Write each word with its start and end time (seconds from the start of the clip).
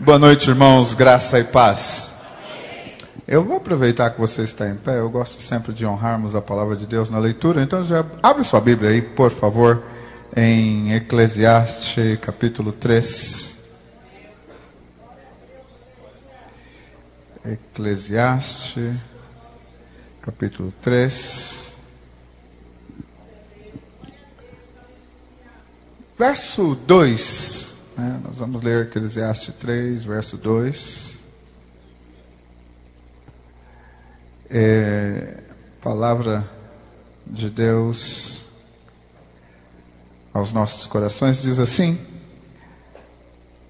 Boa 0.00 0.16
noite, 0.16 0.48
irmãos, 0.48 0.94
graça 0.94 1.40
e 1.40 1.44
paz. 1.44 2.14
Eu 3.26 3.44
vou 3.44 3.56
aproveitar 3.56 4.10
que 4.10 4.20
você 4.20 4.42
está 4.42 4.68
em 4.68 4.76
pé, 4.76 5.00
eu 5.00 5.10
gosto 5.10 5.42
sempre 5.42 5.72
de 5.72 5.84
honrarmos 5.84 6.36
a 6.36 6.40
palavra 6.40 6.76
de 6.76 6.86
Deus 6.86 7.10
na 7.10 7.18
leitura, 7.18 7.60
então 7.60 7.84
já 7.84 8.06
abre 8.22 8.44
sua 8.44 8.60
Bíblia 8.60 8.90
aí, 8.90 9.02
por 9.02 9.32
favor, 9.32 9.82
em 10.36 10.94
Eclesiastes 10.94 12.16
capítulo 12.20 12.70
3. 12.70 13.58
Eclesiastes 17.44 18.94
capítulo 20.22 20.72
3. 20.80 21.80
Verso 26.16 26.76
2. 26.86 27.67
Né? 27.98 28.20
Nós 28.24 28.38
vamos 28.38 28.62
ler 28.62 28.86
Eclesiastes 28.86 29.52
3, 29.56 30.04
verso 30.04 30.36
2. 30.36 31.18
É, 34.48 35.34
palavra 35.82 36.48
de 37.26 37.50
Deus 37.50 38.46
aos 40.32 40.52
nossos 40.52 40.86
corações 40.86 41.42
diz 41.42 41.58
assim: 41.58 41.98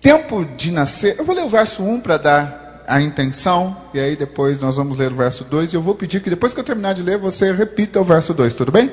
Tempo 0.03 0.45
de 0.45 0.70
nascer. 0.70 1.19
Eu 1.19 1.25
vou 1.25 1.34
ler 1.34 1.45
o 1.45 1.48
verso 1.48 1.83
1 1.83 2.01
para 2.01 2.19
dar 2.19 2.84
a 2.87 3.01
intenção, 3.01 3.77
e 3.95 3.98
aí 3.98 4.15
depois 4.15 4.61
nós 4.61 4.77
vamos 4.77 4.98
ler 4.98 5.11
o 5.11 5.17
verso 5.17 5.42
2. 5.45 5.73
E 5.73 5.77
eu 5.77 5.83
vou 5.83 5.95
pedir 5.95 6.23
que 6.23 6.31
depois 6.31 6.53
que 6.53 6.61
eu 6.61 6.65
terminar 6.65 6.95
de 6.95 7.03
ler, 7.03 7.17
você 7.17 7.51
repita 7.51 7.98
o 7.98 8.05
verso 8.05 8.34
2, 8.34 8.55
tudo 8.55 8.70
bem? 8.70 8.92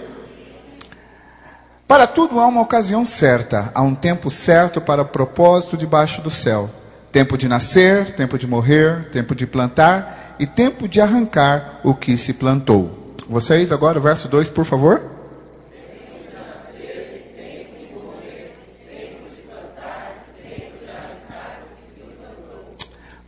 Para 1.88 2.08
tudo 2.08 2.40
há 2.40 2.48
uma 2.48 2.62
ocasião 2.62 3.06
certa, 3.06 3.72
há 3.74 3.82
um 3.84 3.94
tempo 3.94 4.32
certo 4.32 4.82
para 4.82 5.06
propósito 5.06 5.78
debaixo 5.78 6.20
do 6.20 6.32
céu: 6.32 6.68
tempo 7.12 7.38
de 7.38 7.48
nascer, 7.48 8.12
tempo 8.16 8.40
de 8.40 8.48
morrer, 8.48 9.10
tempo 9.12 9.36
de 9.36 9.46
plantar 9.46 10.36
e 10.40 10.48
tempo 10.48 10.88
de 10.88 11.00
arrancar 11.00 11.80
o 11.84 11.94
que 11.94 12.18
se 12.18 12.34
plantou. 12.34 13.14
Vocês 13.30 13.72
agora, 13.72 14.00
o 14.00 14.02
verso 14.02 14.28
2, 14.28 14.50
por 14.50 14.66
favor. 14.66 15.04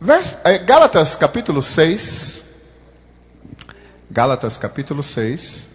Verso, 0.00 0.38
é, 0.42 0.58
Gálatas 0.58 1.14
capítulo 1.14 1.62
6. 1.62 2.44
Gálatas 4.10 4.56
capítulo 4.56 5.02
6 5.02 5.67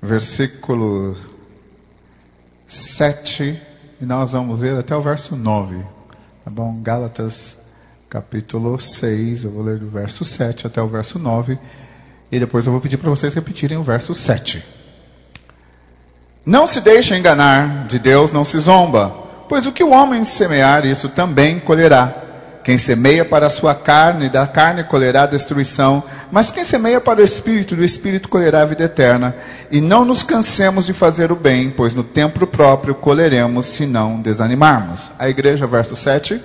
versículo 0.00 1.16
7, 2.66 3.60
e 4.00 4.04
nós 4.04 4.32
vamos 4.32 4.60
ler 4.60 4.76
até 4.76 4.94
o 4.94 5.00
verso 5.00 5.36
9. 5.36 5.78
Tá 6.44 6.50
bom? 6.50 6.80
Gálatas, 6.82 7.58
capítulo 8.08 8.78
6, 8.78 9.44
eu 9.44 9.50
vou 9.50 9.62
ler 9.62 9.78
do 9.78 9.88
verso 9.88 10.24
7 10.24 10.66
até 10.66 10.80
o 10.80 10.88
verso 10.88 11.18
9, 11.18 11.58
e 12.30 12.38
depois 12.38 12.66
eu 12.66 12.72
vou 12.72 12.80
pedir 12.80 12.96
para 12.96 13.10
vocês 13.10 13.34
repetirem 13.34 13.78
o 13.78 13.82
verso 13.82 14.14
7. 14.14 14.64
Não 16.44 16.66
se 16.66 16.80
deixe 16.80 17.16
enganar, 17.16 17.86
de 17.86 17.98
Deus 17.98 18.32
não 18.32 18.44
se 18.44 18.58
zomba, 18.58 19.08
pois 19.48 19.66
o 19.66 19.72
que 19.72 19.84
o 19.84 19.90
homem 19.90 20.24
semear, 20.24 20.86
isso 20.86 21.08
também 21.08 21.58
colherá. 21.58 22.27
Quem 22.68 22.76
semeia 22.76 23.24
para 23.24 23.46
a 23.46 23.50
sua 23.50 23.74
carne, 23.74 24.28
da 24.28 24.46
carne 24.46 24.84
colherá 24.84 25.24
destruição, 25.24 26.04
mas 26.30 26.50
quem 26.50 26.62
semeia 26.64 27.00
para 27.00 27.22
o 27.22 27.24
espírito, 27.24 27.74
do 27.74 27.82
espírito 27.82 28.28
colherá 28.28 28.60
a 28.60 28.66
vida 28.66 28.84
eterna. 28.84 29.34
E 29.72 29.80
não 29.80 30.04
nos 30.04 30.22
cansemos 30.22 30.84
de 30.84 30.92
fazer 30.92 31.32
o 31.32 31.34
bem, 31.34 31.70
pois 31.70 31.94
no 31.94 32.04
tempo 32.04 32.46
próprio 32.46 32.94
colheremos 32.94 33.64
se 33.64 33.86
não 33.86 34.20
desanimarmos. 34.20 35.10
A 35.18 35.30
igreja, 35.30 35.66
verso 35.66 35.96
7. 35.96 36.38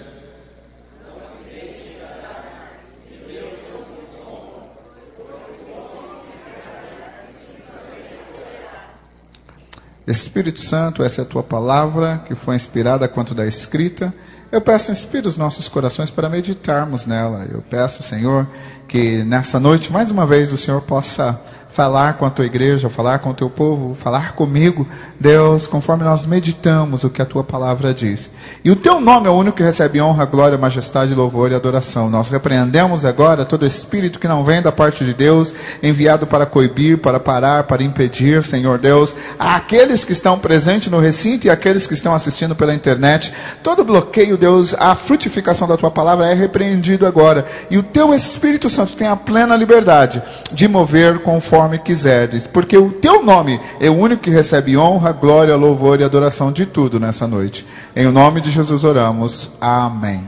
Espírito 10.07 10.61
Santo, 10.61 11.03
essa 11.03 11.21
é 11.21 11.23
a 11.23 11.27
tua 11.27 11.43
palavra 11.43 12.23
que 12.25 12.33
foi 12.33 12.55
inspirada 12.55 13.09
quanto 13.09 13.35
da 13.35 13.45
escrita 13.45 14.13
eu 14.53 14.61
peço, 14.61 14.91
inspire 14.91 15.27
os 15.27 15.35
nossos 15.35 15.67
corações 15.67 16.11
para 16.11 16.29
meditarmos 16.29 17.07
nela. 17.07 17.47
Eu 17.51 17.63
peço, 17.67 18.03
Senhor, 18.03 18.47
que 18.87 19.23
nessa 19.23 19.59
noite, 19.59 19.91
mais 19.91 20.11
uma 20.11 20.27
vez, 20.27 20.53
o 20.53 20.57
Senhor 20.57 20.79
possa 20.83 21.41
falar 21.73 22.13
com 22.13 22.25
a 22.25 22.29
tua 22.29 22.45
igreja, 22.45 22.87
falar 22.87 23.17
com 23.19 23.31
o 23.31 23.33
teu 23.33 23.49
povo, 23.49 23.95
falar 23.95 24.33
comigo, 24.33 24.87
Deus, 25.19 25.65
conforme 25.65 26.03
nós 26.03 26.23
meditamos 26.25 27.03
o 27.03 27.09
que 27.09 27.21
a 27.21 27.25
tua 27.25 27.43
palavra 27.43 27.93
diz. 27.93 28.29
E 28.63 28.69
o 28.69 28.75
teu 28.75 29.01
nome 29.01 29.25
é 29.27 29.29
o 29.31 29.33
único 29.33 29.57
que 29.57 29.63
recebe 29.63 29.99
honra, 29.99 30.25
glória, 30.25 30.57
majestade, 30.57 31.15
louvor 31.15 31.51
e 31.51 31.55
adoração. 31.55 32.11
Nós 32.11 32.29
repreendemos 32.29 33.05
agora 33.05 33.43
todo 33.43 33.65
espírito 33.65 34.19
que 34.19 34.27
não 34.27 34.43
vem 34.43 34.61
da 34.61 34.71
parte 34.71 35.03
de 35.03 35.15
Deus, 35.15 35.51
enviado 35.81 36.27
para 36.27 36.45
coibir, 36.45 36.99
para 36.99 37.19
parar, 37.19 37.63
para 37.63 37.81
impedir, 37.81 38.43
Senhor 38.43 38.77
Deus, 38.77 39.15
aqueles 39.39 40.05
que 40.05 40.11
estão 40.11 40.37
presentes 40.37 40.91
no 40.91 40.99
recinto 40.99 41.47
e 41.47 41.49
aqueles 41.49 41.87
que 41.87 41.95
estão 41.95 42.13
assistindo 42.13 42.55
pela 42.55 42.75
internet. 42.75 43.33
Todo 43.63 43.83
bloqueio, 43.83 44.37
Deus, 44.37 44.75
a 44.75 44.93
frutificação 44.93 45.67
da 45.67 45.75
tua 45.75 45.89
palavra 45.89 46.27
é 46.27 46.35
repreendido 46.35 47.07
agora. 47.07 47.45
E 47.71 47.79
o 47.79 47.83
teu 47.83 48.13
Espírito 48.13 48.69
Santo 48.69 48.95
tem 48.95 49.07
a 49.07 49.15
plena 49.15 49.55
liberdade 49.55 50.21
de 50.51 50.67
mover 50.67 51.19
conforme 51.19 51.62
conforme 51.63 51.79
quiserdes, 51.79 52.45
porque 52.45 52.77
o 52.77 52.91
teu 52.91 53.23
nome 53.23 53.59
é 53.79 53.89
o 53.89 53.93
único 53.93 54.23
que 54.23 54.29
recebe 54.29 54.75
honra, 54.75 55.13
glória, 55.13 55.55
louvor 55.55 55.99
e 55.99 56.03
adoração 56.03 56.51
de 56.51 56.65
tudo 56.65 56.99
nessa 56.99 57.25
noite. 57.25 57.65
Em 57.95 58.05
nome 58.11 58.41
de 58.41 58.51
Jesus 58.51 58.83
oramos. 58.83 59.57
Amém. 59.61 60.27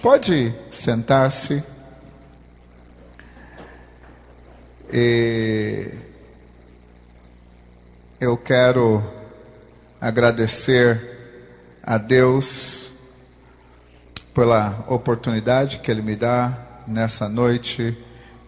Pode 0.00 0.54
sentar-se. 0.70 1.64
E 4.92 5.88
eu 8.20 8.36
quero 8.36 9.02
agradecer 10.00 11.00
a 11.82 11.98
Deus 11.98 12.92
pela 14.32 14.84
oportunidade 14.86 15.78
que 15.78 15.90
Ele 15.90 16.02
me 16.02 16.14
dá 16.14 16.56
nessa 16.86 17.28
noite 17.28 17.98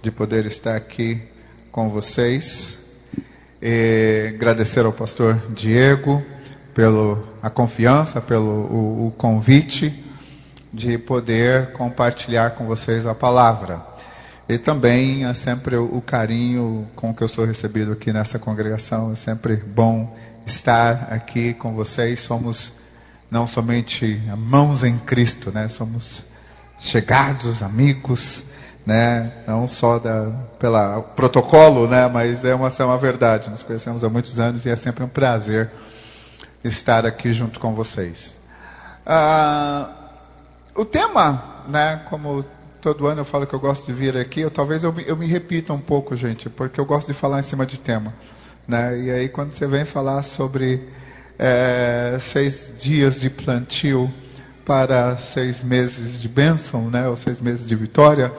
de 0.01 0.13
poder 0.13 0.47
estar 0.47 0.77
aqui 0.77 1.30
com 1.71 1.91
vocês. 1.91 2.79
E 3.63 4.33
agradecer 4.35 4.85
ao 4.85 4.93
pastor 4.93 5.41
Diego 5.51 6.25
pela 6.75 7.19
confiança, 7.53 8.21
pelo 8.21 8.47
o, 8.47 9.07
o 9.09 9.11
convite 9.13 10.05
de 10.73 10.97
poder 10.97 11.73
compartilhar 11.73 12.53
com 12.53 12.67
vocês 12.67 13.07
a 13.07 13.15
palavra. 13.15 13.85
E 14.49 14.57
também 14.59 15.25
é 15.27 15.35
sempre 15.35 15.77
o, 15.77 15.85
o 15.97 16.01
carinho 16.01 16.89
com 16.97 17.15
que 17.15 17.23
eu 17.23 17.29
sou 17.29 17.45
recebido 17.45 17.93
aqui 17.93 18.13
nessa 18.13 18.39
congregação. 18.39 19.13
É 19.13 19.15
sempre 19.15 19.57
bom 19.57 20.17
estar 20.47 21.09
aqui 21.11 21.55
com 21.55 21.75
vocês. 21.75 22.21
Somos 22.21 22.75
não 23.31 23.47
somente 23.47 24.21
mãos 24.37 24.83
em 24.83 24.99
Cristo, 24.99 25.53
né? 25.53 25.69
Somos 25.69 26.25
chegados, 26.81 27.63
amigos 27.63 28.50
né? 28.87 29.33
Não 29.47 29.67
só 29.67 29.99
da, 29.99 30.31
pela 30.59 31.01
protocolo, 31.01 31.87
né? 31.87 32.09
Mas 32.09 32.45
é 32.45 32.55
uma, 32.55 32.69
é 32.69 32.85
uma 32.85 32.99
verdade. 32.99 33.51
Nos 33.51 33.63
conhecemos 33.63 34.03
há 34.05 34.09
muitos 34.09 34.41
anos 34.41 34.65
e 34.65 34.71
é 34.71 34.77
sempre 34.77 35.05
um 35.05 35.09
prazer 35.09 35.71
estar 36.65 37.07
aqui 37.07 37.33
junto 37.33 37.59
com 37.61 37.75
vocês. 37.75 38.37
Ah, 39.07 39.91
o 40.75 40.85
tema, 40.85 41.63
né? 41.69 42.03
Como 42.09 42.45
todo 42.81 43.07
ano 43.07 43.21
eu 43.21 43.25
falo 43.25 43.47
que 43.47 43.55
eu 43.55 43.61
gosto 43.61 43.87
de 43.87 43.93
vir 43.93 44.17
aqui, 44.17 44.41
eu, 44.41 44.51
talvez 44.51 44.85
eu, 44.85 44.95
eu 45.01 45.17
me 45.17 45.27
repita 45.27 45.73
um 45.73 45.81
pouco, 45.81 46.17
gente, 46.17 46.49
porque 46.49 46.81
eu 46.81 46.85
gosto 46.87 47.09
de 47.09 47.15
falar 47.15 47.39
em 47.39 47.43
cima 47.43 47.67
de 47.67 47.79
tema, 47.79 48.15
né? 48.67 48.99
E 48.99 49.11
aí 49.11 49.29
quando 49.29 49.53
você 49.53 49.67
vem 49.67 49.85
falar 49.85 50.23
sobre 50.23 50.89
é, 51.39 52.17
seis 52.19 52.73
dias 52.81 53.21
de 53.21 53.29
plantio 53.29 54.11
para 54.65 55.17
seis 55.19 55.63
meses 55.63 56.21
de 56.21 56.29
bênção, 56.29 56.91
né? 56.91 57.07
Ou 57.07 57.17
seis 57.17 57.41
meses 57.41 57.69
de 57.69 57.75
vitória 57.75 58.33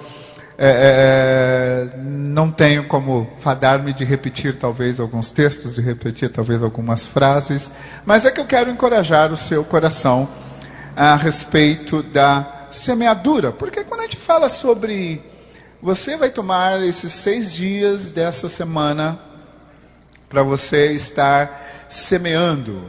é, 0.63 1.89
é, 1.95 1.97
não 1.97 2.51
tenho 2.51 2.83
como 2.83 3.27
fadar-me 3.39 3.91
de 3.91 4.05
repetir 4.05 4.59
talvez 4.59 4.99
alguns 4.99 5.31
textos, 5.31 5.73
de 5.73 5.81
repetir 5.81 6.29
talvez 6.29 6.61
algumas 6.61 7.03
frases, 7.03 7.71
mas 8.05 8.25
é 8.25 8.31
que 8.31 8.39
eu 8.39 8.45
quero 8.45 8.69
encorajar 8.69 9.33
o 9.33 9.37
seu 9.37 9.63
coração 9.63 10.29
a 10.95 11.15
respeito 11.15 12.03
da 12.03 12.67
semeadura, 12.71 13.51
porque 13.51 13.83
quando 13.83 14.01
a 14.01 14.03
gente 14.03 14.17
fala 14.17 14.47
sobre 14.47 15.19
você 15.81 16.15
vai 16.15 16.29
tomar 16.29 16.79
esses 16.83 17.11
seis 17.11 17.55
dias 17.55 18.11
dessa 18.11 18.47
semana 18.47 19.17
para 20.29 20.43
você 20.43 20.91
estar 20.91 21.87
semeando, 21.89 22.83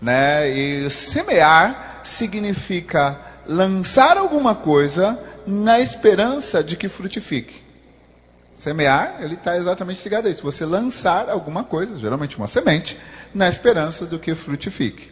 né? 0.00 0.48
E 0.48 0.88
semear 0.88 2.00
significa 2.02 3.20
lançar 3.46 4.16
alguma 4.16 4.54
coisa 4.54 5.27
na 5.48 5.80
esperança 5.80 6.62
de 6.62 6.76
que 6.76 6.90
frutifique. 6.90 7.62
Semear, 8.54 9.16
ele 9.20 9.32
está 9.32 9.56
exatamente 9.56 10.04
ligado 10.04 10.26
a 10.26 10.30
isso. 10.30 10.42
Você 10.42 10.66
lançar 10.66 11.30
alguma 11.30 11.64
coisa, 11.64 11.96
geralmente 11.96 12.36
uma 12.36 12.46
semente, 12.46 12.98
na 13.32 13.48
esperança 13.48 14.04
do 14.04 14.18
que 14.18 14.34
frutifique. 14.34 15.10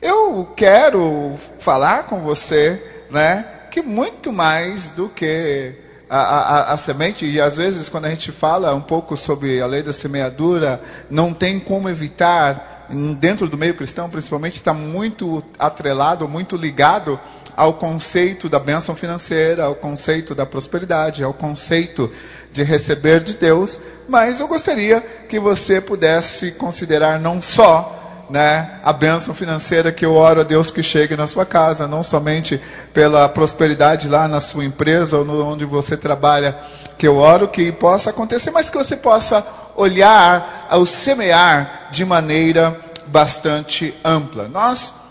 eu 0.00 0.48
quero 0.56 1.36
falar 1.58 2.04
com 2.04 2.22
você, 2.22 2.82
né, 3.10 3.44
que 3.70 3.82
muito 3.82 4.32
mais 4.32 4.92
do 4.92 5.10
que 5.10 5.74
a, 6.08 6.18
a, 6.18 6.72
a, 6.72 6.76
semente, 6.78 7.26
e 7.26 7.38
às 7.38 7.58
vezes 7.58 7.90
quando 7.90 8.06
a 8.06 8.10
gente 8.10 8.32
fala 8.32 8.74
um 8.74 8.80
pouco 8.80 9.14
sobre 9.14 9.60
a 9.60 9.66
lei 9.66 9.82
da 9.82 9.92
semeadura, 9.92 10.80
não 11.10 11.34
tem 11.34 11.58
como 11.58 11.88
evitar, 11.88 12.86
dentro 13.18 13.48
do 13.48 13.58
meio 13.58 13.74
cristão 13.74 14.08
principalmente, 14.08 14.54
está 14.54 14.72
muito 14.72 15.44
atrelado, 15.58 16.26
muito 16.28 16.56
ligado 16.56 17.20
ao 17.56 17.72
conceito 17.72 18.48
da 18.48 18.58
bênção 18.58 18.94
financeira, 18.94 19.64
ao 19.64 19.74
conceito 19.74 20.34
da 20.34 20.44
prosperidade, 20.44 21.24
ao 21.24 21.32
conceito 21.32 22.12
de 22.52 22.62
receber 22.62 23.20
de 23.20 23.34
Deus, 23.34 23.78
mas 24.08 24.40
eu 24.40 24.46
gostaria 24.46 25.00
que 25.00 25.38
você 25.40 25.80
pudesse 25.80 26.52
considerar 26.52 27.18
não 27.18 27.40
só 27.40 28.26
né, 28.28 28.80
a 28.82 28.92
bênção 28.92 29.34
financeira 29.34 29.92
que 29.92 30.04
eu 30.04 30.14
oro 30.14 30.40
a 30.40 30.44
Deus 30.44 30.70
que 30.70 30.82
chegue 30.82 31.16
na 31.16 31.26
sua 31.26 31.46
casa, 31.46 31.86
não 31.86 32.02
somente 32.02 32.60
pela 32.92 33.28
prosperidade 33.28 34.08
lá 34.08 34.28
na 34.28 34.40
sua 34.40 34.64
empresa 34.64 35.18
ou 35.18 35.24
no, 35.24 35.44
onde 35.44 35.64
você 35.64 35.96
trabalha, 35.96 36.56
que 36.98 37.06
eu 37.06 37.16
oro 37.16 37.48
que 37.48 37.70
possa 37.72 38.10
acontecer, 38.10 38.50
mas 38.50 38.68
que 38.68 38.76
você 38.76 38.96
possa 38.96 39.46
olhar 39.76 40.66
ao 40.68 40.84
semear 40.84 41.88
de 41.92 42.04
maneira 42.04 42.78
bastante 43.06 43.94
ampla. 44.04 44.48
Nós 44.48 45.05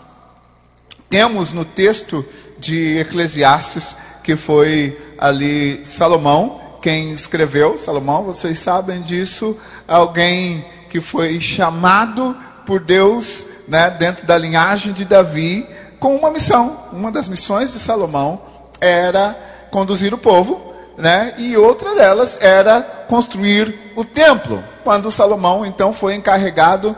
temos 1.08 1.52
no 1.52 1.64
texto 1.64 2.24
de 2.58 2.98
Eclesiastes, 2.98 3.96
que 4.22 4.36
foi 4.36 4.98
ali 5.18 5.80
Salomão, 5.84 6.60
quem 6.82 7.12
escreveu, 7.12 7.76
Salomão, 7.76 8.24
vocês 8.24 8.58
sabem 8.58 9.02
disso, 9.02 9.58
alguém 9.88 10.64
que 10.88 11.00
foi 11.00 11.40
chamado 11.40 12.36
por 12.64 12.80
Deus, 12.84 13.46
né, 13.68 13.90
dentro 13.90 14.26
da 14.26 14.36
linhagem 14.38 14.92
de 14.92 15.04
Davi, 15.04 15.66
com 15.98 16.14
uma 16.16 16.30
missão. 16.30 16.84
Uma 16.92 17.10
das 17.10 17.28
missões 17.28 17.72
de 17.72 17.78
Salomão 17.78 18.40
era 18.80 19.36
conduzir 19.70 20.14
o 20.14 20.18
povo, 20.18 20.74
né, 20.96 21.34
e 21.38 21.56
outra 21.56 21.94
delas 21.94 22.38
era 22.40 22.80
construir 23.08 23.92
o 23.96 24.04
templo. 24.04 24.62
Quando 24.84 25.10
Salomão 25.10 25.66
então 25.66 25.92
foi 25.92 26.14
encarregado 26.14 26.96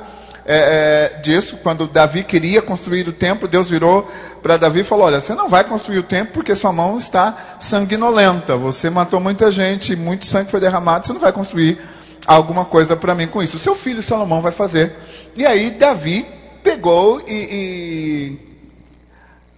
é, 0.50 1.12
é, 1.14 1.20
disso, 1.20 1.58
quando 1.62 1.86
Davi 1.86 2.24
queria 2.24 2.62
construir 2.62 3.06
o 3.06 3.12
templo, 3.12 3.46
Deus 3.46 3.68
virou 3.68 4.10
para 4.42 4.56
Davi 4.56 4.80
e 4.80 4.84
falou: 4.84 5.04
Olha, 5.04 5.20
você 5.20 5.34
não 5.34 5.46
vai 5.46 5.62
construir 5.62 5.98
o 5.98 6.02
templo 6.02 6.32
porque 6.32 6.56
sua 6.56 6.72
mão 6.72 6.96
está 6.96 7.56
sanguinolenta. 7.60 8.56
Você 8.56 8.88
matou 8.88 9.20
muita 9.20 9.52
gente, 9.52 9.94
muito 9.94 10.24
sangue 10.24 10.50
foi 10.50 10.58
derramado, 10.58 11.06
você 11.06 11.12
não 11.12 11.20
vai 11.20 11.32
construir 11.32 11.78
alguma 12.26 12.64
coisa 12.64 12.96
para 12.96 13.14
mim 13.14 13.26
com 13.26 13.42
isso. 13.42 13.58
O 13.58 13.60
seu 13.60 13.74
filho 13.74 14.02
Salomão 14.02 14.40
vai 14.40 14.50
fazer. 14.50 14.96
E 15.36 15.44
aí 15.44 15.70
Davi 15.70 16.24
pegou 16.64 17.22
e, 17.28 17.34
e 17.34 18.38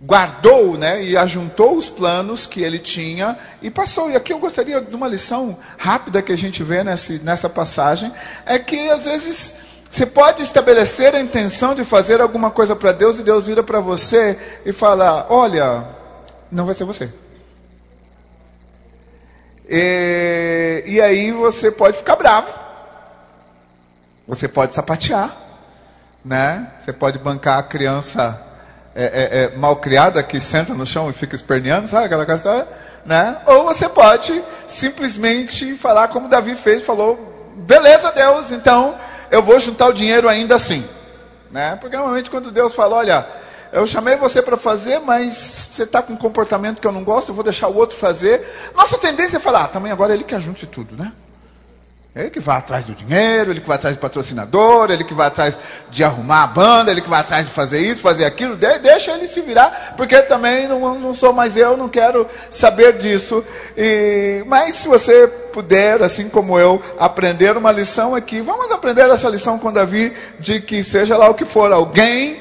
guardou, 0.03 0.77
né, 0.77 1.05
e 1.05 1.17
ajuntou 1.17 1.77
os 1.77 1.89
planos 1.89 2.47
que 2.47 2.63
ele 2.63 2.81
tinha 2.81 3.39
e 3.63 3.71
passou. 3.71 4.11
E 4.11 4.17
aqui 4.17 4.33
eu 4.33 4.41
gostaria 4.41 4.81
de 4.81 4.97
uma 4.97 5.07
lição 5.07 5.57
rápida 5.79 6.21
que 6.21 6.33
a 6.33 6.37
gente 6.37 6.65
vê 6.65 6.83
nessa, 6.83 7.13
nessa 7.23 7.49
passagem, 7.49 8.13
é 8.45 8.59
que 8.59 8.91
às 8.91 9.05
vezes 9.05 9.71
você 9.91 10.07
pode 10.07 10.41
estabelecer 10.43 11.17
a 11.17 11.21
intenção 11.21 11.75
de 11.75 11.83
fazer 11.83 12.21
alguma 12.21 12.49
coisa 12.51 12.77
para 12.77 12.93
Deus 12.93 13.19
e 13.19 13.25
Deus 13.25 13.49
vira 13.49 13.63
para 13.63 13.81
você 13.81 14.39
e 14.65 14.73
fala: 14.73 15.27
Olha, 15.29 15.85
não 16.51 16.65
vai 16.65 16.77
ser 16.77 16.85
você. 16.85 17.11
E, 19.69 20.85
e 20.87 21.01
aí 21.01 21.33
você 21.33 21.73
pode 21.73 21.99
ficar 21.99 22.15
bravo. 22.15 22.53
Você 24.29 24.47
pode 24.47 24.75
sapatear. 24.75 25.37
Né? 26.25 26.69
Você 26.79 26.93
pode 26.93 27.19
bancar 27.19 27.59
a 27.59 27.63
criança 27.63 28.41
é, 28.95 29.05
é, 29.05 29.43
é, 29.43 29.57
mal 29.57 29.77
criada 29.77 30.23
que 30.23 30.39
senta 30.39 30.75
no 30.75 30.87
chão 30.87 31.09
e 31.09 31.13
fica 31.13 31.35
esperneando, 31.35 31.89
sabe 31.89 32.07
aquela 32.07 32.27
coisa? 32.27 32.69
Né? 33.05 33.39
Ou 33.47 33.65
você 33.65 33.89
pode 33.89 34.41
simplesmente 34.69 35.75
falar 35.77 36.09
como 36.09 36.29
Davi 36.29 36.55
fez, 36.55 36.83
falou: 36.83 37.51
beleza, 37.57 38.13
Deus, 38.13 38.53
então 38.53 38.97
eu 39.31 39.43
vou 39.43 39.59
juntar 39.59 39.89
o 39.89 39.93
dinheiro 39.93 40.29
ainda 40.29 40.55
assim. 40.55 40.85
Né? 41.51 41.77
Porque 41.77 41.97
normalmente 41.97 42.31
quando 42.31 42.51
Deus 42.51 42.73
fala, 42.73 42.97
olha, 42.97 43.27
eu 43.73 43.87
chamei 43.87 44.17
você 44.17 44.43
para 44.43 44.57
fazer, 44.57 45.01
mas 45.01 45.37
você 45.37 45.85
está 45.85 46.03
com 46.03 46.13
um 46.13 46.17
comportamento 46.17 46.81
que 46.81 46.87
eu 46.87 46.93
não 46.93 47.05
gosto, 47.05 47.31
eu 47.31 47.35
vou 47.35 47.45
deixar 47.45 47.69
o 47.69 47.77
outro 47.77 47.97
fazer. 47.97 48.47
Nossa 48.75 48.99
tendência 48.99 49.37
é 49.37 49.41
falar, 49.41 49.65
ah, 49.65 49.69
também 49.69 49.93
agora 49.93 50.13
ele 50.13 50.25
que 50.25 50.35
ajunte 50.35 50.67
tudo, 50.67 50.97
né? 50.97 51.13
Ele 52.15 52.29
que 52.29 52.41
vai 52.41 52.57
atrás 52.57 52.85
do 52.85 52.93
dinheiro, 52.93 53.53
ele 53.53 53.61
que 53.61 53.69
vai 53.69 53.77
atrás 53.77 53.95
do 53.95 54.01
patrocinador, 54.01 54.91
ele 54.91 55.05
que 55.05 55.15
vai 55.15 55.29
atrás 55.29 55.57
de 55.91 56.03
arrumar 56.03 56.43
a 56.43 56.47
banda, 56.49 56.91
ele 56.91 57.01
que 57.01 57.09
vai 57.09 57.21
atrás 57.21 57.47
de 57.47 57.53
fazer 57.53 57.79
isso, 57.79 58.01
fazer 58.01 58.25
aquilo, 58.25 58.57
deixa 58.57 59.13
ele 59.13 59.29
se 59.29 59.41
virar, 59.41 59.95
porque 59.97 60.21
também 60.23 60.67
não, 60.67 60.99
não 60.99 61.15
sou 61.15 61.33
mais 61.33 61.57
eu, 61.57 61.77
não 61.77 61.89
quero 61.89 62.27
saber 62.51 62.99
disso. 62.99 63.45
E, 63.77 64.43
mas 64.49 64.75
se 64.75 64.89
você 64.89 65.29
puder, 65.53 66.03
assim 66.03 66.29
como 66.29 66.59
eu, 66.59 66.83
aprender 66.99 67.57
uma 67.57 67.71
lição 67.71 68.13
aqui, 68.13 68.41
vamos 68.41 68.73
aprender 68.73 69.09
essa 69.09 69.29
lição 69.29 69.57
com 69.57 69.73
Davi, 69.73 70.13
de 70.41 70.61
que 70.61 70.83
seja 70.83 71.17
lá 71.17 71.29
o 71.29 71.35
que 71.35 71.45
for, 71.45 71.71
alguém 71.71 72.41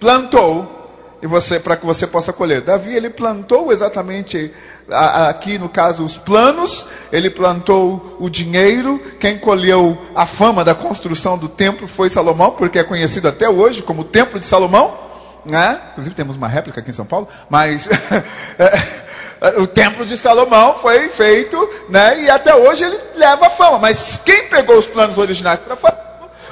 plantou 0.00 0.75
e 1.22 1.26
você 1.26 1.58
para 1.58 1.76
que 1.76 1.86
você 1.86 2.06
possa 2.06 2.32
colher. 2.32 2.60
Davi 2.60 2.94
ele 2.94 3.10
plantou 3.10 3.72
exatamente 3.72 4.52
aqui 4.88 5.58
no 5.58 5.68
caso 5.68 6.04
os 6.04 6.16
planos, 6.16 6.88
ele 7.10 7.30
plantou 7.30 8.16
o 8.20 8.28
dinheiro, 8.28 9.00
quem 9.18 9.38
colheu 9.38 9.98
a 10.14 10.26
fama 10.26 10.64
da 10.64 10.74
construção 10.74 11.38
do 11.38 11.48
templo 11.48 11.88
foi 11.88 12.08
Salomão, 12.10 12.52
porque 12.52 12.78
é 12.78 12.84
conhecido 12.84 13.28
até 13.28 13.48
hoje 13.48 13.82
como 13.82 14.02
o 14.02 14.04
Templo 14.04 14.38
de 14.38 14.46
Salomão, 14.46 14.96
né? 15.44 15.80
Inclusive 15.92 16.14
temos 16.14 16.36
uma 16.36 16.48
réplica 16.48 16.80
aqui 16.80 16.90
em 16.90 16.94
São 16.94 17.06
Paulo, 17.06 17.28
mas 17.48 17.88
é, 18.58 19.58
o 19.58 19.66
Templo 19.66 20.04
de 20.04 20.16
Salomão 20.16 20.76
foi 20.78 21.08
feito, 21.08 21.56
né? 21.88 22.22
E 22.22 22.30
até 22.30 22.54
hoje 22.54 22.84
ele 22.84 22.98
leva 23.14 23.46
a 23.46 23.50
fama, 23.50 23.78
mas 23.78 24.20
quem 24.24 24.48
pegou 24.48 24.76
os 24.76 24.86
planos 24.86 25.18
originais 25.18 25.60
para 25.60 25.76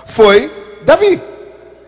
foi 0.07 0.51
Davi. 0.83 1.34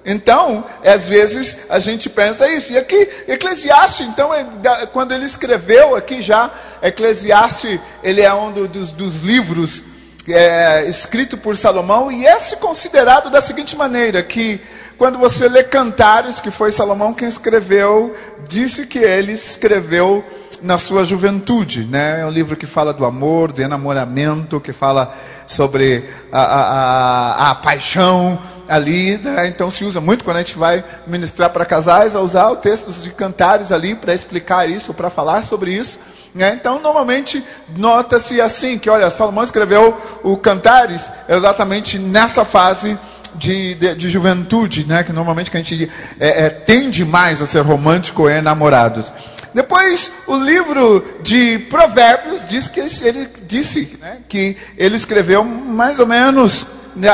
Então, 0.08 0.64
às 0.85 1.08
vezes 1.08 1.67
a 1.69 1.81
gente 1.81 2.08
pensa 2.08 2.49
isso. 2.49 2.73
E 2.73 2.79
aqui, 2.79 3.08
Eclesiastes, 3.26 4.06
então, 4.06 4.32
é 4.32 4.47
quando 4.93 5.12
ele 5.12 5.26
escreveu 5.26 5.97
aqui 5.97 6.23
já, 6.23 6.49
Eclesiastes, 6.81 7.81
ele 8.05 8.20
é 8.20 8.32
um 8.32 8.53
dos, 8.53 8.91
dos 8.93 9.20
livros 9.23 9.82
é, 10.29 10.85
escrito 10.88 11.37
por 11.37 11.56
Salomão 11.56 12.11
e 12.11 12.25
é 12.25 12.38
se 12.38 12.56
considerado 12.56 13.31
da 13.31 13.41
seguinte 13.41 13.76
maneira, 13.76 14.23
que 14.23 14.61
quando 14.97 15.19
você 15.19 15.49
lê 15.49 15.64
Cantares, 15.64 16.41
que 16.41 16.52
foi 16.52 16.70
Salomão 16.70 17.12
quem 17.12 17.26
escreveu, 17.26 18.14
disse 18.49 18.87
que 18.87 18.99
ele 18.99 19.32
escreveu 19.32 20.25
na 20.62 20.79
sua 20.79 21.04
juventude, 21.04 21.85
né? 21.85 22.21
É 22.21 22.26
um 22.26 22.31
livro 22.31 22.57
que 22.57 22.64
fala 22.64 22.92
do 22.92 23.04
amor, 23.04 23.52
do 23.52 23.61
enamoramento, 23.61 24.61
que 24.61 24.73
fala 24.73 25.14
sobre 25.47 26.04
a, 26.33 26.40
a, 26.40 26.61
a, 26.61 27.50
a 27.50 27.54
paixão, 27.57 28.38
ali, 28.68 29.18
né? 29.18 29.46
então 29.46 29.70
se 29.70 29.85
usa 29.85 30.00
muito 30.00 30.25
quando 30.25 30.38
a 30.38 30.40
gente 30.40 30.58
vai 30.58 30.85
ministrar 31.06 31.50
para 31.50 31.64
casais, 31.64 32.16
a 32.16 32.20
usar 32.20 32.49
o 32.50 32.56
textos 32.56 33.02
de 33.02 33.11
cantares 33.11 33.73
ali 33.73 33.94
para 33.94 34.14
explicar 34.14 34.68
isso, 34.68 34.92
para 34.92 35.11
falar 35.11 35.44
sobre 35.44 35.73
isso. 35.73 36.00
Né? 36.35 36.56
Então, 36.61 36.80
normalmente, 36.80 37.42
nota-se 37.76 38.40
assim, 38.40 38.78
que 38.78 38.90
olha, 38.90 39.08
Salomão 39.08 39.42
escreveu 39.42 39.96
o 40.23 40.37
Cantares 40.37 41.11
exatamente 41.26 41.99
nessa 41.99 42.44
fase 42.44 42.99
de, 43.37 43.75
de, 43.75 43.94
de, 43.94 44.11
juventude, 44.11 44.85
né? 44.87 45.02
que 45.02 45.12
normalmente 45.12 45.50
que 45.50 45.56
a 45.56 45.61
gente 45.61 45.90
é, 46.20 46.44
é, 46.44 46.50
tende 46.50 47.04
mais 47.06 47.40
a 47.40 47.46
ser 47.46 47.61
romântico 47.61 48.28
e 48.28 48.40
namorados. 48.42 49.12
Depois, 49.54 50.12
o 50.26 50.37
livro 50.37 51.02
de 51.23 51.58
Provérbios 51.70 52.46
diz 52.46 52.68
que 52.68 52.80
ele, 52.80 52.90
ele 53.02 53.28
disse 53.46 53.96
né, 53.99 54.18
que 54.28 54.54
ele 54.76 54.96
escreveu 54.96 55.42
mais 55.42 55.99
ou 55.99 56.06
menos 56.06 56.66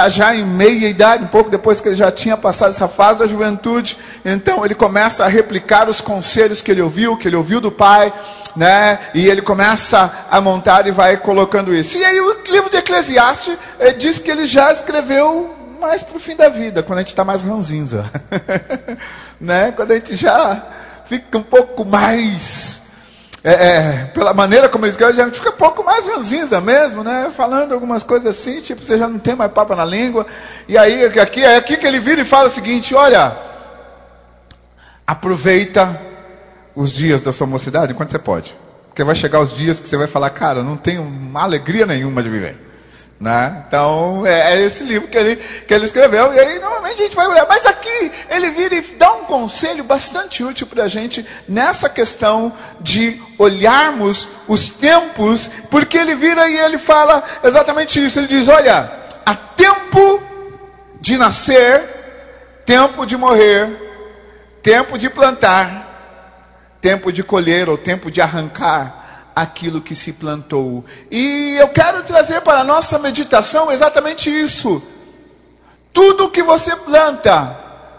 já 0.09 0.35
em 0.35 0.45
meia 0.45 0.89
idade, 0.89 1.25
um 1.25 1.29
pouco 1.29 1.51
depois 1.51 1.81
que 1.81 1.89
ele 1.89 1.97
já 1.97 2.11
tinha 2.11 2.37
passado 2.37 2.71
essa 2.71 2.89
fase 2.89 3.19
da 3.19 3.27
juventude, 3.27 3.99
então 4.25 4.65
ele 4.65 4.75
começa 4.75 5.25
a 5.25 5.29
replicar 5.29 5.89
os 5.89 6.01
conselhos 6.01 6.63
que 6.63 6.71
ele 6.71 6.83
ouviu, 6.83 7.17
que 7.17 7.29
ele 7.29 7.37
ouviu 7.37 7.61
do 7.61 7.71
pai, 7.71 8.13
né? 8.55 8.99
E 9.15 9.29
ele 9.29 9.43
começa 9.43 10.27
a 10.31 10.41
montar 10.41 10.87
e 10.87 10.91
vai 10.91 11.17
colocando 11.17 11.75
isso. 11.75 11.99
E 11.99 12.05
aí 12.05 12.21
o 12.21 12.43
livro 12.49 12.71
de 12.71 12.77
Eclesiastes 12.77 13.57
eh, 13.79 13.93
diz 13.93 14.19
que 14.19 14.31
ele 14.31 14.47
já 14.47 14.71
escreveu 14.71 15.55
mais 15.81 16.03
para 16.03 16.17
o 16.17 16.21
fim 16.21 16.37
da 16.37 16.49
vida, 16.49 16.83
quando 16.83 16.99
a 16.99 17.03
gente 17.03 17.11
está 17.11 17.25
mais 17.25 17.43
ranzinza, 17.43 18.09
né? 19.41 19.73
Quando 19.73 19.91
a 19.91 19.95
gente 19.95 20.15
já 20.15 20.63
fica 21.07 21.39
um 21.39 21.43
pouco 21.43 21.85
mais 21.85 22.82
é, 23.45 23.53
é, 23.53 24.05
pela 24.15 24.33
maneira 24.33 24.69
como 24.69 24.85
eles 24.85 24.95
escrevem, 24.95 25.17
já 25.17 25.29
fica 25.31 25.51
um 25.51 25.57
pouco 25.57 25.83
mais 25.83 26.07
ranzinza 26.07 26.61
mesmo, 26.61 27.03
né? 27.03 27.29
Falando 27.35 27.73
algumas 27.73 28.05
coisas 28.05 28.29
assim, 28.29 28.61
tipo, 28.61 28.85
você 28.85 28.97
já 28.97 29.09
não 29.09 29.19
tem 29.19 29.35
mais 29.35 29.51
papo 29.51 29.75
na 29.75 29.85
língua. 29.85 30.27
E 30.69 30.79
aí, 30.79 31.05
aqui, 31.19 31.43
é 31.43 31.57
aqui 31.57 31.77
que 31.77 31.87
ele 31.87 31.99
vira 31.99 32.21
e 32.21 32.25
fala 32.25 32.47
o 32.47 32.51
seguinte: 32.51 32.95
olha, 32.95 33.37
aproveita 35.05 36.01
os 36.75 36.93
dias 36.93 37.23
da 37.23 37.33
sua 37.33 37.47
mocidade 37.47 37.93
enquanto 37.93 38.13
você 38.13 38.19
pode. 38.19 38.57
Porque 38.89 39.03
vai 39.03 39.15
chegar 39.15 39.41
os 39.41 39.53
dias 39.53 39.81
que 39.81 39.89
você 39.89 39.97
vai 39.97 40.07
falar, 40.07 40.31
cara, 40.31 40.63
não 40.63 40.77
tenho 40.77 41.05
alegria 41.35 41.85
nenhuma 41.85 42.23
de 42.23 42.29
viver. 42.29 42.72
Né? 43.23 43.63
Então, 43.69 44.27
é, 44.27 44.55
é 44.55 44.63
esse 44.63 44.83
livro 44.83 45.07
que 45.07 45.17
ele, 45.17 45.37
que 45.37 45.73
ele 45.73 45.85
escreveu. 45.85 46.35
E 46.35 46.41
aí, 46.41 46.59
normalmente, 46.59 47.01
a 47.01 47.05
gente 47.05 47.15
vai 47.15 47.29
olhar. 47.29 47.47
Mas 47.49 47.65
aqui, 47.67 48.11
ele 48.29 48.51
vira 48.51 48.75
e 48.75 48.81
dá 48.97 49.13
um 49.13 49.27
conselho 49.27 49.85
bastante 49.85 50.43
útil 50.43 50.67
para 50.67 50.83
a 50.83 50.89
gente 50.89 51.25
nessa 51.47 51.89
questão 51.89 52.53
de 52.81 53.23
olharmos 53.39 54.27
os 54.49 54.71
tempos, 54.71 55.53
porque 55.71 55.97
ele 55.97 56.17
vira 56.17 56.49
e 56.49 56.59
ele 56.59 56.79
fala 56.79 57.23
exatamente 57.45 58.05
isso. 58.05 58.19
Ele 58.19 58.27
diz: 58.27 58.49
Olha, 58.49 58.91
há 59.25 59.37
tempo 59.37 60.21
de 61.01 61.17
nascer, 61.17 61.81
tempo 62.67 63.07
de 63.07 63.17
morrer, 63.17 63.69
tempo 64.65 64.99
de 64.99 65.09
plantar, 65.09 66.77
tempo 66.81 67.13
de 67.13 67.23
colher 67.23 67.69
ou 67.69 67.79
tempo 67.79 68.11
de 68.11 68.21
arrancar 68.21 69.02
aquilo 69.35 69.81
que 69.81 69.95
se 69.95 70.15
plantou. 70.15 70.85
E 71.11 71.57
eu 71.59 71.69
quero 71.69 72.03
trazer 72.03 72.41
para 72.43 72.61
a 72.61 72.65
nossa 72.65 72.99
meditação 72.99 73.71
exatamente 73.71 74.31
isso. 74.31 74.83
Tudo 75.93 76.31
que 76.31 76.43
você 76.43 76.75
planta 76.77 77.57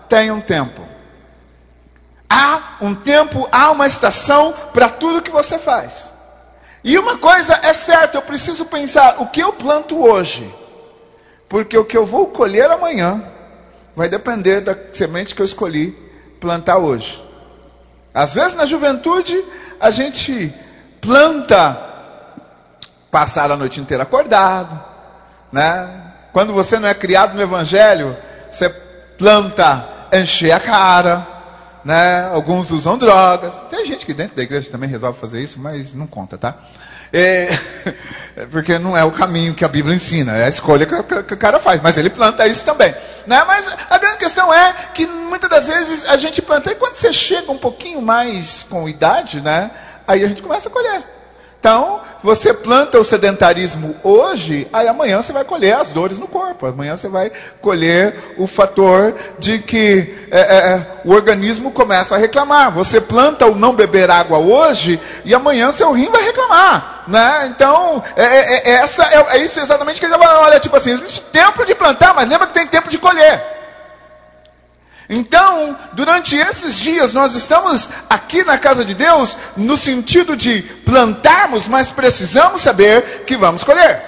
tem 0.09 0.31
um 0.31 0.41
tempo. 0.41 0.81
Há 2.29 2.77
um 2.81 2.95
tempo, 2.95 3.47
há 3.51 3.71
uma 3.71 3.85
estação 3.85 4.53
para 4.73 4.89
tudo 4.89 5.21
que 5.21 5.29
você 5.29 5.59
faz. 5.59 6.13
E 6.83 6.97
uma 6.97 7.17
coisa 7.17 7.59
é 7.63 7.71
certa, 7.73 8.17
eu 8.17 8.21
preciso 8.21 8.65
pensar 8.65 9.21
o 9.21 9.27
que 9.27 9.39
eu 9.39 9.53
planto 9.53 10.03
hoje. 10.03 10.53
Porque 11.47 11.77
o 11.77 11.85
que 11.85 11.95
eu 11.95 12.05
vou 12.05 12.27
colher 12.27 12.69
amanhã 12.69 13.23
vai 13.95 14.09
depender 14.09 14.61
da 14.61 14.75
semente 14.91 15.35
que 15.35 15.41
eu 15.41 15.45
escolhi 15.45 15.95
plantar 16.39 16.77
hoje. 16.77 17.23
Às 18.13 18.33
vezes 18.33 18.55
na 18.55 18.65
juventude 18.65 19.43
a 19.79 19.91
gente 19.91 20.53
planta 21.03 21.77
passar 23.11 23.51
a 23.51 23.57
noite 23.57 23.79
inteira 23.79 24.03
acordado, 24.03 24.81
né? 25.51 26.01
Quando 26.31 26.53
você 26.53 26.79
não 26.79 26.87
é 26.87 26.93
criado 26.95 27.35
no 27.35 27.41
evangelho, 27.41 28.17
você 28.51 28.69
planta 28.69 29.87
encher 30.11 30.51
a 30.51 30.59
cara, 30.59 31.27
né? 31.85 32.27
Alguns 32.33 32.71
usam 32.71 32.97
drogas. 32.97 33.61
Tem 33.69 33.85
gente 33.85 34.05
que 34.05 34.13
dentro 34.13 34.35
da 34.35 34.41
igreja 34.41 34.71
também 34.71 34.89
resolve 34.89 35.19
fazer 35.19 35.41
isso, 35.41 35.59
mas 35.59 35.93
não 35.93 36.07
conta, 36.07 36.37
tá? 36.37 36.55
É, 37.11 37.47
porque 38.49 38.79
não 38.79 38.97
é 38.97 39.03
o 39.03 39.11
caminho 39.11 39.53
que 39.53 39.63
a 39.63 39.67
Bíblia 39.67 39.95
ensina, 39.95 40.35
é 40.35 40.45
a 40.45 40.49
escolha 40.49 40.85
que, 40.87 41.03
que, 41.03 41.23
que, 41.23 41.33
o 41.35 41.37
cara 41.37 41.59
faz, 41.59 41.79
mas 41.81 41.97
ele 41.97 42.09
planta 42.09 42.47
isso 42.47 42.65
também. 42.65 42.95
Né? 43.27 43.43
Mas 43.45 43.71
a 43.89 43.97
grande 43.99 44.17
questão 44.17 44.51
é 44.51 44.73
que 44.95 45.05
muitas 45.05 45.49
das 45.49 45.67
vezes 45.67 46.05
a 46.05 46.17
gente 46.17 46.41
planta, 46.41 46.71
e 46.71 46.75
quando 46.75 46.95
você 46.95 47.13
chega 47.13 47.51
um 47.51 47.57
pouquinho 47.57 48.01
mais 48.01 48.63
com 48.63 48.89
idade, 48.89 49.41
né? 49.41 49.69
Aí 50.07 50.23
a 50.23 50.27
gente 50.27 50.41
começa 50.41 50.69
a 50.69 50.71
colher. 50.71 51.03
Então, 51.63 52.01
você 52.21 52.53
planta 52.53 52.99
o 52.99 53.05
sedentarismo 53.05 53.95
hoje, 54.03 54.67
aí 54.73 54.85
amanhã 54.85 55.21
você 55.21 55.31
vai 55.31 55.45
colher 55.45 55.73
as 55.77 55.91
dores 55.91 56.17
no 56.17 56.27
corpo. 56.27 56.65
Amanhã 56.65 56.93
você 56.93 57.07
vai 57.07 57.31
colher 57.61 58.35
o 58.37 58.47
fator 58.47 59.15
de 59.39 59.59
que 59.59 60.13
é, 60.29 60.39
é, 60.39 60.57
é, 60.73 60.87
o 61.05 61.13
organismo 61.13 61.71
começa 61.71 62.15
a 62.15 62.17
reclamar. 62.17 62.69
Você 62.73 62.99
planta 62.99 63.45
o 63.45 63.55
não 63.55 63.73
beber 63.73 64.11
água 64.11 64.39
hoje, 64.39 64.99
e 65.23 65.33
amanhã 65.33 65.71
seu 65.71 65.93
rim 65.93 66.09
vai 66.09 66.23
reclamar. 66.23 67.05
Né? 67.07 67.53
Então, 67.55 68.03
é, 68.17 68.23
é, 68.23 68.69
é 68.69 68.71
essa, 68.71 69.03
é, 69.05 69.37
isso 69.37 69.61
exatamente 69.61 70.01
que 70.01 70.05
ele 70.05 70.17
falando. 70.17 70.43
Olha, 70.43 70.59
tipo 70.59 70.75
assim, 70.75 70.91
existe 70.91 71.21
tempo 71.31 71.65
de 71.65 71.73
plantar, 71.73 72.13
mas 72.13 72.27
lembra 72.27 72.47
que 72.47 72.53
tem 72.53 72.67
tempo 72.67 72.89
de 72.89 72.97
colher. 72.97 73.62
Então, 75.09 75.77
durante 75.93 76.35
esses 76.35 76.79
dias, 76.79 77.13
nós 77.13 77.35
estamos 77.35 77.89
aqui 78.09 78.43
na 78.43 78.57
casa 78.57 78.85
de 78.85 78.93
Deus 78.93 79.37
no 79.57 79.77
sentido 79.77 80.35
de 80.35 80.61
plantarmos, 80.85 81.67
mas 81.67 81.91
precisamos 81.91 82.61
saber 82.61 83.23
que 83.25 83.35
vamos 83.35 83.63
colher. 83.63 84.01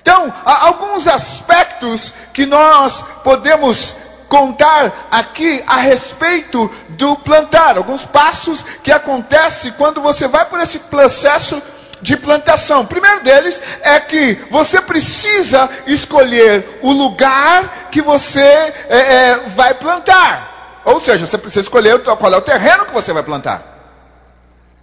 Então, 0.00 0.32
há 0.44 0.66
alguns 0.66 1.06
aspectos 1.06 2.14
que 2.32 2.46
nós 2.46 3.04
podemos 3.22 3.96
contar 4.28 5.08
aqui 5.10 5.62
a 5.66 5.76
respeito 5.76 6.70
do 6.90 7.16
plantar, 7.16 7.76
alguns 7.76 8.04
passos 8.04 8.64
que 8.82 8.92
acontecem 8.92 9.72
quando 9.72 10.00
você 10.00 10.28
vai 10.28 10.44
por 10.46 10.60
esse 10.60 10.80
processo 10.80 11.60
de 12.00 12.16
plantação. 12.16 12.82
O 12.82 12.86
primeiro 12.86 13.22
deles 13.22 13.60
é 13.82 13.98
que 14.00 14.34
você 14.50 14.80
precisa 14.80 15.68
escolher 15.86 16.80
o 16.82 16.90
lugar 16.92 17.88
que 17.90 18.00
você 18.00 18.40
é, 18.40 18.74
é, 18.88 19.36
vai 19.48 19.74
plantar. 19.74 20.82
Ou 20.84 20.98
seja, 20.98 21.26
você 21.26 21.36
precisa 21.36 21.60
escolher 21.60 22.02
qual 22.02 22.32
é 22.32 22.36
o 22.36 22.42
terreno 22.42 22.86
que 22.86 22.92
você 22.92 23.12
vai 23.12 23.22
plantar. 23.22 23.62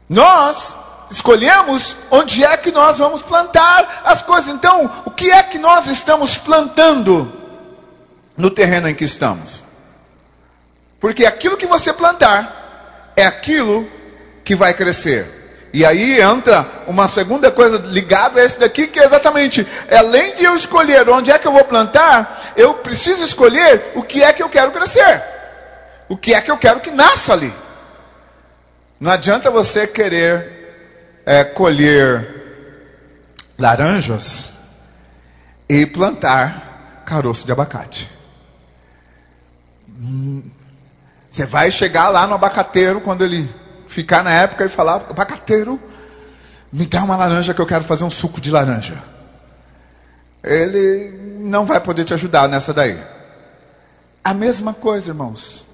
Nós 0.07 0.75
escolhemos 1.09 1.95
onde 2.11 2.43
é 2.43 2.55
que 2.57 2.71
nós 2.71 2.97
vamos 2.97 3.21
plantar 3.21 4.03
as 4.05 4.21
coisas. 4.21 4.53
Então, 4.53 5.03
o 5.05 5.11
que 5.11 5.31
é 5.31 5.41
que 5.41 5.57
nós 5.57 5.87
estamos 5.87 6.37
plantando 6.37 7.31
no 8.37 8.49
terreno 8.49 8.89
em 8.89 8.95
que 8.95 9.03
estamos? 9.03 9.63
Porque 10.99 11.25
aquilo 11.25 11.57
que 11.57 11.67
você 11.67 11.93
plantar 11.93 13.13
é 13.15 13.25
aquilo 13.25 13.89
que 14.43 14.55
vai 14.55 14.73
crescer. 14.73 15.44
E 15.75 15.83
aí 15.83 16.21
entra 16.21 16.65
uma 16.87 17.05
segunda 17.05 17.51
coisa 17.51 17.77
ligada 17.79 18.39
a 18.39 18.45
esse 18.45 18.57
daqui, 18.57 18.87
que 18.87 18.97
é 18.97 19.03
exatamente, 19.03 19.67
além 19.91 20.33
de 20.33 20.45
eu 20.45 20.55
escolher 20.55 21.09
onde 21.09 21.29
é 21.29 21.37
que 21.37 21.45
eu 21.45 21.51
vou 21.51 21.65
plantar, 21.65 22.53
eu 22.55 22.75
preciso 22.75 23.25
escolher 23.25 23.91
o 23.93 24.01
que 24.01 24.23
é 24.23 24.31
que 24.31 24.41
eu 24.41 24.47
quero 24.47 24.71
crescer. 24.71 25.21
O 26.07 26.15
que 26.15 26.33
é 26.33 26.39
que 26.39 26.49
eu 26.49 26.57
quero 26.57 26.79
que 26.79 26.91
nasça 26.91 27.33
ali. 27.33 27.53
Não 28.97 29.11
adianta 29.11 29.51
você 29.51 29.85
querer 29.85 31.19
é, 31.25 31.43
colher 31.43 32.25
laranjas 33.59 34.53
e 35.67 35.85
plantar 35.85 37.03
caroço 37.05 37.45
de 37.45 37.51
abacate. 37.51 38.09
Hum, 39.89 40.41
você 41.29 41.45
vai 41.45 41.69
chegar 41.69 42.07
lá 42.07 42.25
no 42.25 42.35
abacateiro 42.35 43.01
quando 43.01 43.25
ele 43.25 43.64
ficar 43.95 44.21
na 44.23 44.31
época 44.31 44.65
e 44.65 44.69
falar: 44.69 44.95
abacateiro, 45.09 45.81
me 46.71 46.85
dá 46.85 47.01
uma 47.03 47.15
laranja 47.15 47.53
que 47.53 47.61
eu 47.61 47.65
quero 47.65 47.85
fazer 47.85 48.03
um 48.03 48.11
suco 48.11 48.41
de 48.41 48.51
laranja. 48.51 49.01
Ele 50.43 51.37
não 51.39 51.65
vai 51.65 51.79
poder 51.79 52.03
te 52.03 52.13
ajudar 52.13 52.49
nessa 52.49 52.73
daí. 52.73 53.01
A 54.23 54.33
mesma 54.33 54.73
coisa, 54.73 55.11
irmãos. 55.11 55.67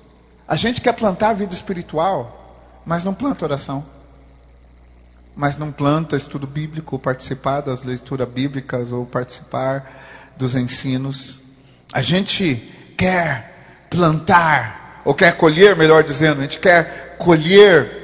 A 0.48 0.56
gente 0.56 0.82
quer 0.82 0.94
plantar 0.94 1.34
vida 1.34 1.54
espiritual, 1.54 2.82
mas 2.86 3.04
não 3.04 3.14
planta 3.14 3.46
oração. 3.46 3.84
Mas 5.36 5.58
não 5.58 5.72
planta 5.72 6.16
estudo 6.16 6.46
bíblico, 6.46 7.00
participar 7.00 7.62
das 7.62 7.84
leituras 7.84 8.28
bíblicas 8.28 8.92
ou 8.92 9.06
participar 9.06 10.32
dos 10.38 10.56
ensinos. 10.56 11.42
A 11.92 12.02
gente 12.02 12.56
quer 12.98 13.88
plantar, 13.90 15.02
ou 15.06 15.14
quer 15.14 15.36
colher, 15.38 15.76
melhor 15.76 16.04
dizendo, 16.04 16.40
a 16.40 16.42
gente 16.44 16.60
quer 16.60 17.16
colher 17.18 18.01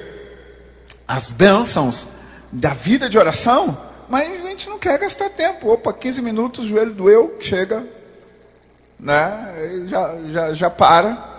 as 1.07 1.31
bênçãos 1.31 2.07
da 2.51 2.73
vida 2.73 3.09
de 3.09 3.17
oração, 3.17 3.77
mas 4.09 4.45
a 4.45 4.49
gente 4.49 4.69
não 4.69 4.77
quer 4.77 4.99
gastar 4.99 5.29
tempo. 5.29 5.71
Opa, 5.71 5.93
15 5.93 6.21
minutos, 6.21 6.65
o 6.65 6.67
joelho 6.67 6.93
doeu, 6.93 7.37
chega, 7.39 7.85
né? 8.99 9.85
já, 9.87 10.15
já, 10.29 10.53
já 10.53 10.69
para. 10.69 11.35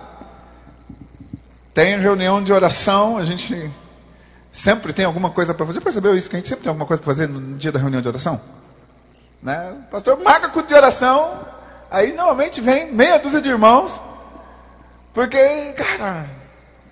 Tem 1.75 1.99
reunião 1.99 2.43
de 2.43 2.53
oração, 2.53 3.19
a 3.19 3.25
gente 3.25 3.71
sempre 4.53 4.93
tem 4.93 5.05
alguma 5.05 5.31
coisa 5.31 5.55
para 5.55 5.67
fazer. 5.67 5.81
Percebeu 5.81 6.17
isso? 6.17 6.29
Que 6.29 6.37
a 6.37 6.39
gente 6.39 6.49
sempre 6.49 6.65
tem 6.65 6.71
alguma 6.71 6.87
coisa 6.87 7.03
para 7.03 7.13
fazer 7.13 7.29
no 7.29 7.57
dia 7.57 7.71
da 7.71 7.79
reunião 7.79 8.03
de 8.03 8.09
oração? 8.09 8.41
Né? 9.43 9.77
O 9.87 9.91
pastor 9.91 10.19
marca 10.19 10.49
culto 10.49 10.69
de 10.69 10.75
oração, 10.75 11.41
aí 11.91 12.13
normalmente 12.13 12.61
vem 12.61 12.93
meia 12.93 13.19
dúzia 13.19 13.41
de 13.41 13.49
irmãos, 13.49 14.01
porque, 15.15 15.73
cara, 15.75 16.27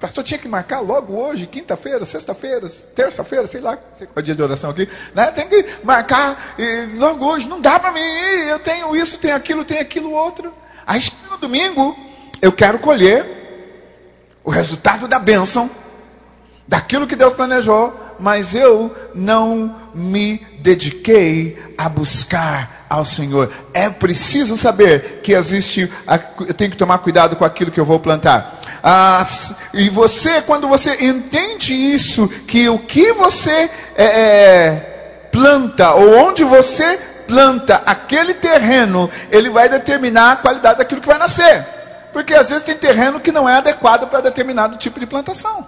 pastor 0.00 0.22
tinha 0.24 0.38
que 0.38 0.48
marcar 0.48 0.80
logo 0.80 1.14
hoje, 1.14 1.46
quinta-feira, 1.46 2.04
sexta-feira, 2.04 2.68
terça-feira, 2.94 3.46
sei 3.46 3.60
lá, 3.60 3.78
sei 3.94 4.06
qual 4.06 4.16
é 4.16 4.20
o 4.20 4.22
dia 4.22 4.34
de 4.34 4.42
oração 4.42 4.70
aqui, 4.70 4.88
né? 5.14 5.26
Tem 5.28 5.48
que 5.48 5.64
marcar 5.82 6.54
e, 6.58 6.86
logo 6.96 7.24
hoje, 7.24 7.48
não 7.48 7.60
dá 7.60 7.78
para 7.78 7.92
mim 7.92 8.00
eu 8.00 8.58
tenho 8.58 8.94
isso, 8.94 9.18
tenho 9.18 9.34
aquilo, 9.34 9.64
tenho 9.64 9.80
aquilo 9.80 10.12
outro. 10.12 10.52
Aí 10.86 11.00
no 11.30 11.38
domingo, 11.38 11.96
eu 12.40 12.52
quero 12.52 12.78
colher 12.78 13.24
o 14.44 14.50
resultado 14.50 15.08
da 15.08 15.18
bênção, 15.18 15.70
daquilo 16.68 17.06
que 17.06 17.16
Deus 17.16 17.32
planejou, 17.32 17.98
mas 18.18 18.54
eu 18.54 18.94
não 19.14 19.90
me 19.94 20.38
dediquei 20.60 21.74
a 21.76 21.88
buscar 21.88 22.75
ao 22.88 23.04
Senhor. 23.04 23.52
É 23.74 23.88
preciso 23.90 24.56
saber 24.56 25.20
que 25.22 25.32
existe, 25.32 25.90
eu 26.46 26.54
tenho 26.54 26.70
que 26.70 26.76
tomar 26.76 26.98
cuidado 26.98 27.36
com 27.36 27.44
aquilo 27.44 27.70
que 27.70 27.80
eu 27.80 27.84
vou 27.84 28.00
plantar. 28.00 28.60
Ah, 28.82 29.26
e 29.74 29.88
você, 29.88 30.40
quando 30.42 30.68
você 30.68 31.04
entende 31.04 31.74
isso, 31.74 32.28
que 32.28 32.68
o 32.68 32.78
que 32.78 33.12
você 33.12 33.70
é, 33.96 34.04
é, 34.04 35.28
planta, 35.32 35.92
ou 35.94 36.18
onde 36.18 36.44
você 36.44 36.98
planta 37.26 37.82
aquele 37.84 38.34
terreno, 38.34 39.10
ele 39.30 39.50
vai 39.50 39.68
determinar 39.68 40.32
a 40.32 40.36
qualidade 40.36 40.78
daquilo 40.78 41.00
que 41.00 41.06
vai 41.06 41.18
nascer. 41.18 41.66
Porque 42.12 42.34
às 42.34 42.48
vezes 42.48 42.62
tem 42.64 42.76
terreno 42.76 43.20
que 43.20 43.32
não 43.32 43.48
é 43.48 43.56
adequado 43.56 44.08
para 44.08 44.20
determinado 44.20 44.76
tipo 44.76 44.98
de 45.00 45.06
plantação. 45.06 45.66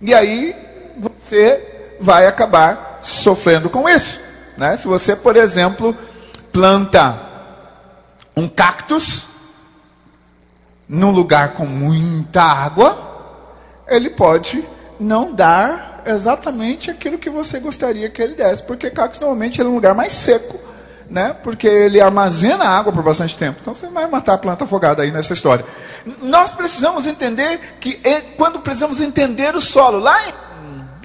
E 0.00 0.14
aí 0.14 0.56
você 0.96 1.96
vai 2.00 2.26
acabar 2.26 2.98
sofrendo 3.02 3.68
com 3.68 3.88
isso. 3.88 4.29
Né? 4.60 4.76
Se 4.76 4.86
você, 4.86 5.16
por 5.16 5.38
exemplo, 5.38 5.96
planta 6.52 7.18
um 8.36 8.46
cactus 8.46 9.28
num 10.86 11.10
lugar 11.10 11.54
com 11.54 11.64
muita 11.64 12.42
água, 12.42 13.54
ele 13.88 14.10
pode 14.10 14.62
não 15.00 15.32
dar 15.32 16.02
exatamente 16.04 16.90
aquilo 16.90 17.16
que 17.16 17.30
você 17.30 17.58
gostaria 17.58 18.10
que 18.10 18.20
ele 18.20 18.34
desse, 18.34 18.62
porque 18.64 18.90
cactus 18.90 19.18
normalmente 19.18 19.62
é 19.62 19.64
um 19.64 19.74
lugar 19.74 19.94
mais 19.94 20.12
seco, 20.12 20.60
né? 21.08 21.34
Porque 21.42 21.66
ele 21.66 21.98
armazena 21.98 22.68
água 22.68 22.92
por 22.92 23.02
bastante 23.02 23.38
tempo. 23.38 23.60
Então 23.62 23.74
você 23.74 23.86
vai 23.86 24.06
matar 24.08 24.34
a 24.34 24.38
planta 24.38 24.64
afogada 24.64 25.02
aí 25.02 25.10
nessa 25.10 25.32
história. 25.32 25.64
Nós 26.20 26.50
precisamos 26.50 27.06
entender 27.06 27.78
que 27.80 27.98
quando 28.36 28.60
precisamos 28.60 29.00
entender 29.00 29.56
o 29.56 29.60
solo, 29.60 30.00
lá 30.00 30.28
em 30.28 30.34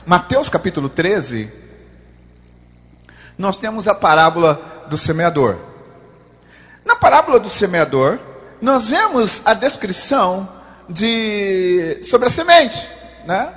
Mateus 0.06 0.50
capítulo 0.50 0.90
13, 0.90 1.64
nós 3.38 3.58
temos 3.58 3.88
a 3.88 3.94
parábola 3.94 4.86
do 4.90 4.98
semeador. 4.98 5.56
Na 6.86 6.96
parábola 6.96 7.40
do 7.40 7.50
semeador, 7.50 8.20
nós 8.62 8.88
vemos 8.88 9.42
a 9.46 9.54
descrição 9.54 10.48
de 10.88 12.00
sobre 12.04 12.28
a 12.28 12.30
semente, 12.30 12.90
né? 13.26 13.50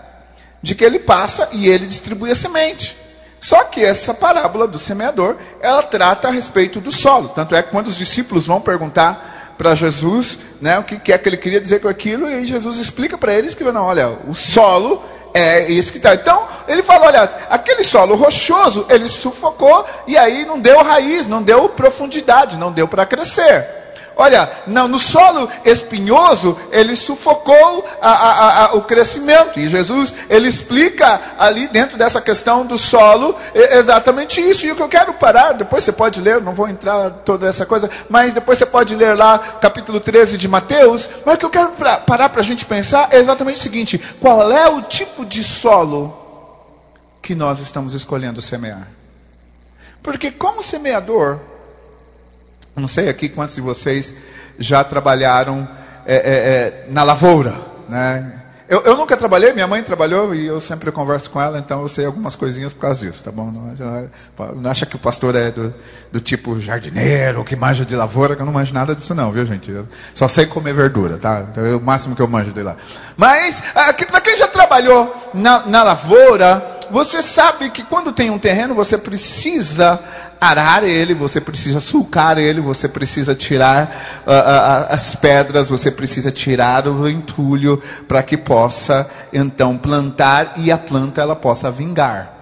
De 0.62 0.74
que 0.74 0.84
ele 0.84 0.98
passa 0.98 1.48
e 1.52 1.68
ele 1.68 1.86
distribui 1.86 2.30
a 2.30 2.34
semente. 2.34 2.96
Só 3.40 3.64
que 3.64 3.84
essa 3.84 4.14
parábola 4.14 4.66
do 4.66 4.78
semeador, 4.78 5.36
ela 5.60 5.82
trata 5.82 6.28
a 6.28 6.30
respeito 6.30 6.80
do 6.80 6.90
solo. 6.90 7.28
Tanto 7.28 7.54
é 7.54 7.62
que 7.62 7.70
quando 7.70 7.86
os 7.86 7.96
discípulos 7.96 8.46
vão 8.46 8.60
perguntar 8.60 9.54
para 9.56 9.74
Jesus, 9.74 10.38
né, 10.60 10.78
o 10.78 10.84
que, 10.84 10.98
que 10.98 11.12
é 11.12 11.18
que 11.18 11.28
ele 11.28 11.36
queria 11.36 11.60
dizer 11.60 11.80
com 11.80 11.88
aquilo, 11.88 12.30
e 12.30 12.46
Jesus 12.46 12.78
explica 12.78 13.18
para 13.18 13.34
eles 13.34 13.54
que 13.54 13.64
não, 13.64 13.84
olha, 13.84 14.08
o 14.26 14.34
solo 14.34 15.02
é 15.34 15.70
isso 15.70 15.92
que 15.92 15.98
está. 15.98 16.14
Então, 16.14 16.46
ele 16.68 16.82
fala: 16.82 17.06
olha, 17.06 17.32
aquele 17.48 17.82
solo 17.82 18.14
rochoso, 18.14 18.86
ele 18.88 19.08
sufocou 19.08 19.84
e 20.06 20.16
aí 20.16 20.44
não 20.44 20.60
deu 20.60 20.82
raiz, 20.82 21.26
não 21.26 21.42
deu 21.42 21.68
profundidade, 21.70 22.56
não 22.56 22.70
deu 22.70 22.86
para 22.86 23.06
crescer. 23.06 23.78
Olha, 24.20 24.50
não, 24.66 24.88
no 24.88 24.98
solo 24.98 25.48
espinhoso, 25.64 26.58
ele 26.72 26.96
sufocou 26.96 27.88
a, 28.02 28.10
a, 28.10 28.64
a, 28.64 28.74
o 28.74 28.82
crescimento. 28.82 29.60
E 29.60 29.68
Jesus, 29.68 30.12
ele 30.28 30.48
explica 30.48 31.20
ali 31.38 31.68
dentro 31.68 31.96
dessa 31.96 32.20
questão 32.20 32.66
do 32.66 32.76
solo 32.76 33.36
exatamente 33.54 34.40
isso. 34.40 34.66
E 34.66 34.72
o 34.72 34.76
que 34.76 34.82
eu 34.82 34.88
quero 34.88 35.14
parar, 35.14 35.54
depois 35.54 35.84
você 35.84 35.92
pode 35.92 36.20
ler, 36.20 36.40
não 36.40 36.52
vou 36.52 36.68
entrar 36.68 37.10
toda 37.24 37.48
essa 37.48 37.64
coisa, 37.64 37.88
mas 38.10 38.32
depois 38.32 38.58
você 38.58 38.66
pode 38.66 38.96
ler 38.96 39.16
lá 39.16 39.38
capítulo 39.38 40.00
13 40.00 40.36
de 40.36 40.48
Mateus. 40.48 41.08
Mas 41.24 41.36
o 41.36 41.38
que 41.38 41.44
eu 41.44 41.50
quero 41.50 41.68
pra, 41.68 41.98
parar 41.98 42.28
para 42.28 42.40
a 42.40 42.44
gente 42.44 42.64
pensar 42.64 43.06
é 43.12 43.18
exatamente 43.18 43.58
o 43.58 43.62
seguinte: 43.62 43.98
qual 44.20 44.50
é 44.50 44.68
o 44.68 44.82
tipo 44.82 45.24
de 45.24 45.44
solo 45.44 46.27
que 47.22 47.34
nós 47.34 47.60
estamos 47.60 47.94
escolhendo 47.94 48.40
semear? 48.40 48.88
Porque 50.02 50.30
como 50.30 50.62
semeador, 50.62 51.38
não 52.76 52.88
sei 52.88 53.08
aqui 53.08 53.28
quantos 53.28 53.56
de 53.56 53.60
vocês 53.60 54.14
já 54.58 54.82
trabalharam 54.82 55.68
é, 56.06 56.14
é, 56.14 56.18
é, 56.18 56.86
na 56.88 57.02
lavoura, 57.02 57.54
né? 57.88 58.38
Eu, 58.68 58.82
eu, 58.82 58.96
nunca 58.98 59.16
trabalhei, 59.16 59.54
minha 59.54 59.66
mãe 59.66 59.82
trabalhou 59.82 60.34
e 60.34 60.46
eu 60.46 60.60
sempre 60.60 60.92
converso 60.92 61.30
com 61.30 61.40
ela, 61.40 61.58
então 61.58 61.80
eu 61.80 61.88
sei 61.88 62.04
algumas 62.04 62.36
coisinhas 62.36 62.70
por 62.70 62.82
causa 62.82 63.06
disso, 63.06 63.24
tá 63.24 63.32
bom? 63.32 63.50
Não, 63.50 64.54
não 64.56 64.70
acha 64.70 64.84
que 64.84 64.94
o 64.94 64.98
pastor 64.98 65.34
é 65.34 65.50
do, 65.50 65.74
do, 66.12 66.20
tipo 66.20 66.60
jardineiro, 66.60 67.42
que 67.44 67.56
manja 67.56 67.82
de 67.82 67.96
lavoura, 67.96 68.36
que 68.36 68.42
eu 68.42 68.46
não 68.46 68.52
manjo 68.52 68.74
nada 68.74 68.94
disso 68.94 69.14
não, 69.14 69.32
viu 69.32 69.46
gente? 69.46 69.70
Eu 69.70 69.88
só 70.12 70.28
sei 70.28 70.44
comer 70.44 70.74
verdura, 70.74 71.16
tá? 71.16 71.46
Então, 71.50 71.64
é 71.64 71.74
o 71.74 71.80
máximo 71.80 72.14
que 72.14 72.20
eu 72.20 72.28
manjo 72.28 72.52
de 72.52 72.62
lá. 72.62 72.76
Mas, 73.16 73.62
para 74.10 74.20
quem 74.20 74.36
já 74.36 74.46
trabalhou 74.46 75.30
na, 75.32 75.66
na 75.66 75.82
lavoura, 75.82 76.77
você 76.90 77.22
sabe 77.22 77.70
que 77.70 77.82
quando 77.82 78.12
tem 78.12 78.30
um 78.30 78.38
terreno, 78.38 78.74
você 78.74 78.96
precisa 78.96 80.00
arar 80.40 80.84
ele, 80.84 81.14
você 81.14 81.40
precisa 81.40 81.80
sulcar 81.80 82.38
ele, 82.38 82.60
você 82.60 82.88
precisa 82.88 83.34
tirar 83.34 84.22
uh, 84.26 84.30
uh, 84.30 84.94
as 84.94 85.14
pedras, 85.14 85.68
você 85.68 85.90
precisa 85.90 86.30
tirar 86.30 86.86
o 86.86 87.08
entulho 87.08 87.82
para 88.06 88.22
que 88.22 88.36
possa 88.36 89.08
então 89.32 89.76
plantar 89.76 90.54
e 90.56 90.70
a 90.70 90.78
planta 90.78 91.20
ela 91.20 91.36
possa 91.36 91.70
vingar. 91.70 92.34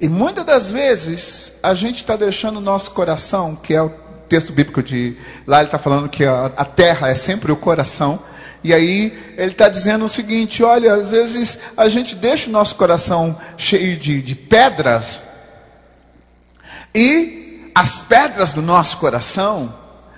E 0.00 0.08
muitas 0.08 0.44
das 0.44 0.70
vezes 0.70 1.58
a 1.62 1.74
gente 1.74 1.96
está 1.96 2.16
deixando 2.16 2.56
o 2.56 2.60
nosso 2.60 2.90
coração, 2.90 3.54
que 3.54 3.74
é 3.74 3.82
o 3.82 3.90
texto 4.28 4.52
bíblico 4.52 4.82
de 4.82 5.16
lá 5.46 5.58
ele 5.58 5.66
está 5.66 5.78
falando 5.78 6.08
que 6.08 6.24
a, 6.24 6.46
a 6.56 6.64
terra 6.64 7.08
é 7.08 7.14
sempre 7.14 7.52
o 7.52 7.56
coração. 7.56 8.18
E 8.64 8.72
aí 8.72 9.34
ele 9.36 9.52
está 9.52 9.68
dizendo 9.68 10.04
o 10.04 10.08
seguinte: 10.08 10.62
olha, 10.62 10.94
às 10.94 11.10
vezes 11.10 11.60
a 11.76 11.88
gente 11.88 12.14
deixa 12.14 12.48
o 12.48 12.52
nosso 12.52 12.76
coração 12.76 13.38
cheio 13.56 13.96
de, 13.96 14.22
de 14.22 14.34
pedras 14.34 15.22
e 16.94 17.70
as 17.74 18.02
pedras 18.02 18.52
do 18.52 18.60
nosso 18.60 18.98
coração 18.98 19.72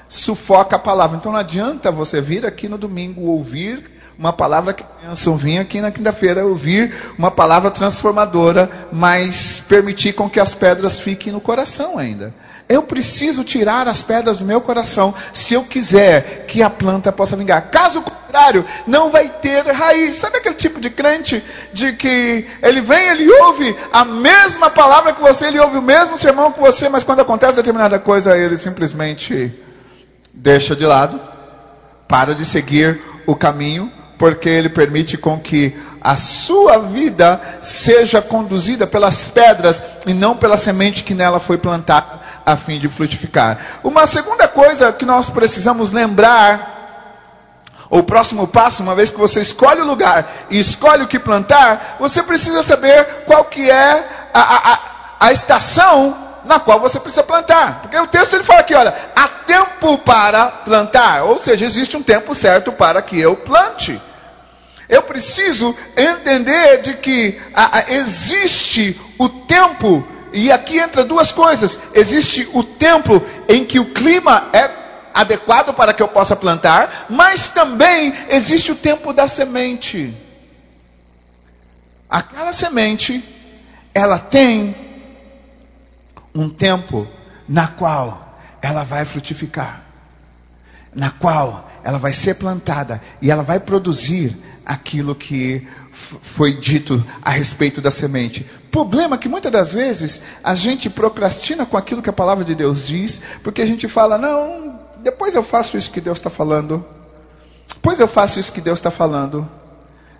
sufoca 0.08 0.76
a 0.76 0.78
palavra. 0.78 1.16
Então 1.16 1.32
não 1.32 1.38
adianta 1.38 1.90
você 1.90 2.20
vir 2.20 2.44
aqui 2.44 2.68
no 2.68 2.76
domingo 2.76 3.22
ouvir 3.22 3.92
uma 4.18 4.32
palavra 4.32 4.72
que 4.72 4.84
pensam, 4.84 5.36
vir 5.36 5.58
aqui 5.58 5.80
na 5.80 5.90
quinta-feira 5.90 6.44
ouvir 6.44 6.94
uma 7.18 7.30
palavra 7.30 7.70
transformadora, 7.70 8.70
mas 8.92 9.64
permitir 9.68 10.12
com 10.12 10.30
que 10.30 10.38
as 10.38 10.54
pedras 10.54 11.00
fiquem 11.00 11.32
no 11.32 11.40
coração 11.40 11.98
ainda. 11.98 12.32
Eu 12.68 12.82
preciso 12.82 13.44
tirar 13.44 13.86
as 13.88 14.00
pedras 14.00 14.38
do 14.38 14.44
meu 14.44 14.60
coração 14.60 15.14
se 15.32 15.52
eu 15.54 15.64
quiser 15.64 16.46
que 16.48 16.62
a 16.62 16.70
planta 16.70 17.12
possa 17.12 17.36
vingar. 17.36 17.70
Caso 17.70 18.00
contrário, 18.00 18.64
não 18.86 19.10
vai 19.10 19.28
ter 19.28 19.66
raiz. 19.66 20.16
Sabe 20.16 20.38
aquele 20.38 20.54
tipo 20.54 20.80
de 20.80 20.88
crente 20.88 21.42
de 21.72 21.92
que 21.92 22.46
ele 22.62 22.80
vem, 22.80 23.08
ele 23.08 23.30
ouve 23.30 23.76
a 23.92 24.04
mesma 24.04 24.70
palavra 24.70 25.12
que 25.12 25.20
você, 25.20 25.46
ele 25.46 25.60
ouve 25.60 25.78
o 25.78 25.82
mesmo 25.82 26.16
sermão 26.16 26.50
que 26.50 26.60
você, 26.60 26.88
mas 26.88 27.04
quando 27.04 27.20
acontece 27.20 27.56
determinada 27.56 27.98
coisa, 27.98 28.36
ele 28.36 28.56
simplesmente 28.56 29.52
deixa 30.32 30.74
de 30.74 30.86
lado, 30.86 31.20
para 32.08 32.34
de 32.34 32.44
seguir 32.44 33.00
o 33.26 33.36
caminho, 33.36 33.90
porque 34.18 34.48
ele 34.48 34.68
permite 34.68 35.16
com 35.16 35.38
que 35.38 35.76
a 36.00 36.16
sua 36.16 36.78
vida 36.78 37.40
seja 37.62 38.20
conduzida 38.20 38.86
pelas 38.86 39.28
pedras 39.28 39.82
e 40.06 40.12
não 40.12 40.36
pela 40.36 40.56
semente 40.56 41.02
que 41.02 41.14
nela 41.14 41.40
foi 41.40 41.56
plantada 41.56 42.20
a 42.44 42.56
fim 42.56 42.78
de 42.78 42.88
frutificar. 42.88 43.58
Uma 43.82 44.06
segunda 44.06 44.46
coisa 44.46 44.92
que 44.92 45.06
nós 45.06 45.30
precisamos 45.30 45.92
lembrar 45.92 46.74
o 47.88 48.02
próximo 48.02 48.46
passo, 48.46 48.82
uma 48.82 48.94
vez 48.94 49.08
que 49.08 49.18
você 49.18 49.40
escolhe 49.40 49.80
o 49.80 49.86
lugar 49.86 50.46
e 50.50 50.58
escolhe 50.58 51.04
o 51.04 51.08
que 51.08 51.18
plantar, 51.18 51.96
você 51.98 52.22
precisa 52.22 52.62
saber 52.62 53.04
qual 53.24 53.44
que 53.44 53.70
é 53.70 54.08
a, 54.34 54.72
a, 54.72 54.78
a 55.20 55.32
estação 55.32 56.16
na 56.44 56.60
qual 56.60 56.80
você 56.80 57.00
precisa 57.00 57.22
plantar. 57.22 57.82
Porque 57.82 57.98
o 57.98 58.06
texto 58.06 58.34
ele 58.34 58.44
fala 58.44 58.60
aqui, 58.60 58.74
olha, 58.74 58.94
há 59.14 59.28
tempo 59.28 59.98
para 59.98 60.46
plantar, 60.46 61.24
ou 61.24 61.38
seja, 61.38 61.64
existe 61.64 61.96
um 61.96 62.02
tempo 62.02 62.34
certo 62.34 62.72
para 62.72 63.00
que 63.02 63.18
eu 63.18 63.36
plante. 63.36 64.00
Eu 64.88 65.02
preciso 65.02 65.74
entender 65.96 66.82
de 66.82 66.94
que 66.94 67.40
a, 67.54 67.90
existe 67.92 69.00
o 69.18 69.28
tempo 69.28 70.06
e 70.32 70.50
aqui 70.52 70.78
entra 70.78 71.04
duas 71.04 71.32
coisas: 71.32 71.78
existe 71.94 72.48
o 72.52 72.62
tempo 72.62 73.22
em 73.48 73.64
que 73.64 73.80
o 73.80 73.86
clima 73.86 74.48
é 74.52 74.70
adequado 75.14 75.72
para 75.72 75.94
que 75.94 76.02
eu 76.02 76.08
possa 76.08 76.34
plantar, 76.34 77.06
mas 77.08 77.48
também 77.48 78.12
existe 78.28 78.72
o 78.72 78.74
tempo 78.74 79.12
da 79.12 79.28
semente. 79.28 80.12
Aquela 82.10 82.52
semente, 82.52 83.24
ela 83.94 84.18
tem 84.18 84.83
um 86.34 86.48
tempo 86.48 87.06
na 87.48 87.68
qual 87.68 88.38
ela 88.60 88.82
vai 88.82 89.04
frutificar, 89.04 89.82
na 90.94 91.10
qual 91.10 91.70
ela 91.84 91.98
vai 91.98 92.12
ser 92.12 92.34
plantada 92.34 93.00
e 93.20 93.30
ela 93.30 93.42
vai 93.42 93.60
produzir 93.60 94.36
aquilo 94.64 95.14
que 95.14 95.66
foi 95.92 96.54
dito 96.54 97.04
a 97.22 97.30
respeito 97.30 97.80
da 97.80 97.90
semente. 97.90 98.44
Problema 98.70 99.18
que 99.18 99.28
muitas 99.28 99.52
das 99.52 99.74
vezes 99.74 100.22
a 100.42 100.54
gente 100.54 100.88
procrastina 100.90 101.66
com 101.66 101.76
aquilo 101.76 102.02
que 102.02 102.10
a 102.10 102.14
palavra 102.14 102.44
de 102.44 102.54
Deus 102.54 102.86
diz, 102.86 103.20
porque 103.42 103.62
a 103.62 103.66
gente 103.66 103.86
fala, 103.86 104.16
não, 104.18 104.80
depois 105.02 105.34
eu 105.34 105.42
faço 105.42 105.76
isso 105.76 105.90
que 105.90 106.00
Deus 106.00 106.18
está 106.18 106.30
falando, 106.30 106.84
depois 107.74 108.00
eu 108.00 108.08
faço 108.08 108.40
isso 108.40 108.52
que 108.52 108.62
Deus 108.62 108.78
está 108.78 108.90
falando, 108.90 109.48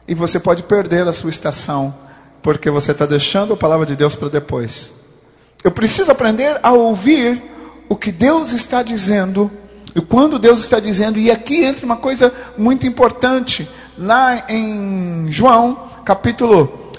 e 0.06 0.14
você 0.14 0.38
pode 0.38 0.62
perder 0.62 1.08
a 1.08 1.12
sua 1.12 1.30
estação, 1.30 1.94
porque 2.42 2.70
você 2.70 2.92
está 2.92 3.06
deixando 3.06 3.54
a 3.54 3.56
palavra 3.56 3.86
de 3.86 3.96
Deus 3.96 4.14
para 4.14 4.28
depois. 4.28 5.03
Eu 5.64 5.70
preciso 5.70 6.12
aprender 6.12 6.60
a 6.62 6.72
ouvir 6.72 7.42
o 7.88 7.96
que 7.96 8.12
Deus 8.12 8.52
está 8.52 8.82
dizendo, 8.82 9.50
e 9.96 10.00
quando 10.02 10.38
Deus 10.38 10.60
está 10.60 10.78
dizendo, 10.78 11.18
e 11.18 11.30
aqui 11.30 11.64
entra 11.64 11.86
uma 11.86 11.96
coisa 11.96 12.30
muito 12.58 12.86
importante 12.86 13.66
lá 13.96 14.44
em 14.46 15.26
João, 15.30 15.88
capítulo. 16.04 16.92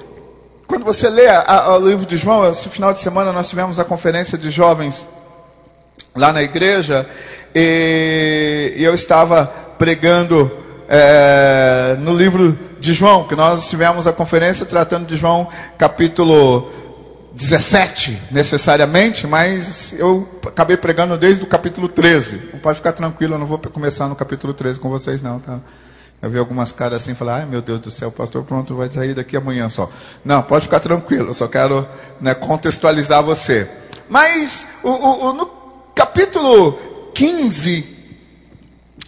Quando 0.65 0.84
você 0.84 1.08
lê 1.12 1.28
o 1.28 1.78
livro 1.78 2.08
de 2.08 2.17
João, 2.17 2.49
esse 2.49 2.67
final 2.69 2.91
de 2.91 2.97
semana 2.97 3.32
nós 3.32 3.47
tivemos 3.47 3.80
a 3.80 3.84
conferência 3.84 4.36
de 4.36 4.49
jovens 4.49 5.08
lá 6.15 6.34
na 6.34 6.41
igreja, 6.41 7.08
e, 7.54 8.73
e 8.78 8.84
eu 8.84 8.95
estava 8.95 9.45
pregando 9.78 10.51
é, 10.89 11.97
no 11.99 12.15
livro 12.15 12.58
de 12.80 12.93
João, 12.93 13.28
que 13.28 13.36
nós 13.36 13.69
tivemos 13.69 14.08
a 14.08 14.12
conferência 14.12 14.65
tratando 14.65 15.06
de 15.06 15.15
João 15.15 15.47
capítulo 15.78 16.71
17 17.36 18.17
necessariamente, 18.32 19.28
mas 19.28 19.93
eu 20.00 20.28
acabei 20.45 20.78
pregando 20.78 21.17
desde 21.17 21.43
o 21.43 21.48
capítulo 21.48 21.89
13. 21.89 22.52
Não 22.54 22.60
pode 22.60 22.78
ficar 22.78 22.93
tranquilo, 22.93 23.36
eu 23.36 23.39
não 23.39 23.45
vou 23.45 23.60
começar 23.60 24.08
no 24.08 24.15
capítulo 24.15 24.54
13 24.54 24.80
com 24.80 24.89
vocês 24.89 25.21
não, 25.21 25.39
tá? 25.39 25.60
Eu 26.21 26.30
vi 26.30 26.39
algumas 26.39 26.71
caras 26.71 27.02
assim 27.02 27.13
falar, 27.13 27.39
ai 27.39 27.45
meu 27.45 27.62
Deus 27.62 27.80
do 27.82 27.91
céu, 27.91 28.10
pastor 28.10 28.43
pronto 28.43 28.74
vai 28.74 28.89
sair 28.89 29.13
daqui 29.13 29.36
amanhã 29.36 29.67
só. 29.67 29.91
Não, 30.24 30.41
pode 30.41 30.63
ficar 30.63 30.80
tranquilo, 30.80 31.30
eu 31.30 31.34
só 31.34 31.48
quero 31.48 31.86
né, 32.21 32.34
contextualizar 32.34 33.21
você. 33.21 33.69
Mas 34.10 34.78
o, 34.82 34.89
o, 34.89 35.34
no 35.34 35.52
capítulo 35.93 37.12
15 37.13 37.94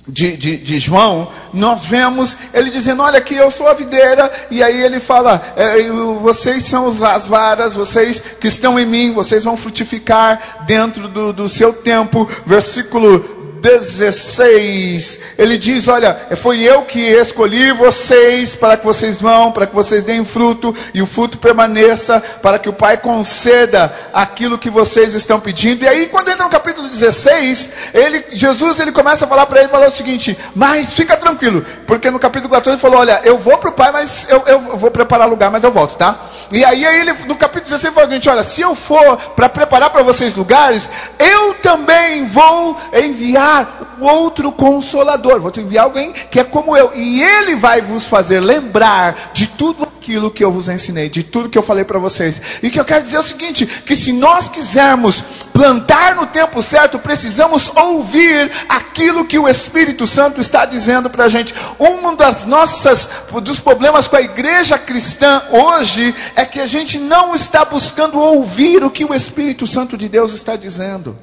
de, 0.07 0.37
de, 0.37 0.57
de, 0.57 0.79
João, 0.79 1.29
nós 1.53 1.83
vemos 1.83 2.37
ele 2.53 2.69
dizendo: 2.69 3.03
Olha, 3.03 3.17
aqui 3.17 3.35
eu 3.35 3.51
sou 3.51 3.67
a 3.67 3.73
videira, 3.73 4.31
e 4.49 4.63
aí 4.63 4.81
ele 4.81 4.99
fala: 4.99 5.41
é, 5.55 5.81
Vocês 6.21 6.63
são 6.63 6.87
as 6.87 7.27
varas, 7.27 7.75
vocês 7.75 8.23
que 8.39 8.47
estão 8.47 8.79
em 8.79 8.85
mim, 8.85 9.13
vocês 9.13 9.43
vão 9.43 9.57
frutificar 9.57 10.65
dentro 10.65 11.07
do, 11.07 11.33
do 11.33 11.49
seu 11.49 11.73
tempo. 11.73 12.27
Versículo 12.45 13.36
16, 13.61 15.19
ele 15.37 15.57
diz: 15.57 15.87
Olha, 15.87 16.15
foi 16.37 16.61
eu 16.61 16.83
que 16.83 16.99
escolhi 16.99 17.71
vocês 17.71 18.55
para 18.55 18.77
que 18.77 18.85
vocês 18.85 19.21
vão, 19.21 19.51
para 19.51 19.65
que 19.65 19.75
vocês 19.75 20.03
deem 20.03 20.23
fruto 20.23 20.75
e 20.93 21.01
o 21.01 21.05
fruto 21.05 21.37
permaneça, 21.37 22.21
para 22.41 22.59
que 22.59 22.69
o 22.69 22.73
Pai 22.73 22.97
conceda 22.97 23.93
aquilo 24.13 24.57
que 24.57 24.69
vocês 24.69 25.13
estão 25.13 25.39
pedindo. 25.39 25.83
E 25.83 25.87
aí, 25.87 26.07
quando 26.07 26.29
entra 26.29 26.43
no 26.43 26.49
capítulo 26.49 26.87
16, 26.87 27.69
ele, 27.93 28.25
Jesus 28.31 28.79
ele 28.79 28.91
começa 28.91 29.25
a 29.25 29.27
falar 29.27 29.45
para 29.45 29.61
ele: 29.61 29.69
falar 29.69 29.87
o 29.87 29.91
seguinte, 29.91 30.37
mas 30.55 30.93
fica 30.93 31.17
tranquilo, 31.17 31.65
porque 31.85 32.11
no 32.11 32.19
capítulo 32.19 32.49
14 32.51 32.75
ele 32.75 32.81
falou: 32.81 32.99
Olha, 32.99 33.21
eu 33.23 33.37
vou 33.37 33.57
para 33.57 33.69
o 33.69 33.73
Pai, 33.73 33.91
mas 33.91 34.27
eu, 34.29 34.43
eu 34.45 34.59
vou 34.59 34.91
preparar 34.91 35.27
lugar, 35.27 35.49
mas 35.49 35.63
eu 35.63 35.71
volto, 35.71 35.97
tá? 35.97 36.27
E 36.51 36.63
aí, 36.63 36.85
aí 36.85 37.01
ele, 37.01 37.13
no 37.25 37.35
capítulo 37.35 37.65
16, 37.65 37.83
ele 37.83 37.93
falou 37.93 38.07
o 38.07 38.11
seguinte: 38.11 38.29
Olha, 38.29 38.43
se 38.43 38.61
eu 38.61 38.75
for 38.75 39.17
para 39.35 39.49
preparar 39.49 39.89
para 39.89 40.03
vocês 40.03 40.35
lugares, 40.35 40.89
eu 41.17 41.55
também 41.55 42.25
vou 42.27 42.77
enviar 42.93 43.46
enviar 43.47 43.95
um 43.99 44.05
outro 44.05 44.51
consolador. 44.51 45.39
Vou 45.39 45.51
te 45.51 45.61
enviar 45.61 45.85
alguém 45.85 46.11
que 46.11 46.39
é 46.39 46.43
como 46.43 46.75
eu. 46.75 46.91
E 46.93 47.23
ele 47.23 47.55
vai 47.55 47.81
vos 47.81 48.05
fazer 48.05 48.39
lembrar 48.39 49.31
de 49.33 49.47
tudo 49.47 49.83
aquilo 49.83 50.31
que 50.31 50.43
eu 50.43 50.51
vos 50.51 50.67
ensinei, 50.67 51.09
de 51.09 51.23
tudo 51.23 51.49
que 51.49 51.57
eu 51.57 51.63
falei 51.63 51.83
para 51.83 51.99
vocês. 51.99 52.41
E 52.61 52.69
que 52.69 52.79
eu 52.79 52.85
quero 52.85 53.03
dizer 53.03 53.17
é 53.17 53.19
o 53.19 53.23
seguinte: 53.23 53.65
que 53.65 53.95
se 53.95 54.11
nós 54.13 54.49
quisermos 54.49 55.21
plantar 55.53 56.15
no 56.15 56.27
tempo 56.27 56.61
certo, 56.61 56.99
precisamos 56.99 57.71
ouvir 57.75 58.51
aquilo 58.69 59.25
que 59.25 59.39
o 59.39 59.47
Espírito 59.47 60.05
Santo 60.05 60.39
está 60.39 60.65
dizendo 60.65 61.09
para 61.09 61.25
a 61.25 61.29
gente. 61.29 61.53
Um 61.79 62.15
das 62.15 62.45
nossas, 62.45 63.09
dos 63.41 63.59
problemas 63.59 64.07
com 64.07 64.15
a 64.15 64.21
igreja 64.21 64.77
cristã 64.77 65.41
hoje 65.51 66.13
é 66.35 66.45
que 66.45 66.59
a 66.59 66.67
gente 66.67 66.99
não 66.99 67.35
está 67.35 67.65
buscando 67.65 68.19
ouvir 68.19 68.83
o 68.83 68.91
que 68.91 69.03
o 69.03 69.13
Espírito 69.13 69.67
Santo 69.67 69.97
de 69.97 70.07
Deus 70.07 70.33
está 70.33 70.55
dizendo. 70.55 71.17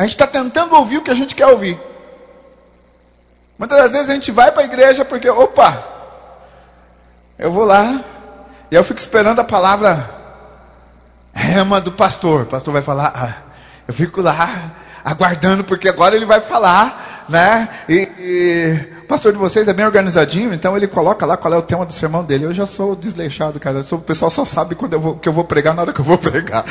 A 0.00 0.04
gente 0.04 0.12
está 0.12 0.26
tentando 0.26 0.74
ouvir 0.74 0.96
o 0.96 1.02
que 1.02 1.10
a 1.10 1.14
gente 1.14 1.34
quer 1.34 1.46
ouvir. 1.46 1.78
Muitas 3.58 3.76
das 3.76 3.92
vezes 3.92 4.08
a 4.08 4.14
gente 4.14 4.32
vai 4.32 4.50
para 4.50 4.62
a 4.62 4.64
igreja 4.64 5.04
porque, 5.04 5.28
opa, 5.28 5.76
eu 7.38 7.52
vou 7.52 7.66
lá 7.66 8.00
e 8.70 8.74
eu 8.74 8.82
fico 8.82 8.98
esperando 8.98 9.40
a 9.40 9.44
palavra 9.44 10.08
rema 11.34 11.82
do 11.82 11.92
pastor. 11.92 12.44
O 12.44 12.46
pastor 12.46 12.72
vai 12.72 12.80
falar, 12.80 13.12
ah, 13.14 13.42
eu 13.86 13.92
fico 13.92 14.22
lá 14.22 14.72
aguardando 15.04 15.64
porque 15.64 15.90
agora 15.90 16.16
ele 16.16 16.24
vai 16.24 16.40
falar, 16.40 17.26
né? 17.28 17.68
E, 17.86 18.08
e 18.18 18.92
pastor 19.10 19.32
de 19.32 19.38
vocês 19.38 19.66
é 19.66 19.72
bem 19.72 19.84
organizadinho, 19.84 20.54
então 20.54 20.76
ele 20.76 20.86
coloca 20.86 21.26
lá 21.26 21.36
qual 21.36 21.52
é 21.52 21.56
o 21.56 21.62
tema 21.62 21.84
do 21.84 21.92
sermão 21.92 22.22
dele. 22.22 22.44
Eu 22.44 22.54
já 22.54 22.64
sou 22.64 22.94
desleixado, 22.94 23.58
cara. 23.58 23.82
Sou, 23.82 23.98
o 23.98 24.00
pessoal 24.00 24.30
só 24.30 24.44
sabe 24.44 24.76
quando 24.76 24.92
eu 24.92 25.00
vou, 25.00 25.16
que 25.16 25.28
eu 25.28 25.32
vou 25.32 25.42
pregar 25.42 25.74
na 25.74 25.82
hora 25.82 25.92
que 25.92 26.00
eu 26.00 26.04
vou 26.04 26.16
pregar. 26.16 26.64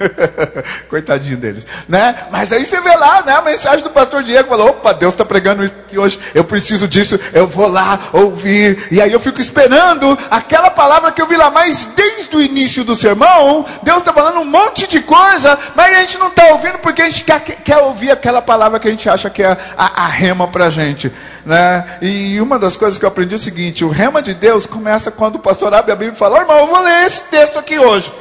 Coitadinho 0.88 1.36
deles, 1.36 1.66
né? 1.86 2.14
Mas 2.30 2.50
aí 2.50 2.64
você 2.64 2.80
vê 2.80 2.96
lá, 2.96 3.22
né? 3.22 3.34
A 3.34 3.42
mensagem 3.42 3.84
do 3.84 3.90
pastor 3.90 4.22
Diego 4.22 4.48
falou: 4.48 4.70
opa, 4.70 4.94
Deus 4.94 5.12
está 5.12 5.22
pregando 5.22 5.62
isso 5.62 5.74
aqui 5.86 5.98
hoje. 5.98 6.18
Eu 6.34 6.44
preciso 6.44 6.88
disso. 6.88 7.20
Eu 7.34 7.46
vou 7.46 7.68
lá 7.68 7.98
ouvir. 8.14 8.88
E 8.90 8.98
aí 8.98 9.12
eu 9.12 9.20
fico 9.20 9.38
esperando 9.38 10.18
aquela 10.30 10.70
palavra 10.70 11.12
que 11.12 11.20
eu 11.20 11.26
vi 11.26 11.36
lá. 11.36 11.50
Mas 11.50 11.90
desde 11.94 12.34
o 12.34 12.40
início 12.40 12.84
do 12.84 12.96
sermão, 12.96 13.66
Deus 13.82 13.98
está 13.98 14.14
falando 14.14 14.40
um 14.40 14.46
monte 14.46 14.88
de 14.88 15.00
coisa, 15.00 15.58
mas 15.74 15.94
a 15.94 16.00
gente 16.00 16.16
não 16.16 16.28
está 16.28 16.46
ouvindo 16.52 16.78
porque 16.78 17.02
a 17.02 17.10
gente 17.10 17.22
quer, 17.22 17.40
quer 17.40 17.78
ouvir 17.78 18.12
aquela 18.12 18.40
palavra 18.40 18.80
que 18.80 18.88
a 18.88 18.90
gente 18.90 19.06
acha 19.10 19.28
que 19.28 19.42
é 19.42 19.58
a, 19.76 20.04
a 20.04 20.08
rema 20.08 20.48
para 20.48 20.70
gente. 20.70 21.12
Né? 21.44 21.65
E 22.02 22.40
uma 22.40 22.58
das 22.58 22.76
coisas 22.76 22.98
que 22.98 23.04
eu 23.04 23.08
aprendi 23.08 23.34
é 23.34 23.36
o 23.36 23.38
seguinte: 23.38 23.84
o 23.84 23.88
rema 23.88 24.22
de 24.22 24.34
Deus 24.34 24.66
começa 24.66 25.10
quando 25.10 25.36
o 25.36 25.40
pastor 25.40 25.72
abre 25.74 25.92
a 25.92 25.96
Bíblia 25.96 26.14
e 26.14 26.18
fala: 26.18 26.40
irmão, 26.40 26.58
eu 26.58 26.66
vou 26.66 26.80
ler 26.80 27.04
esse 27.04 27.22
texto 27.30 27.58
aqui 27.58 27.78
hoje. 27.78 28.12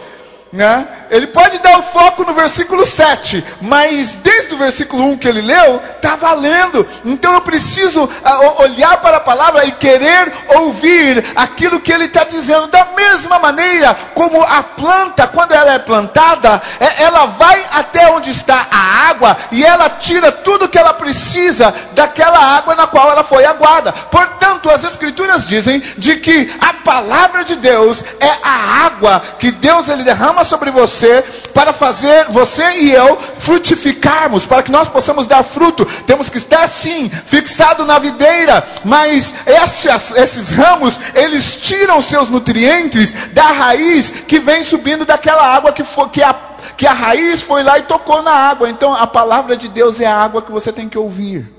Né? 0.55 0.87
Ele 1.11 1.27
pode 1.27 1.59
dar 1.59 1.77
o 1.79 1.83
foco 1.83 2.23
no 2.23 2.33
versículo 2.33 2.85
7, 2.85 3.43
mas 3.59 4.15
desde 4.15 4.53
o 4.53 4.57
versículo 4.57 5.03
1 5.11 5.17
que 5.17 5.27
ele 5.27 5.41
leu, 5.41 5.81
está 5.97 6.15
valendo. 6.15 6.87
Então 7.03 7.33
eu 7.33 7.41
preciso 7.41 8.05
uh, 8.05 8.61
olhar 8.61 8.95
para 9.01 9.17
a 9.17 9.19
palavra 9.19 9.65
e 9.65 9.73
querer 9.73 10.31
ouvir 10.55 11.25
aquilo 11.35 11.81
que 11.81 11.91
ele 11.91 12.05
está 12.05 12.23
dizendo. 12.23 12.67
Da 12.67 12.85
mesma 12.95 13.37
maneira 13.37 13.93
como 14.13 14.41
a 14.41 14.63
planta, 14.63 15.27
quando 15.27 15.51
ela 15.51 15.73
é 15.73 15.79
plantada, 15.79 16.61
é, 16.79 17.03
ela 17.03 17.25
vai 17.25 17.61
até 17.73 18.09
onde 18.11 18.31
está 18.31 18.65
a 18.71 19.09
água 19.09 19.35
e 19.51 19.61
ela 19.61 19.89
tira 19.89 20.31
tudo 20.31 20.69
que 20.69 20.79
ela 20.79 20.93
precisa 20.93 21.73
daquela 21.91 22.39
água 22.57 22.75
na 22.75 22.87
qual 22.87 23.11
ela 23.11 23.25
foi 23.25 23.43
aguada. 23.43 23.91
Portanto, 23.91 24.69
as 24.69 24.85
Escrituras 24.85 25.49
dizem 25.49 25.83
de 25.97 26.15
que 26.15 26.49
a 26.61 26.71
palavra 26.73 27.43
de 27.43 27.57
Deus 27.57 28.05
é 28.21 28.31
a 28.41 28.85
água 28.85 29.21
que 29.37 29.51
Deus 29.51 29.89
ele 29.89 30.03
derrama 30.03 30.44
sobre 30.45 30.71
você 30.71 31.23
para 31.53 31.73
fazer 31.73 32.25
você 32.29 32.63
e 32.79 32.91
eu 32.91 33.17
frutificarmos, 33.17 34.45
para 34.45 34.63
que 34.63 34.71
nós 34.71 34.87
possamos 34.87 35.27
dar 35.27 35.43
fruto. 35.43 35.85
Temos 36.05 36.29
que 36.29 36.37
estar 36.37 36.67
sim 36.67 37.09
fixado 37.09 37.85
na 37.85 37.99
videira, 37.99 38.65
mas 38.83 39.33
esses, 39.45 40.11
esses 40.11 40.51
ramos, 40.51 40.99
eles 41.13 41.55
tiram 41.61 42.01
seus 42.01 42.29
nutrientes 42.29 43.33
da 43.33 43.47
raiz 43.51 44.09
que 44.27 44.39
vem 44.39 44.63
subindo 44.63 45.05
daquela 45.05 45.55
água 45.55 45.73
que 45.73 45.83
foi 45.83 46.09
que 46.09 46.23
a 46.23 46.35
que 46.77 46.87
a 46.87 46.93
raiz 46.93 47.43
foi 47.43 47.63
lá 47.63 47.77
e 47.77 47.83
tocou 47.83 48.21
na 48.21 48.31
água. 48.31 48.69
Então 48.69 48.93
a 48.93 49.05
palavra 49.05 49.55
de 49.55 49.67
Deus 49.67 49.99
é 49.99 50.05
a 50.05 50.17
água 50.17 50.41
que 50.41 50.51
você 50.51 50.71
tem 50.71 50.89
que 50.89 50.97
ouvir. 50.97 51.51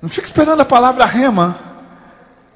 Não 0.00 0.08
fique 0.08 0.26
esperando 0.26 0.60
a 0.60 0.64
palavra 0.64 1.04
rema. 1.04 1.66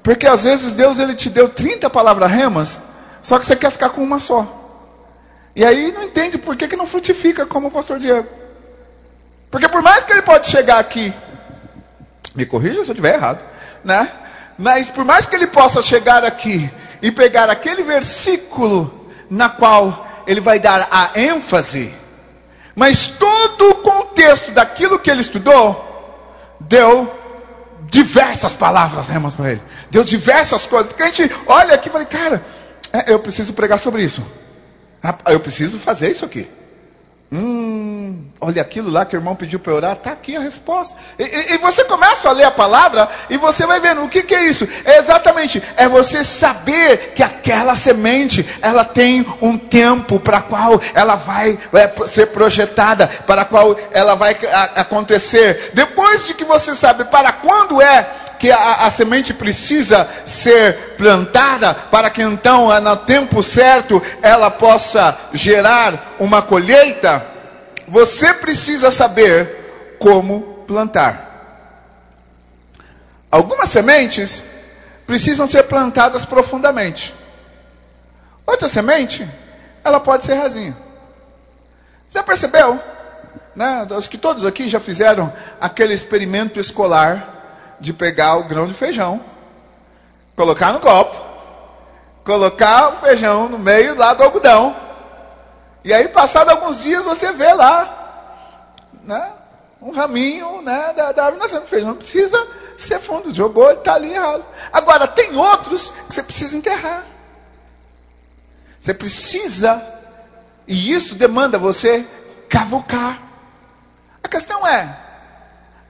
Porque 0.03 0.25
às 0.25 0.43
vezes 0.43 0.73
Deus 0.73 0.99
ele 0.99 1.13
te 1.13 1.29
deu 1.29 1.47
30 1.47 1.89
palavras 1.89 2.31
remas, 2.31 2.79
só 3.21 3.37
que 3.37 3.45
você 3.45 3.55
quer 3.55 3.71
ficar 3.71 3.89
com 3.89 4.01
uma 4.01 4.19
só. 4.19 4.60
E 5.55 5.65
aí 5.65 5.91
não 5.91 6.03
entende 6.03 6.37
por 6.37 6.55
que, 6.55 6.67
que 6.67 6.75
não 6.75 6.87
frutifica 6.87 7.45
como 7.45 7.67
o 7.67 7.71
pastor 7.71 7.99
Diego. 7.99 8.27
Porque 9.49 9.67
por 9.67 9.81
mais 9.81 10.03
que 10.03 10.11
ele 10.13 10.21
pode 10.21 10.47
chegar 10.47 10.79
aqui, 10.79 11.13
me 12.33 12.45
corrija 12.45 12.75
se 12.83 12.89
eu 12.89 12.93
estiver 12.93 13.15
errado, 13.15 13.39
né? 13.83 14.09
Mas 14.57 14.87
por 14.87 15.03
mais 15.03 15.25
que 15.25 15.35
ele 15.35 15.47
possa 15.47 15.81
chegar 15.81 16.23
aqui 16.23 16.71
e 17.01 17.11
pegar 17.11 17.49
aquele 17.49 17.83
versículo 17.83 19.09
na 19.29 19.49
qual 19.49 20.07
ele 20.25 20.39
vai 20.39 20.59
dar 20.59 20.87
a 20.89 21.19
ênfase, 21.19 21.93
mas 22.75 23.07
todo 23.07 23.69
o 23.71 23.75
contexto 23.75 24.51
daquilo 24.51 24.99
que 24.99 25.09
ele 25.09 25.21
estudou 25.21 25.89
deu 26.59 27.11
diversas 27.91 28.55
palavras 28.55 29.09
remas 29.09 29.33
para 29.33 29.51
ele. 29.51 29.61
Deu 29.89 30.03
diversas 30.03 30.65
coisas. 30.65 30.87
Porque 30.87 31.03
a 31.03 31.07
gente 31.07 31.29
olha 31.45 31.75
aqui 31.75 31.89
e 31.89 31.91
fala, 31.91 32.05
cara, 32.05 32.43
é, 32.93 33.11
eu 33.11 33.19
preciso 33.19 33.53
pregar 33.53 33.77
sobre 33.77 34.03
isso. 34.03 34.25
Eu 35.27 35.39
preciso 35.39 35.79
fazer 35.79 36.11
isso 36.11 36.25
aqui. 36.25 36.47
Hum, 37.33 38.25
olha 38.41 38.61
aquilo 38.61 38.91
lá 38.91 39.05
que 39.05 39.15
o 39.15 39.19
irmão 39.19 39.37
pediu 39.37 39.57
para 39.57 39.73
orar, 39.73 39.93
está 39.93 40.11
aqui 40.11 40.35
a 40.35 40.41
resposta. 40.41 40.97
E, 41.17 41.23
e, 41.23 41.53
e, 41.53 41.57
você 41.59 41.85
começa 41.85 42.27
a 42.27 42.33
ler 42.33 42.43
a 42.43 42.51
palavra 42.51 43.07
e 43.29 43.37
você 43.37 43.65
vai 43.65 43.79
vendo 43.79 44.03
o 44.03 44.09
que, 44.09 44.21
que 44.21 44.35
é 44.35 44.47
isso. 44.47 44.67
É 44.83 44.97
exatamente, 44.97 45.63
é 45.77 45.87
você 45.87 46.25
saber 46.25 47.13
que 47.15 47.23
aquela 47.23 47.73
semente 47.73 48.45
ela 48.61 48.83
tem 48.83 49.25
um 49.41 49.57
tempo 49.57 50.19
para 50.19 50.41
qual 50.41 50.81
ela 50.93 51.15
vai 51.15 51.57
é, 51.71 52.05
ser 52.05 52.27
projetada, 52.27 53.07
para 53.25 53.45
qual 53.45 53.79
ela 53.93 54.15
vai 54.15 54.37
a, 54.51 54.81
acontecer. 54.81 55.71
Depois 55.73 56.27
de 56.27 56.33
que 56.33 56.43
você 56.43 56.75
sabe 56.75 57.05
para 57.05 57.31
quando 57.31 57.81
é 57.81 58.09
que 58.41 58.51
a, 58.51 58.87
a, 58.87 58.89
semente 58.89 59.35
precisa 59.35 60.09
ser 60.25 60.95
plantada 60.97 61.75
para 61.75 62.09
que 62.09 62.23
então, 62.23 62.69
no 62.81 62.97
tempo 62.97 63.43
certo, 63.43 64.01
ela 64.19 64.49
possa 64.49 65.15
gerar 65.31 66.15
uma 66.19 66.41
colheita, 66.41 67.23
você 67.87 68.33
precisa 68.33 68.89
saber 68.89 69.95
como 69.99 70.65
plantar. 70.65 71.29
Algumas 73.29 73.69
sementes 73.69 74.43
precisam 75.05 75.45
ser 75.45 75.65
plantadas 75.65 76.25
profundamente. 76.25 77.13
Outra 78.43 78.67
semente, 78.67 79.29
ela 79.83 79.99
pode 79.99 80.25
ser 80.25 80.33
rasinha. 80.33 80.75
Você 82.09 82.23
percebeu? 82.23 82.79
Né? 83.55 83.87
Acho 83.95 84.09
que 84.09 84.17
todos 84.17 84.47
aqui 84.47 84.67
já 84.67 84.79
fizeram 84.79 85.31
aquele 85.59 85.93
experimento 85.93 86.59
escolar 86.59 87.40
de 87.81 87.91
pegar 87.91 88.37
o 88.37 88.45
grão 88.45 88.65
de 88.65 88.73
feijão, 88.73 89.21
colocar 90.37 90.71
no 90.71 90.79
copo 90.79 91.31
colocar 92.23 92.89
o 92.89 92.97
feijão 92.97 93.49
no 93.49 93.59
meio 93.59 93.95
lá 93.95 94.13
do 94.13 94.23
algodão. 94.23 94.75
E 95.83 95.93
aí, 95.93 96.07
passado 96.07 96.49
alguns 96.49 96.83
dias, 96.83 97.03
você 97.03 97.31
vê 97.31 97.53
lá, 97.53 98.75
né? 99.03 99.31
Um 99.81 99.91
raminho, 99.91 100.61
né? 100.61 100.93
Da, 100.93 101.11
da 101.11 101.25
árvore 101.25 101.41
nascendo. 101.41 101.65
Feijão 101.65 101.89
não 101.89 101.97
precisa 101.97 102.47
ser 102.77 102.99
fundo. 102.99 103.33
Jogou, 103.33 103.69
ele 103.69 103.79
está 103.79 103.95
ali 103.95 104.13
errado. 104.13 104.45
Agora, 104.71 105.07
tem 105.07 105.35
outros 105.35 105.91
que 106.07 106.13
você 106.13 106.23
precisa 106.23 106.55
enterrar. 106.55 107.03
Você 108.79 108.93
precisa, 108.93 109.83
e 110.67 110.91
isso 110.91 111.15
demanda 111.15 111.57
você 111.57 112.05
cavucar. 112.47 113.19
A 114.23 114.27
questão 114.27 114.67
é: 114.67 114.97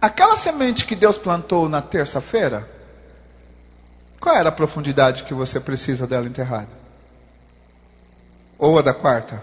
aquela 0.02 0.36
semente 0.36 0.86
que 0.86 0.96
Deus 0.96 1.18
plantou 1.18 1.70
na 1.70 1.82
terça-feira, 1.82 2.68
qual 4.20 4.36
era 4.36 4.50
a 4.50 4.52
profundidade 4.52 5.24
que 5.24 5.34
você 5.34 5.60
precisa 5.60 6.08
dela 6.08 6.28
enterrada? 6.28 6.70
Ou 8.58 8.80
a 8.80 8.82
da 8.82 8.94
quarta? 8.94 9.42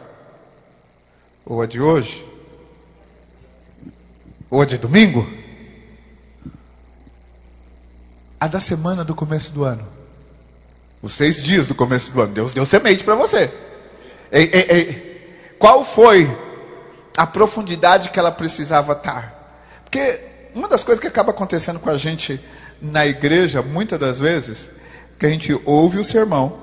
Ou 1.47 1.62
a 1.62 1.66
de 1.66 1.81
hoje? 1.81 2.27
Ou 4.51 4.62
a 4.62 4.64
de 4.64 4.79
domingo? 4.79 5.29
A 8.40 8.47
da 8.47 8.61
semana 8.61 9.05
do 9.05 9.14
começo 9.14 9.53
do 9.53 9.64
ano. 9.64 9.87
Os 11.03 11.14
seis 11.14 11.42
dias 11.42 11.66
do 11.66 11.75
começo 11.75 12.12
do 12.12 12.21
ano. 12.21 12.35
Deus 12.35 12.53
deu 12.53 12.66
semente 12.66 13.03
para 13.03 13.14
você. 13.14 13.53
Ei, 14.31 14.51
ei, 14.53 14.66
ei. 14.71 15.57
Qual 15.59 15.85
foi 15.85 16.29
a 17.16 17.27
profundidade 17.27 18.11
que 18.11 18.18
ela 18.18 18.31
precisava 18.31 18.92
estar? 18.92 19.35
Porque 19.85 20.21
uma 20.59 20.68
das 20.68 20.83
coisas 20.83 21.01
que 21.01 21.07
acaba 21.07 21.31
acontecendo 21.31 21.79
com 21.79 21.88
a 21.88 21.97
gente 21.97 22.40
na 22.83 23.07
igreja, 23.07 23.62
muitas 23.62 23.99
das 23.99 24.18
vezes, 24.18 24.71
que 25.18 25.25
a 25.25 25.31
gente 25.31 25.53
ouve 25.64 25.99
o 25.99 26.05
sermão, 26.05 26.61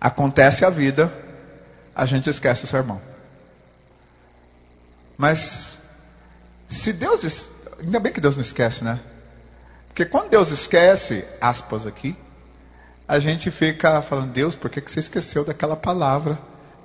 acontece 0.00 0.64
a 0.64 0.70
vida, 0.70 1.12
a 1.94 2.06
gente 2.06 2.30
esquece 2.30 2.64
o 2.64 2.66
sermão. 2.68 3.00
Mas, 5.18 5.80
se 6.68 6.92
Deus. 6.92 7.50
Ainda 7.80 7.98
bem 7.98 8.12
que 8.12 8.20
Deus 8.20 8.36
não 8.36 8.42
esquece, 8.42 8.84
né? 8.84 9.00
Porque 9.88 10.04
quando 10.04 10.30
Deus 10.30 10.50
esquece, 10.50 11.24
aspas 11.40 11.86
aqui, 11.86 12.16
a 13.06 13.18
gente 13.18 13.50
fica 13.50 14.00
falando, 14.00 14.32
Deus, 14.32 14.54
por 14.54 14.70
que, 14.70 14.80
você 14.80 15.00
esqueceu 15.00 15.44
daquela 15.44 15.76
palavra? 15.76 16.38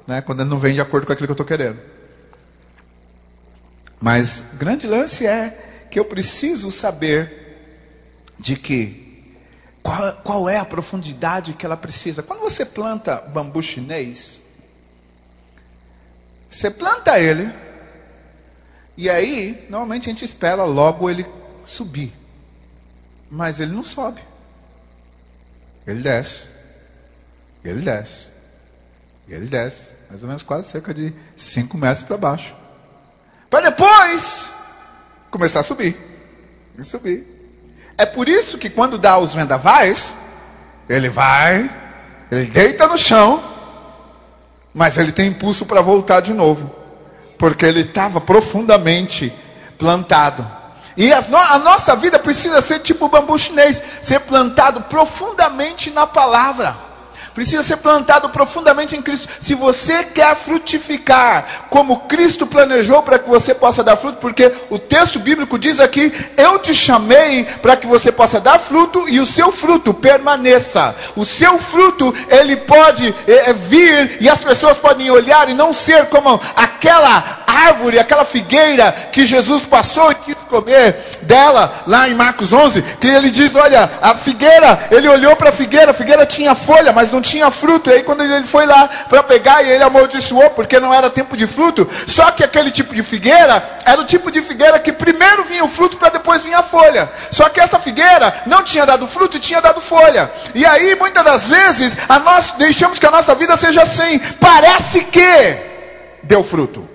Né? 0.07 0.19
Quando 0.21 0.43
não 0.43 0.57
vem 0.57 0.73
de 0.73 0.81
acordo 0.81 1.05
com 1.05 1.13
aquilo 1.13 1.27
que 1.27 1.31
eu 1.31 1.33
estou 1.35 1.45
querendo. 1.45 1.79
Mas 3.99 4.51
o 4.53 4.55
grande 4.57 4.87
lance 4.87 5.25
é 5.25 5.85
que 5.89 5.99
eu 5.99 6.05
preciso 6.05 6.69
saber 6.69 7.47
de 8.39 8.55
que 8.55 9.07
qual, 9.81 10.13
qual 10.23 10.49
é 10.49 10.57
a 10.57 10.65
profundidade 10.65 11.53
que 11.53 11.65
ela 11.65 11.77
precisa. 11.77 12.21
Quando 12.21 12.41
você 12.41 12.65
planta 12.65 13.15
bambu 13.15 13.61
chinês, 13.61 14.41
você 16.49 16.69
planta 16.69 17.19
ele, 17.19 17.51
e 18.97 19.09
aí, 19.09 19.67
normalmente 19.69 20.09
a 20.09 20.11
gente 20.11 20.25
espera 20.25 20.63
logo 20.63 21.09
ele 21.09 21.25
subir. 21.63 22.11
Mas 23.29 23.59
ele 23.59 23.71
não 23.71 23.83
sobe. 23.83 24.21
Ele 25.85 26.01
desce. 26.01 26.47
Ele 27.63 27.81
desce. 27.81 28.29
Ele 29.29 29.45
desce. 29.45 29.93
Mais 30.09 30.23
ou 30.23 30.27
menos 30.27 30.41
quase 30.41 30.69
cerca 30.69 30.93
de 30.93 31.13
5 31.35 31.77
metros 31.77 32.03
para 32.03 32.17
baixo. 32.17 32.55
Para 33.49 33.69
depois 33.69 34.51
começar 35.31 35.61
a 35.61 35.63
subir. 35.63 35.95
E 36.77 36.83
subir. 36.83 37.25
É 37.97 38.05
por 38.05 38.27
isso 38.27 38.57
que 38.57 38.69
quando 38.69 38.97
dá 38.97 39.17
os 39.17 39.33
vendavais, 39.33 40.15
ele 40.87 41.09
vai, 41.09 41.69
ele 42.31 42.45
deita 42.45 42.87
no 42.87 42.97
chão, 42.97 43.43
mas 44.73 44.97
ele 44.97 45.11
tem 45.11 45.29
impulso 45.29 45.65
para 45.65 45.81
voltar 45.81 46.21
de 46.21 46.33
novo. 46.33 46.75
Porque 47.37 47.65
ele 47.65 47.81
estava 47.81 48.19
profundamente 48.19 49.33
plantado. 49.77 50.45
E 50.95 51.09
no, 51.29 51.37
a 51.37 51.59
nossa 51.59 51.95
vida 51.95 52.17
precisa 52.17 52.61
ser 52.61 52.79
tipo 52.79 53.07
bambu 53.07 53.37
chinês, 53.37 53.81
ser 54.01 54.19
plantado 54.21 54.81
profundamente 54.81 55.91
na 55.91 56.07
palavra 56.07 56.86
precisa 57.37 57.61
ser 57.61 57.77
plantado 57.77 58.29
profundamente 58.29 58.95
em 58.95 59.01
Cristo. 59.01 59.27
Se 59.39 59.53
você 59.53 60.03
quer 60.03 60.35
frutificar 60.35 61.67
como 61.69 61.99
Cristo 62.07 62.47
planejou 62.47 63.03
para 63.03 63.19
que 63.19 63.29
você 63.29 63.53
possa 63.53 63.83
dar 63.83 63.95
fruto, 63.95 64.17
porque 64.17 64.51
o 64.71 64.79
texto 64.79 65.19
bíblico 65.19 65.59
diz 65.59 65.79
aqui: 65.79 66.11
Eu 66.35 66.57
te 66.57 66.73
chamei 66.73 67.45
para 67.61 67.77
que 67.77 67.85
você 67.85 68.11
possa 68.11 68.41
dar 68.41 68.57
fruto 68.57 69.07
e 69.07 69.19
o 69.19 69.25
seu 69.27 69.51
fruto 69.51 69.93
permaneça. 69.93 70.95
O 71.15 71.23
seu 71.23 71.59
fruto, 71.59 72.11
ele 72.27 72.55
pode 72.55 73.13
é, 73.27 73.53
vir 73.53 74.17
e 74.19 74.27
as 74.27 74.43
pessoas 74.43 74.75
podem 74.77 75.11
olhar 75.11 75.47
e 75.47 75.53
não 75.53 75.71
ser 75.71 76.07
como 76.07 76.41
aquela 76.55 77.45
árvore, 77.45 77.99
aquela 77.99 78.25
figueira 78.25 78.91
que 79.11 79.27
Jesus 79.27 79.61
passou 79.63 80.11
e 80.11 80.15
quis 80.15 80.35
comer 80.49 80.95
dela, 81.21 81.83
lá 81.85 82.09
em 82.09 82.15
Marcos 82.15 82.51
11, 82.51 82.81
que 82.99 83.07
ele 83.07 83.29
diz: 83.29 83.55
Olha, 83.55 83.89
a 84.01 84.15
figueira, 84.15 84.87
ele 84.91 85.07
olhou 85.07 85.35
para 85.35 85.49
a 85.49 85.53
figueira, 85.53 85.91
a 85.91 85.93
figueira 85.93 86.25
tinha 86.25 86.55
folha, 86.55 86.91
mas 86.91 87.11
não 87.11 87.21
tinha 87.29 87.51
fruto. 87.51 87.89
E 87.89 87.93
aí, 87.93 88.03
quando 88.03 88.21
ele 88.23 88.43
foi 88.45 88.65
lá 88.65 88.87
para 89.09 89.23
pegar, 89.23 89.63
e 89.63 89.69
ele 89.69 89.83
amaldiçoou, 89.83 90.49
porque 90.51 90.79
não 90.79 90.93
era 90.93 91.09
tempo 91.09 91.35
de 91.35 91.45
fruto. 91.45 91.87
Só 92.07 92.31
que 92.31 92.43
aquele 92.43 92.71
tipo 92.71 92.93
de 92.93 93.03
figueira 93.03 93.79
era 93.85 93.99
o 94.01 94.05
tipo 94.05 94.31
de 94.31 94.41
figueira 94.41 94.79
que 94.79 94.91
primeiro 94.91 95.43
vinha 95.43 95.63
o 95.63 95.69
fruto 95.69 95.97
para 95.97 96.09
depois 96.09 96.41
vinha 96.41 96.59
a 96.59 96.63
folha. 96.63 97.09
Só 97.31 97.49
que 97.49 97.59
essa 97.59 97.79
figueira 97.79 98.33
não 98.45 98.63
tinha 98.63 98.85
dado 98.85 99.07
fruto 99.07 99.37
e 99.37 99.39
tinha 99.39 99.61
dado 99.61 99.81
folha. 99.81 100.31
E 100.53 100.65
aí, 100.65 100.95
muitas 100.95 101.23
das 101.23 101.47
vezes, 101.47 101.97
a 102.07 102.19
nós 102.19 102.53
deixamos 102.57 102.99
que 102.99 103.05
a 103.05 103.11
nossa 103.11 103.35
vida 103.35 103.55
seja 103.57 103.83
assim. 103.83 104.19
Parece 104.39 105.03
que 105.03 105.57
deu 106.23 106.43
fruto. 106.43 106.87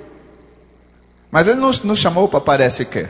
Mas 1.31 1.47
ele 1.47 1.61
nos, 1.61 1.83
nos 1.83 1.99
chamou 1.99 2.29
para 2.29 2.41
parece 2.41 2.85
que. 2.85 3.07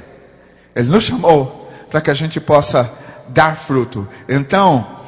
Ele 0.75 0.89
nos 0.89 1.05
chamou 1.05 1.71
para 1.91 2.01
que 2.01 2.11
a 2.11 2.15
gente 2.15 2.41
possa 2.41 2.91
dar 3.29 3.57
fruto. 3.57 4.09
Então, 4.29 5.02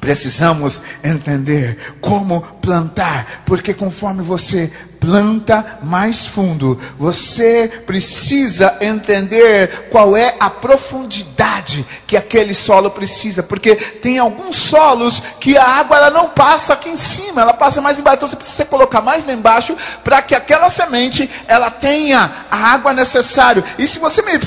precisamos 0.00 0.82
entender 1.02 1.76
como 2.00 2.40
plantar, 2.60 3.42
porque 3.44 3.74
conforme 3.74 4.22
você 4.22 4.70
planta 5.00 5.78
mais 5.82 6.26
fundo. 6.26 6.78
Você 6.98 7.82
precisa 7.86 8.76
entender 8.80 9.88
qual 9.90 10.14
é 10.14 10.36
a 10.38 10.50
profundidade 10.50 11.84
que 12.06 12.16
aquele 12.16 12.52
solo 12.52 12.90
precisa, 12.90 13.42
porque 13.42 13.74
tem 13.74 14.18
alguns 14.18 14.56
solos 14.56 15.22
que 15.40 15.56
a 15.56 15.64
água 15.64 15.96
ela 15.96 16.10
não 16.10 16.28
passa 16.28 16.74
aqui 16.74 16.90
em 16.90 16.96
cima, 16.96 17.40
ela 17.40 17.54
passa 17.54 17.80
mais 17.80 17.98
embaixo. 17.98 18.18
Então 18.18 18.28
você 18.28 18.36
precisa 18.36 18.64
colocar 18.66 19.00
mais 19.00 19.24
lá 19.24 19.32
embaixo 19.32 19.76
para 20.04 20.20
que 20.20 20.34
aquela 20.34 20.68
semente 20.68 21.28
ela 21.48 21.70
tenha 21.70 22.30
a 22.50 22.56
água 22.74 22.92
necessária. 22.92 23.64
E 23.78 23.86
se 23.86 23.98
você 23.98 24.22
me, 24.22 24.38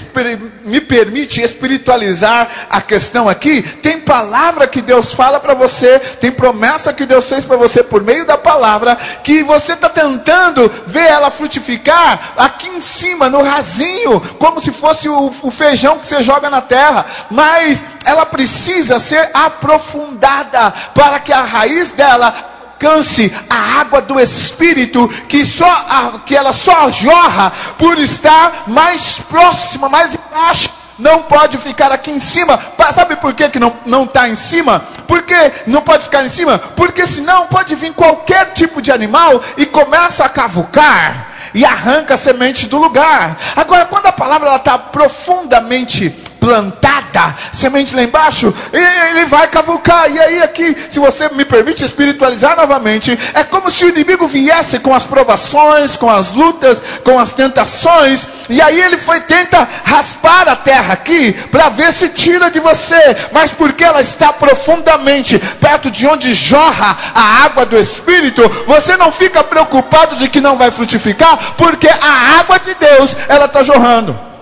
me 0.66 0.80
permite 0.80 1.42
espiritualizar 1.42 2.68
a 2.70 2.80
questão 2.82 3.28
aqui, 3.28 3.62
tem 3.62 4.00
palavra 4.00 4.68
que 4.68 4.82
Deus 4.82 5.14
fala 5.14 5.40
para 5.40 5.54
você, 5.54 6.00
tem 6.00 6.32
promessa 6.32 6.94
que 6.94 7.06
Deus 7.06 7.28
fez 7.28 7.44
para 7.44 7.58
você 7.58 7.82
por 7.82 8.04
meio 8.04 8.26
da 8.26 8.38
palavra 8.38 8.96
que 9.24 9.44
você 9.44 9.74
está 9.74 9.90
tentando 9.90 10.43
esperando 10.44 10.70
ver 10.88 11.06
ela 11.06 11.32
frutificar 11.32 12.34
aqui 12.36 12.68
em 12.68 12.82
cima, 12.82 13.30
no 13.30 13.42
rasinho, 13.44 14.20
como 14.38 14.60
se 14.60 14.72
fosse 14.72 15.08
o, 15.08 15.32
o 15.42 15.52
feijão 15.52 16.00
que 16.00 16.08
você 16.08 16.22
joga 16.22 16.50
na 16.50 16.62
terra. 16.62 17.06
Mas 17.30 17.84
ela 18.06 18.26
precisa 18.26 19.00
ser 19.00 19.30
aprofundada 19.34 20.72
para 20.94 21.20
que 21.20 21.32
a 21.32 21.44
raiz 21.44 21.92
dela 21.92 22.34
alcance 22.74 23.34
a 23.50 23.80
água 23.80 24.02
do 24.02 24.20
Espírito, 24.20 25.08
que, 25.30 25.46
só, 25.46 25.66
a, 25.66 26.20
que 26.26 26.36
ela 26.36 26.52
só 26.52 26.92
jorra 26.92 27.52
por 27.78 27.98
estar 27.98 28.64
mais 28.68 29.20
próxima, 29.20 29.88
mais 29.88 30.16
embaixo 30.16 30.83
não 31.04 31.24
pode 31.24 31.58
ficar 31.58 31.92
aqui 31.92 32.10
em 32.10 32.20
cima. 32.20 32.60
Sabe 32.94 33.16
por 33.18 33.34
que, 33.34 33.50
que 33.50 33.60
não 33.60 34.04
está 34.04 34.30
em 34.30 34.36
cima? 34.36 34.82
Porque 35.08 35.36
não 35.68 35.82
pode 35.82 36.06
ficar 36.06 36.26
em 36.26 36.30
cima? 36.30 36.58
Porque 36.58 37.06
senão 37.06 37.48
pode 37.48 37.76
vir 37.76 37.94
qualquer 37.94 38.54
tipo 38.54 38.82
de 38.82 38.92
animal 38.92 39.42
e 39.58 39.66
começa 39.66 40.24
a 40.24 40.30
cavucar 40.30 41.28
e 41.54 41.66
arranca 41.66 42.16
a 42.16 42.18
semente 42.18 42.68
do 42.68 42.78
lugar. 42.78 43.38
Agora, 43.56 43.86
quando 43.86 44.06
a 44.08 44.12
palavra 44.12 44.56
está 44.56 44.78
profundamente 44.78 46.10
plantada, 46.44 47.34
semente 47.54 47.96
lá 47.96 48.04
embaixo, 48.04 48.54
ele 48.74 49.24
vai 49.26 49.48
cavucar. 49.48 50.12
E 50.12 50.20
aí, 50.20 50.44
aqui, 50.44 50.76
se 50.90 51.00
você 51.00 51.30
me 51.30 51.46
permite 51.46 51.86
espiritualizar 51.86 52.58
novamente, 52.58 53.18
é 53.34 53.46
como 53.46 53.72
se 53.72 53.86
o 53.86 53.90
inimigo 53.90 54.28
viesse 54.28 54.80
com 54.80 54.94
as 54.94 55.06
provações, 55.06 55.96
com 55.96 56.10
as 56.10 56.34
lutas, 56.34 56.84
com 57.02 57.18
as 57.18 57.32
tentações, 57.32 58.28
e 58.50 58.62
aí 58.62 58.82
ele 58.82 58.98
foi 58.98 59.22
tenta 59.22 59.66
raspar 59.86 60.50
a 60.50 60.56
terra 60.56 60.94
aqui 60.94 61.32
para 61.50 61.70
ver 61.70 61.94
se 61.94 62.10
tira 62.10 62.52
de 62.52 62.60
você, 62.60 63.16
mas 63.32 63.52
porque 63.52 63.86
ela 63.86 64.02
está 64.02 64.34
profundamente 64.34 65.40
perto 65.62 65.90
de 65.90 66.06
onde 66.06 66.34
jorra 66.34 66.98
a 67.16 67.46
água 67.46 67.66
do 67.66 67.78
Espírito, 67.78 68.42
você 68.68 68.98
não 68.98 69.14
fica 69.14 69.42
preocupado 69.44 70.18
de 70.18 70.28
que 70.28 70.42
não 70.42 70.58
vai 70.58 70.72
frutificar, 70.72 71.38
porque 71.58 71.88
a 71.88 72.40
água 72.42 72.60
de 72.60 72.74
Deus 72.76 73.16
ela 73.30 73.46
está 73.46 73.64
jorrando. 73.64 74.33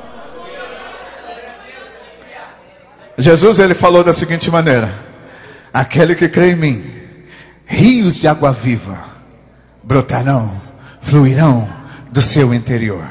Jesus 3.18 3.60
ele 3.60 3.74
falou 3.74 4.04
da 4.04 4.14
seguinte 4.14 4.50
maneira: 4.50 4.90
aquele 5.74 6.16
que 6.16 6.30
crê 6.30 6.52
em 6.52 6.56
mim, 6.56 6.94
rios 7.66 8.20
de 8.20 8.28
água 8.28 8.52
viva 8.52 8.98
brotarão, 9.84 10.62
fluirão 11.02 11.70
do 12.12 12.22
seu 12.22 12.54
interior. 12.54 13.06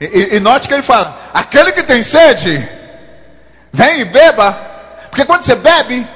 E, 0.00 0.36
e, 0.36 0.40
note 0.40 0.66
que 0.66 0.74
ele 0.74 0.82
fala: 0.82 1.16
aquele 1.34 1.72
que 1.72 1.82
tem 1.82 2.02
sede, 2.02 2.66
vem 3.72 4.00
e 4.00 4.04
beba, 4.04 4.52
porque 5.10 5.24
quando 5.24 5.42
você 5.42 5.54
bebe, 5.54 6.06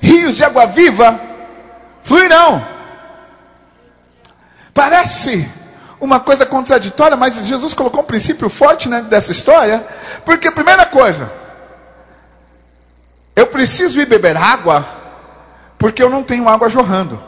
rios 0.00 0.36
de 0.36 0.44
água 0.44 0.66
viva 0.66 1.20
fluirão. 2.02 2.66
Parece 4.72 5.48
uma 6.00 6.20
coisa 6.20 6.44
contraditória, 6.44 7.16
mas 7.16 7.46
Jesus 7.46 7.72
colocou 7.72 8.02
um 8.02 8.06
princípio 8.06 8.48
forte 8.48 8.88
né, 8.88 9.02
dessa 9.02 9.32
história, 9.32 9.84
porque 10.24 10.50
primeira 10.50 10.84
coisa, 10.86 11.32
eu 13.34 13.46
preciso 13.46 14.00
ir 14.00 14.06
beber 14.06 14.36
água, 14.36 14.86
porque 15.78 16.02
eu 16.02 16.10
não 16.10 16.22
tenho 16.22 16.48
água 16.48 16.68
jorrando. 16.68 17.22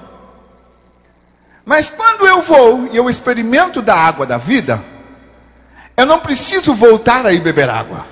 Mas 1.64 1.90
quando 1.90 2.26
eu 2.26 2.42
vou 2.42 2.88
e 2.92 2.96
eu 2.96 3.10
experimento 3.10 3.82
da 3.82 3.94
água 3.94 4.26
da 4.26 4.38
vida, 4.38 4.82
eu 5.96 6.06
não 6.06 6.18
preciso 6.18 6.74
voltar 6.74 7.26
a 7.26 7.32
ir 7.32 7.40
beber 7.40 7.68
água, 7.68 8.06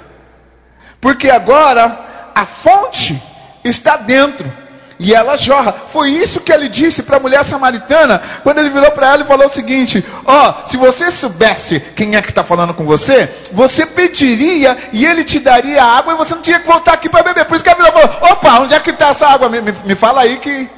porque 1.01 1.31
agora 1.31 2.33
a 2.35 2.45
fonte 2.45 3.23
está 3.65 3.97
dentro 3.97 4.51
e 4.99 5.15
ela 5.15 5.37
jorra. 5.37 5.73
Foi 5.73 6.11
isso 6.11 6.41
que 6.41 6.53
ele 6.53 6.69
disse 6.69 7.03
para 7.03 7.17
a 7.17 7.21
mulher 7.21 7.45
samaritana, 7.45 8.21
quando 8.43 8.59
ele 8.59 8.71
virou 8.71 8.91
para 8.91 9.13
ela 9.13 9.23
e 9.23 9.27
falou 9.27 9.47
o 9.47 9.51
seguinte: 9.51 10.05
Ó, 10.25 10.49
oh, 10.49 10.69
se 10.69 10.77
você 10.77 11.11
soubesse 11.11 11.81
quem 11.81 12.17
é 12.17 12.23
que 12.23 12.31
está 12.31 12.43
falando 12.43 12.75
com 12.75 12.85
você, 12.85 13.29
você 13.53 13.87
pediria 13.87 14.77
e 14.93 15.05
ele 15.05 15.25
te 15.25 15.39
daria 15.39 15.83
água 15.83 16.15
e 16.15 16.17
você 16.17 16.35
não 16.35 16.43
tinha 16.43 16.61
que 16.61 16.67
voltar 16.67 16.95
aqui 16.95 17.09
para 17.09 17.23
beber. 17.23 17.45
Por 17.45 17.55
isso 17.55 17.65
que 17.65 17.71
a 17.71 17.75
vida 17.75 17.93
falou: 17.93 18.33
opa, 18.33 18.61
onde 18.61 18.75
é 18.75 18.81
que 18.81 18.91
está 18.91 19.09
essa 19.09 19.27
água? 19.29 19.49
Me, 19.49 19.61
me, 19.61 19.73
me 19.73 19.95
fala 19.95 20.23
aí 20.23 20.39
que 20.39 20.69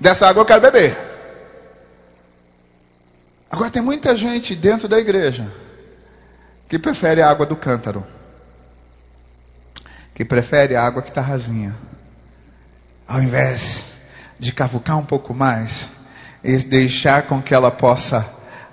dessa 0.00 0.28
água 0.28 0.40
eu 0.40 0.46
quero 0.46 0.60
beber. 0.60 0.96
Agora 3.50 3.70
tem 3.70 3.82
muita 3.82 4.16
gente 4.16 4.54
dentro 4.56 4.88
da 4.88 4.98
igreja 4.98 5.46
que 6.68 6.78
prefere 6.78 7.20
a 7.20 7.28
água 7.28 7.44
do 7.44 7.54
cântaro, 7.54 8.02
que 10.14 10.24
prefere 10.24 10.74
a 10.74 10.82
água 10.82 11.02
que 11.02 11.10
está 11.10 11.20
rasinha 11.20 11.76
ao 13.06 13.20
invés 13.20 13.92
de 14.38 14.52
cavucar 14.52 14.98
um 14.98 15.04
pouco 15.04 15.32
mais, 15.32 15.90
e 16.42 16.56
deixar 16.58 17.22
com 17.22 17.40
que 17.40 17.54
ela 17.54 17.70
possa 17.70 18.26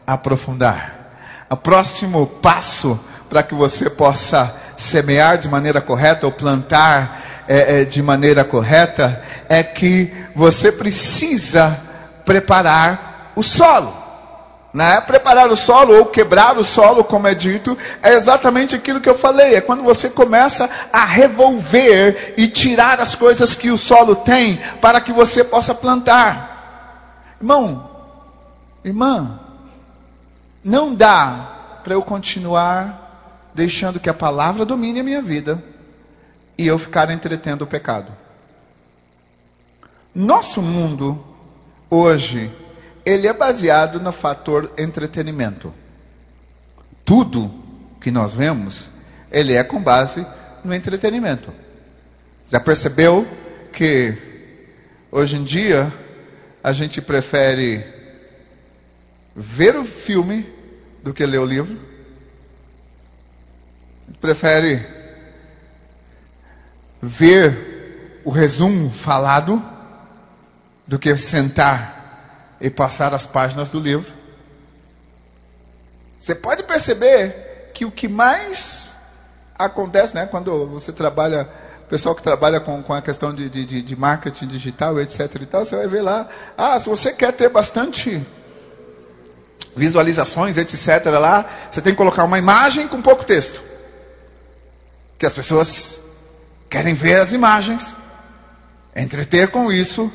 aprofundar. 0.05 1.45
O 1.49 1.55
próximo 1.55 2.25
passo 2.25 2.99
para 3.29 3.43
que 3.43 3.53
você 3.53 3.89
possa 3.89 4.55
semear 4.77 5.37
de 5.37 5.47
maneira 5.47 5.81
correta 5.81 6.25
ou 6.25 6.31
plantar 6.31 7.21
é, 7.47 7.81
é, 7.81 7.85
de 7.85 8.01
maneira 8.01 8.43
correta 8.43 9.21
é 9.47 9.61
que 9.61 10.13
você 10.35 10.71
precisa 10.71 11.79
preparar 12.25 13.31
o 13.35 13.43
solo. 13.43 14.08
Né? 14.73 15.01
Preparar 15.01 15.49
o 15.49 15.55
solo 15.55 15.97
ou 15.97 16.05
quebrar 16.05 16.57
o 16.57 16.63
solo, 16.63 17.03
como 17.03 17.27
é 17.27 17.33
dito, 17.33 17.77
é 18.03 18.13
exatamente 18.13 18.75
aquilo 18.75 19.01
que 19.01 19.09
eu 19.09 19.17
falei. 19.17 19.55
É 19.55 19.61
quando 19.61 19.83
você 19.83 20.09
começa 20.09 20.69
a 20.93 21.03
revolver 21.05 22.35
e 22.37 22.47
tirar 22.47 22.99
as 22.99 23.15
coisas 23.15 23.55
que 23.55 23.71
o 23.71 23.77
solo 23.77 24.15
tem 24.15 24.57
para 24.79 25.01
que 25.01 25.11
você 25.11 25.43
possa 25.43 25.73
plantar. 25.73 27.35
Irmão, 27.41 27.89
irmã, 28.83 29.39
não 30.63 30.93
dá 30.93 31.79
para 31.83 31.93
eu 31.93 32.01
continuar 32.01 33.49
deixando 33.53 33.99
que 33.99 34.09
a 34.09 34.13
palavra 34.13 34.65
domine 34.65 34.99
a 34.99 35.03
minha 35.03 35.21
vida 35.21 35.63
e 36.57 36.67
eu 36.67 36.77
ficar 36.77 37.09
entretendo 37.09 37.63
o 37.63 37.67
pecado. 37.67 38.11
Nosso 40.13 40.61
mundo 40.61 41.23
hoje 41.89 42.51
ele 43.09 43.27
é 43.27 43.33
baseado 43.33 43.99
no 43.99 44.11
fator 44.11 44.71
entretenimento. 44.77 45.73
Tudo 47.03 47.51
que 47.99 48.11
nós 48.11 48.35
vemos, 48.35 48.91
ele 49.31 49.53
é 49.55 49.63
com 49.63 49.81
base 49.81 50.25
no 50.63 50.75
entretenimento. 50.75 51.51
Já 52.47 52.59
percebeu 52.59 53.27
que 53.73 54.15
hoje 55.11 55.37
em 55.37 55.43
dia 55.43 55.91
a 56.63 56.71
gente 56.71 57.01
prefere 57.01 57.83
ver 59.35 59.75
o 59.75 59.83
filme 59.83 60.47
do 61.03 61.11
que 61.11 61.25
ler 61.25 61.39
o 61.39 61.45
livro? 61.45 61.79
Prefere 64.21 64.85
ver 67.01 68.21
o 68.23 68.29
resumo 68.29 68.91
falado 68.91 69.63
do 70.85 70.99
que 70.99 71.17
sentar 71.17 71.98
e 72.59 72.69
passar 72.69 73.13
as 73.13 73.25
páginas 73.25 73.71
do 73.71 73.79
livro. 73.79 74.11
Você 76.17 76.35
pode 76.35 76.63
perceber 76.63 77.71
que 77.73 77.85
o 77.85 77.91
que 77.91 78.07
mais 78.07 78.93
acontece, 79.57 80.13
né, 80.13 80.25
quando 80.25 80.67
você 80.67 80.91
trabalha, 80.91 81.49
o 81.85 81.89
pessoal 81.89 82.13
que 82.13 82.21
trabalha 82.21 82.59
com, 82.59 82.83
com 82.83 82.93
a 82.93 83.01
questão 83.01 83.33
de, 83.33 83.49
de, 83.49 83.81
de 83.81 83.95
marketing 83.95 84.47
digital, 84.47 84.99
etc. 84.99 85.33
e 85.41 85.45
tal, 85.45 85.63
você 85.63 85.75
vai 85.77 85.87
ver 85.87 86.01
lá, 86.01 86.27
ah, 86.57 86.79
se 86.79 86.89
você 86.89 87.13
quer 87.13 87.31
ter 87.31 87.49
bastante 87.49 88.21
visualizações, 89.75 90.57
etc. 90.57 91.05
lá, 91.19 91.49
você 91.71 91.81
tem 91.81 91.93
que 91.93 91.97
colocar 91.97 92.25
uma 92.25 92.37
imagem 92.37 92.87
com 92.87 93.01
pouco 93.01 93.23
texto. 93.23 93.61
Que 95.17 95.25
as 95.25 95.33
pessoas 95.33 96.01
querem 96.69 96.93
ver 96.93 97.15
as 97.15 97.31
imagens, 97.31 97.95
entreter 98.95 99.49
com 99.49 99.71
isso, 99.71 100.11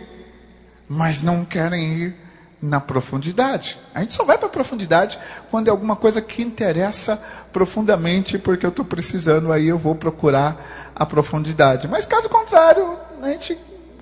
mas 0.88 1.22
não 1.22 1.44
querem 1.44 1.94
ir 1.94 2.23
na 2.64 2.80
profundidade. 2.80 3.78
A 3.94 4.00
gente 4.00 4.14
só 4.14 4.24
vai 4.24 4.38
para 4.38 4.46
a 4.46 4.50
profundidade 4.50 5.18
quando 5.50 5.68
é 5.68 5.70
alguma 5.70 5.94
coisa 5.94 6.22
que 6.22 6.42
interessa 6.42 7.22
profundamente, 7.52 8.38
porque 8.38 8.64
eu 8.64 8.70
estou 8.70 8.84
precisando, 8.84 9.52
aí 9.52 9.68
eu 9.68 9.76
vou 9.76 9.94
procurar 9.94 10.90
a 10.96 11.04
profundidade. 11.04 11.86
Mas 11.86 12.06
caso 12.06 12.26
contrário, 12.28 12.96
a 13.20 13.28
gente, 13.28 13.58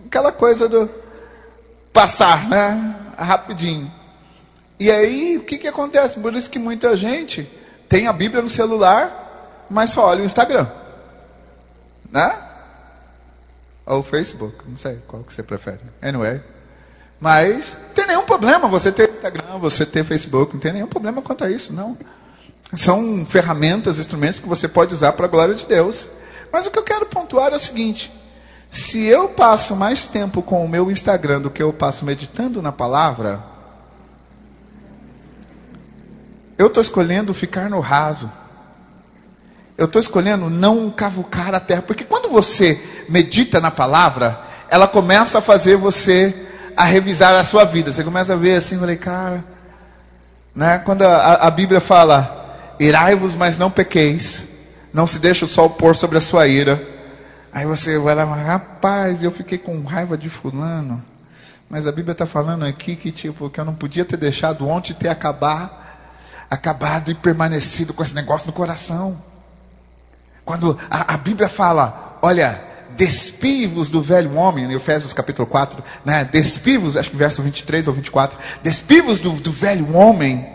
aquela 0.07 0.31
coisa 0.31 0.69
do 0.69 0.89
passar, 1.93 2.49
né? 2.49 2.95
Rapidinho. 3.19 3.93
E 4.79 4.91
aí, 4.91 5.39
o 5.39 5.43
que, 5.43 5.59
que 5.59 5.67
acontece? 5.67 6.21
Por 6.21 6.33
isso 6.33 6.49
que 6.49 6.59
muita 6.59 6.97
gente 6.97 7.51
tem 7.89 8.07
a 8.07 8.13
Bíblia 8.13 8.43
no 8.43 8.51
celular, 8.51 9.67
mas 9.69 9.91
só 9.91 10.07
olha 10.07 10.23
o 10.23 10.27
Instagram. 10.27 10.69
Né? 12.11 12.33
Ou 13.87 14.01
o 14.01 14.03
Facebook, 14.05 14.57
não 14.69 14.77
sei 14.77 15.01
qual 15.09 15.25
que 15.25 15.35
você 15.35 15.43
prefere. 15.43 15.81
Anyway. 16.01 16.52
Mas 17.23 17.79
não 17.81 17.95
tem 17.95 18.07
nenhum 18.09 18.25
problema 18.25 18.67
você 18.67 18.91
ter 18.91 19.09
Instagram, 19.09 19.57
você 19.61 19.87
ter 19.87 20.03
Facebook, 20.03 20.55
não 20.55 20.61
tem 20.61 20.73
nenhum 20.73 20.89
problema 20.89 21.23
quanto 21.23 21.45
a 21.45 21.51
isso, 21.53 21.73
não. 21.73 21.97
São 22.75 23.25
ferramentas, 23.25 24.01
instrumentos 24.01 24.41
que 24.41 24.49
você 24.49 24.67
pode 24.67 24.93
usar 24.93 25.13
para 25.13 25.27
a 25.27 25.29
glória 25.29 25.55
de 25.55 25.65
Deus. 25.65 26.09
Mas 26.53 26.67
o 26.67 26.71
que 26.73 26.81
eu 26.81 26.83
quero 26.83 27.07
pontuar 27.07 27.53
é 27.53 27.55
o 27.55 27.61
seguinte: 27.61 28.13
se 28.73 29.05
eu 29.05 29.29
passo 29.29 29.77
mais 29.77 30.09
tempo 30.09 30.43
com 30.43 30.65
o 30.65 30.69
meu 30.69 30.91
Instagram 30.91 31.43
do 31.43 31.49
que 31.49 31.63
eu 31.63 31.73
passo 31.73 32.05
meditando 32.05 32.61
na 32.61 32.73
palavra, 32.73 33.41
eu 36.59 36.67
estou 36.67 36.81
escolhendo 36.81 37.33
ficar 37.33 37.71
no 37.71 37.79
raso. 37.79 38.33
Eu 39.79 39.87
estou 39.87 40.01
escolhendo 40.01 40.51
não 40.51 40.91
cavucar 40.91 41.55
a 41.55 41.61
terra. 41.61 41.83
Porque 41.83 42.03
quando 42.03 42.29
você 42.29 42.83
medita 43.09 43.61
na 43.61 43.71
palavra, 43.71 44.41
ela 44.69 44.89
começa 44.89 45.39
a 45.39 45.41
fazer 45.41 45.77
você 45.77 46.42
a 46.77 46.85
revisar 46.85 47.35
a 47.35 47.45
sua 47.45 47.65
vida. 47.65 47.93
Você 47.93 48.05
começa 48.05 48.33
a 48.33 48.37
ver 48.37 48.57
assim, 48.57 48.79
falei, 48.79 48.97
cara, 48.97 49.45
né? 50.55 50.79
Quando 50.79 51.03
a, 51.03 51.35
a 51.35 51.51
Bíblia 51.51 51.81
fala, 51.81 52.75
irai-vos, 52.79 53.35
mas 53.35 53.59
não 53.59 53.71
pequeis, 53.71 54.49
não 54.93 55.07
se 55.07 55.19
deixe 55.19 55.45
o 55.45 55.49
sol 55.49 55.71
pôr 55.71 55.97
sobre 55.97 56.19
a 56.19 56.21
sua 56.21 56.47
ira. 56.47 56.81
Aí 57.53 57.67
você 57.67 57.99
vai 57.99 58.15
lá, 58.15 58.25
rapaz, 58.25 59.23
eu 59.23 59.31
fiquei 59.31 59.59
com 59.59 59.83
raiva 59.85 60.17
de 60.17 60.29
fulano. 60.29 61.03
Mas 61.69 61.87
a 61.87 61.93
Bíblia 61.93 62.13
está 62.13 62.27
falando 62.27 62.65
aqui 62.65 62.97
que 62.97 63.11
tipo 63.11 63.49
que 63.49 63.59
eu 63.59 63.65
não 63.65 63.75
podia 63.75 64.05
ter 64.05 64.17
deixado 64.17 64.69
ontem 64.69 64.93
ter 64.93 65.09
acabar, 65.09 66.47
acabado 66.51 67.11
e 67.11 67.15
permanecido 67.15 67.95
com 67.95 68.03
esse 68.03 68.15
negócio 68.15 68.47
no 68.47 68.53
coração. 68.53 69.19
Quando 70.45 70.79
a, 70.91 71.15
a 71.15 71.17
Bíblia 71.17 71.49
fala, 71.49 72.19
olha, 72.21 72.61
despivos 72.97 73.91
do 73.91 74.01
velho 74.01 74.35
homem, 74.35 74.65
em 74.65 74.75
Efésios 74.75 75.13
capítulo 75.13 75.47
4, 75.47 75.83
né? 76.05 76.25
despivos, 76.25 76.97
acho 76.97 77.11
que 77.11 77.17
verso 77.17 77.43
23 77.43 77.89
ou 77.89 77.95
24, 77.95 78.39
despivos 78.63 79.21
do, 79.21 79.33
do 79.33 79.53
velho 79.53 79.95
homem 79.95 80.47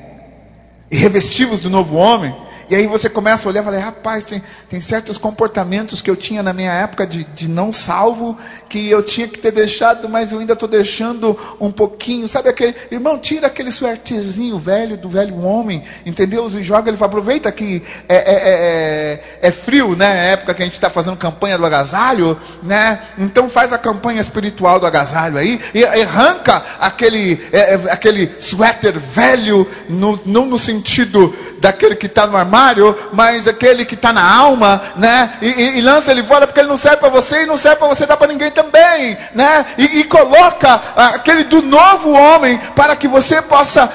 e 0.90 0.98
revestivos 0.98 1.62
do 1.62 1.70
novo 1.70 1.96
homem. 1.96 2.36
E 2.70 2.76
aí 2.76 2.86
você 2.86 3.10
começa 3.10 3.48
a 3.48 3.50
olhar 3.50 3.62
e 3.62 3.64
fala, 3.64 3.80
rapaz, 3.80 4.26
tem, 4.26 4.44
tem 4.70 4.82
certos 4.82 5.18
comportamentos 5.18 6.02
que 6.02 6.10
eu 6.10 6.16
tinha 6.16 6.44
na 6.44 6.52
minha 6.52 6.72
época 6.72 7.08
de, 7.08 7.24
de 7.24 7.48
não 7.48 7.72
salvo, 7.72 8.38
que 8.70 8.90
eu 8.90 9.02
tinha 9.02 9.28
que 9.28 9.40
ter 9.40 9.52
deixado, 9.52 10.10
mas 10.10 10.32
eu 10.32 10.40
ainda 10.40 10.54
estou 10.54 10.68
deixando 10.68 11.38
um 11.60 11.72
pouquinho. 11.72 12.28
Sabe 12.28 12.50
aquele, 12.50 12.76
irmão, 12.92 13.18
tira 13.18 13.48
aquele 13.48 13.72
suertezinho 13.72 14.58
velho 14.58 14.98
do 14.98 15.08
velho 15.08 15.42
homem, 15.42 15.84
entendeu? 16.06 16.48
E 16.48 16.64
joga, 16.64 16.90
ele 16.90 16.98
fala, 16.98 17.10
aproveita 17.10 17.52
que 17.52 17.82
é, 18.10 18.16
é, 18.16 18.20
é, 18.20 19.24
é, 19.42 19.48
é 19.48 19.52
frio, 19.52 19.96
né? 19.96 20.28
É 20.28 20.32
época 20.34 20.54
que 20.54 20.62
a 20.62 20.66
gente 20.66 20.76
está 20.76 20.90
fazendo 20.90 21.16
campanha 21.16 21.58
do 21.58 21.66
agasalho, 21.66 22.38
né? 22.62 23.00
Então 23.18 23.50
faz 23.50 23.72
a 23.72 23.78
campanha 23.78 24.20
espiritual 24.20 24.80
do 24.80 24.86
agasalho 24.86 25.38
aí, 25.38 25.60
e, 25.74 25.84
arranca 25.86 26.64
aquele, 26.80 27.40
é, 27.52 27.76
é, 27.76 27.92
aquele 27.92 28.30
suéter 28.40 29.00
velho, 29.00 29.68
no, 29.90 30.20
não 30.26 30.46
no 30.46 30.58
sentido 30.58 31.34
daquele 31.60 31.96
que 31.96 32.08
está 32.08 32.28
no 32.28 32.36
armário, 32.36 32.57
armário, 32.58 32.98
mas 33.14 33.48
aquele 33.48 33.86
que 33.86 33.94
está 33.94 34.12
na 34.12 34.36
alma, 34.36 34.82
né? 34.96 35.34
E, 35.42 35.48
e, 35.48 35.78
e, 35.78 35.82
lança 35.82 36.12
ele 36.12 36.24
fora 36.24 36.48
porque 36.48 36.60
ele 36.60 36.70
não 36.70 36.78
serve 36.78 36.98
para 36.98 37.10
você 37.10 37.44
e 37.44 37.46
não 37.46 37.58
serve 37.58 37.78
para 37.78 37.88
você 37.88 38.06
dar 38.06 38.18
para 38.18 38.28
ninguém 38.28 38.52
também, 38.52 39.18
né? 39.34 39.66
E, 39.78 40.00
e, 40.00 40.04
coloca 40.06 40.82
aquele 40.96 41.44
do 41.44 41.62
novo 41.62 42.12
homem 42.12 42.60
para 42.76 42.96
que 42.96 43.08
você 43.08 43.42
possa 43.42 43.90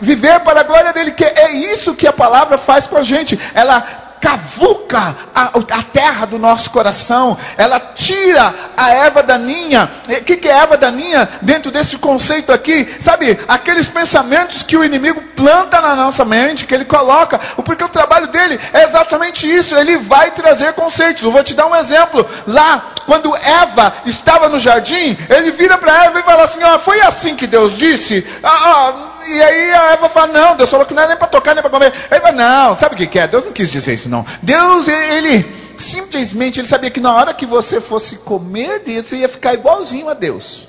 viver 0.00 0.40
para 0.40 0.60
a 0.60 0.62
glória 0.62 0.92
dele, 0.92 1.10
que 1.10 1.24
é 1.24 1.52
isso 1.52 1.94
que 1.94 2.06
a 2.06 2.12
palavra 2.12 2.56
faz 2.56 2.86
com 2.86 2.96
a 2.96 3.02
gente. 3.02 3.38
Ela 3.54 4.05
cavuca 4.20 5.16
a, 5.34 5.50
a, 5.56 5.82
terra 5.82 6.26
do 6.26 6.38
nosso 6.38 6.70
coração, 6.70 7.36
ela 7.56 7.78
tira 7.78 8.54
a 8.76 8.90
erva 8.90 9.22
daninha. 9.22 9.90
O 10.08 10.24
que, 10.24 10.36
que 10.36 10.48
é 10.48 10.52
erva 10.52 10.76
daninha 10.76 11.28
dentro 11.42 11.70
desse 11.70 11.98
conceito 11.98 12.52
aqui? 12.52 12.88
Sabe, 13.00 13.38
aqueles 13.46 13.88
pensamentos 13.88 14.62
que 14.62 14.76
o 14.76 14.84
inimigo 14.84 15.20
planta 15.34 15.80
na 15.80 15.94
nossa 15.94 16.24
mente, 16.24 16.66
que 16.66 16.74
ele 16.74 16.84
coloca, 16.84 17.38
porque 17.64 17.84
o 17.84 17.88
trabalho 17.88 18.28
dele 18.28 18.58
é 18.72 18.84
exatamente 18.84 19.50
isso, 19.50 19.74
ele 19.74 19.96
vai 19.98 20.30
trazer 20.30 20.72
conceitos. 20.72 21.22
Eu 21.22 21.30
vou 21.30 21.42
te 21.42 21.54
dar 21.54 21.66
um 21.66 21.76
exemplo. 21.76 22.26
Lá, 22.46 22.92
quando 23.06 23.34
Eva 23.36 23.94
estava 24.04 24.48
no 24.48 24.58
jardim, 24.58 25.16
ele 25.30 25.52
vira 25.52 25.78
para 25.78 26.06
Eva 26.06 26.20
e 26.20 26.22
fala 26.22 26.42
assim: 26.44 26.62
ó, 26.62 26.78
foi 26.78 27.00
assim 27.00 27.34
que 27.34 27.46
Deus 27.46 27.78
disse? 27.78 28.26
Ah, 28.42 28.50
ah, 28.50 29.22
e 29.28 29.42
aí 29.42 29.72
a 29.72 29.92
Eva 29.92 30.08
fala, 30.08 30.32
não, 30.32 30.56
Deus 30.56 30.68
falou 30.70 30.84
que 30.84 30.94
não 30.94 31.02
é 31.02 31.08
nem 31.08 31.16
para 31.16 31.26
tocar, 31.26 31.54
nem 31.54 31.62
para 31.62 31.70
comer. 31.70 31.92
Ele 32.10 32.20
fala, 32.20 32.32
não, 32.32 32.78
sabe 32.78 32.94
o 32.94 32.98
que, 32.98 33.06
que 33.06 33.18
é? 33.18 33.26
Deus 33.26 33.44
não 33.44 33.52
quis 33.52 33.70
dizer 33.70 33.94
isso, 33.94 34.08
não. 34.08 34.24
Deus, 34.42 34.88
ele 34.88 35.44
simplesmente, 35.78 36.60
ele 36.60 36.68
sabia 36.68 36.90
que 36.90 37.00
na 37.00 37.14
hora 37.14 37.34
que 37.34 37.46
você 37.46 37.80
fosse 37.80 38.18
comer 38.18 38.84
disso, 38.84 39.08
você 39.08 39.16
ia 39.18 39.28
ficar 39.28 39.54
igualzinho 39.54 40.08
a 40.08 40.14
Deus. 40.14 40.68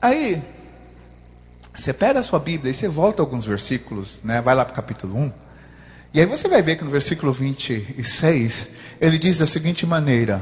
Aí, 0.00 0.42
você 1.74 1.92
pega 1.92 2.20
a 2.20 2.22
sua 2.22 2.38
Bíblia 2.38 2.70
e 2.70 2.74
você 2.74 2.88
volta 2.88 3.22
alguns 3.22 3.44
versículos, 3.44 4.20
né? 4.22 4.40
vai 4.40 4.54
lá 4.54 4.64
para 4.64 4.72
o 4.72 4.76
capítulo 4.76 5.16
1. 5.16 5.43
E 6.14 6.20
aí 6.20 6.26
você 6.26 6.46
vai 6.46 6.62
ver 6.62 6.76
que 6.76 6.84
no 6.84 6.90
versículo 6.90 7.32
26, 7.32 8.68
ele 9.00 9.18
diz 9.18 9.38
da 9.38 9.48
seguinte 9.48 9.84
maneira: 9.84 10.40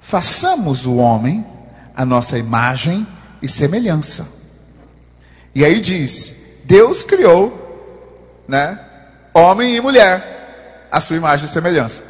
Façamos 0.00 0.86
o 0.86 0.96
homem 0.96 1.46
a 1.94 2.02
nossa 2.06 2.38
imagem 2.38 3.06
e 3.42 3.46
semelhança. 3.46 4.26
E 5.54 5.66
aí 5.66 5.82
diz: 5.82 6.34
Deus 6.64 7.04
criou, 7.04 8.42
né, 8.48 8.80
homem 9.34 9.76
e 9.76 9.80
mulher, 9.82 10.88
a 10.90 10.98
sua 10.98 11.16
imagem 11.16 11.44
e 11.44 11.50
semelhança. 11.50 12.02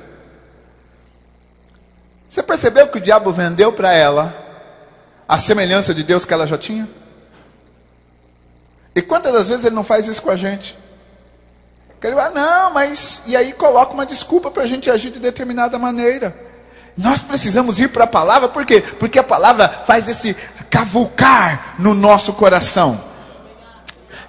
Você 2.28 2.40
percebeu 2.40 2.86
que 2.86 2.98
o 2.98 3.00
diabo 3.00 3.32
vendeu 3.32 3.72
para 3.72 3.92
ela 3.92 4.32
a 5.26 5.38
semelhança 5.38 5.92
de 5.92 6.04
Deus 6.04 6.24
que 6.24 6.32
ela 6.32 6.46
já 6.46 6.56
tinha? 6.56 6.88
E 8.94 9.02
quantas 9.02 9.32
das 9.32 9.48
vezes 9.48 9.64
ele 9.64 9.74
não 9.74 9.82
faz 9.82 10.06
isso 10.06 10.22
com 10.22 10.30
a 10.30 10.36
gente? 10.36 10.78
Ele 12.02 12.14
vai, 12.14 12.30
não, 12.32 12.72
mas. 12.72 13.24
E 13.26 13.36
aí 13.36 13.52
coloca 13.52 13.92
uma 13.92 14.06
desculpa 14.06 14.50
para 14.50 14.62
a 14.62 14.66
gente 14.66 14.90
agir 14.90 15.10
de 15.10 15.20
determinada 15.20 15.78
maneira. 15.78 16.34
Nós 16.96 17.22
precisamos 17.22 17.78
ir 17.80 17.88
para 17.88 18.04
a 18.04 18.06
palavra, 18.06 18.48
por 18.48 18.66
quê? 18.66 18.80
Porque 18.80 19.18
a 19.18 19.22
palavra 19.22 19.68
faz 19.86 20.08
esse 20.08 20.34
cavucar 20.68 21.76
no 21.78 21.94
nosso 21.94 22.32
coração. 22.34 23.09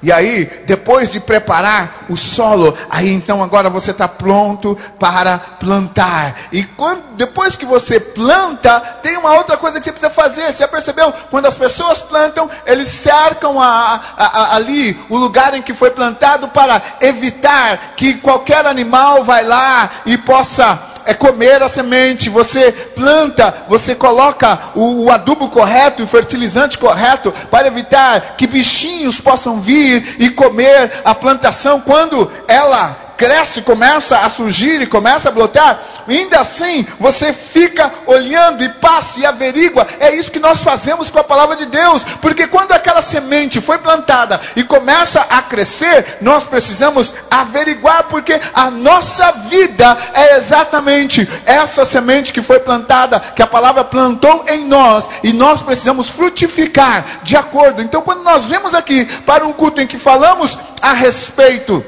E 0.04 0.12
aí, 0.12 0.45
depois 0.66 1.12
de 1.12 1.20
preparar 1.20 2.06
o 2.10 2.18
solo, 2.18 2.76
aí 2.89 3.12
então 3.12 3.43
agora 3.43 3.70
você 3.70 3.91
está 3.91 4.08
pronto 4.08 4.76
para 4.99 5.38
plantar. 5.38 6.36
E 6.52 6.64
quando, 6.64 7.04
depois 7.16 7.56
que 7.56 7.66
você 7.66 7.99
planta, 7.99 8.80
tem 9.04 9.16
uma 9.16 9.34
outra 9.34 9.58
coisa 9.58 9.80
que 9.80 9.86
você 9.86 9.91
precisa 9.91 10.12
fazer. 10.12 10.52
Você 10.52 10.64
já 10.64 10.68
percebeu? 10.68 11.14
Quando 11.30 11.45
as 11.45 11.56
pessoas 11.56 12.02
plantam, 12.02 12.49
eles 12.66 12.88
cercam 12.88 13.62
a, 13.62 14.02
a, 14.18 14.26
a, 14.26 14.56
ali 14.56 14.99
o 15.08 15.18
lugar 15.18 15.54
em 15.54 15.62
que 15.62 15.74
foi 15.74 15.91
plantado 15.91 16.47
para 16.47 16.82
evitar 16.99 17.93
que 17.95 18.16
qualquer 18.16 18.66
animal 18.66 19.24
vai 19.24 19.43
lá 19.43 19.89
e 20.06 20.18
possa 20.18 20.91
é 21.06 21.14
comer 21.14 21.62
a 21.64 21.70
semente, 21.70 22.30
você 22.30 22.72
planta, 22.72 23.54
você 23.68 23.95
coloca 23.95 24.60
o, 24.76 25.06
o, 25.06 25.12
adubo 25.12 25.49
correto, 25.49 26.04
o 26.04 26.08
fertilizante 26.08 26.78
correto, 26.78 27.34
para 27.49 27.68
evitar 27.68 28.36
que 28.38 28.47
bichinhos 28.47 29.20
possam 29.20 29.60
vir 29.60 30.16
e 30.20 30.30
comer 30.30 31.02
a 31.04 31.14
plantação 31.14 31.80
quando 31.80 32.30
ela 32.47 33.11
cresce, 33.22 33.61
começa 33.61 34.17
a 34.17 34.30
surgir 34.32 34.82
e 34.82 34.88
começa 34.88 35.30
a 35.30 35.32
brotar, 35.32 35.80
ainda 36.07 36.39
assim 36.39 36.88
você 36.99 37.32
fica 37.32 37.93
olhando 38.07 38.63
e 38.63 38.69
passa 38.69 39.19
e 39.19 39.26
averigua. 39.28 39.86
É 39.99 40.15
isso 40.15 40.32
que 40.32 40.39
nós 40.39 40.61
fazemos 40.61 41.11
com 41.11 41.19
a 41.19 41.24
palavra 41.24 41.55
de 41.55 41.67
Deus, 41.67 42.03
porque 42.19 42.47
quando 42.47 42.72
aquela 42.72 43.03
semente 43.03 43.61
foi 43.61 43.78
plantada 43.78 44.41
e 44.55 44.63
começa 44.63 45.22
a 45.22 45.39
crescer, 45.43 46.17
nós 46.19 46.43
precisamos 46.43 47.13
averiguar, 47.30 48.05
porque 48.05 48.41
a 48.55 48.72
nossa 48.72 49.32
vida 49.34 49.95
é 50.15 50.38
exatamente 50.38 51.30
essa 51.45 51.86
semente 51.86 52.34
que 52.34 52.41
foi 52.41 52.59
plantada, 52.59 53.19
que 53.19 53.43
a 53.43 53.47
palavra 53.47 53.84
plantou 53.84 54.45
em 54.47 54.65
nós, 54.65 55.07
e 55.22 55.32
nós 55.32 55.61
precisamos 55.61 56.09
frutificar 56.09 57.22
de 57.22 57.38
acordo. 57.38 57.84
Então, 57.84 58.01
quando 58.01 58.24
nós 58.24 58.45
vemos 58.45 58.74
aqui 58.74 59.05
para 59.28 59.45
um 59.45 59.53
culto 59.53 59.80
em 59.80 59.86
que 59.86 59.99
falamos 59.99 60.57
a 60.82 60.93
respeito 60.93 61.86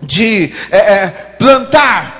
de 0.00 0.52
é, 0.70 0.76
é, 0.76 1.06
plantar 1.38 2.18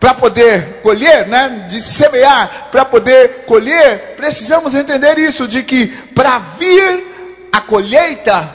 para 0.00 0.14
poder 0.14 0.80
colher, 0.82 1.26
né? 1.26 1.66
de 1.68 1.80
semear 1.80 2.68
para 2.70 2.84
poder 2.84 3.44
colher, 3.46 4.14
precisamos 4.16 4.74
entender 4.74 5.18
isso, 5.18 5.48
de 5.48 5.62
que 5.62 5.86
para 5.86 6.38
vir 6.38 7.48
a 7.52 7.60
colheita, 7.60 8.54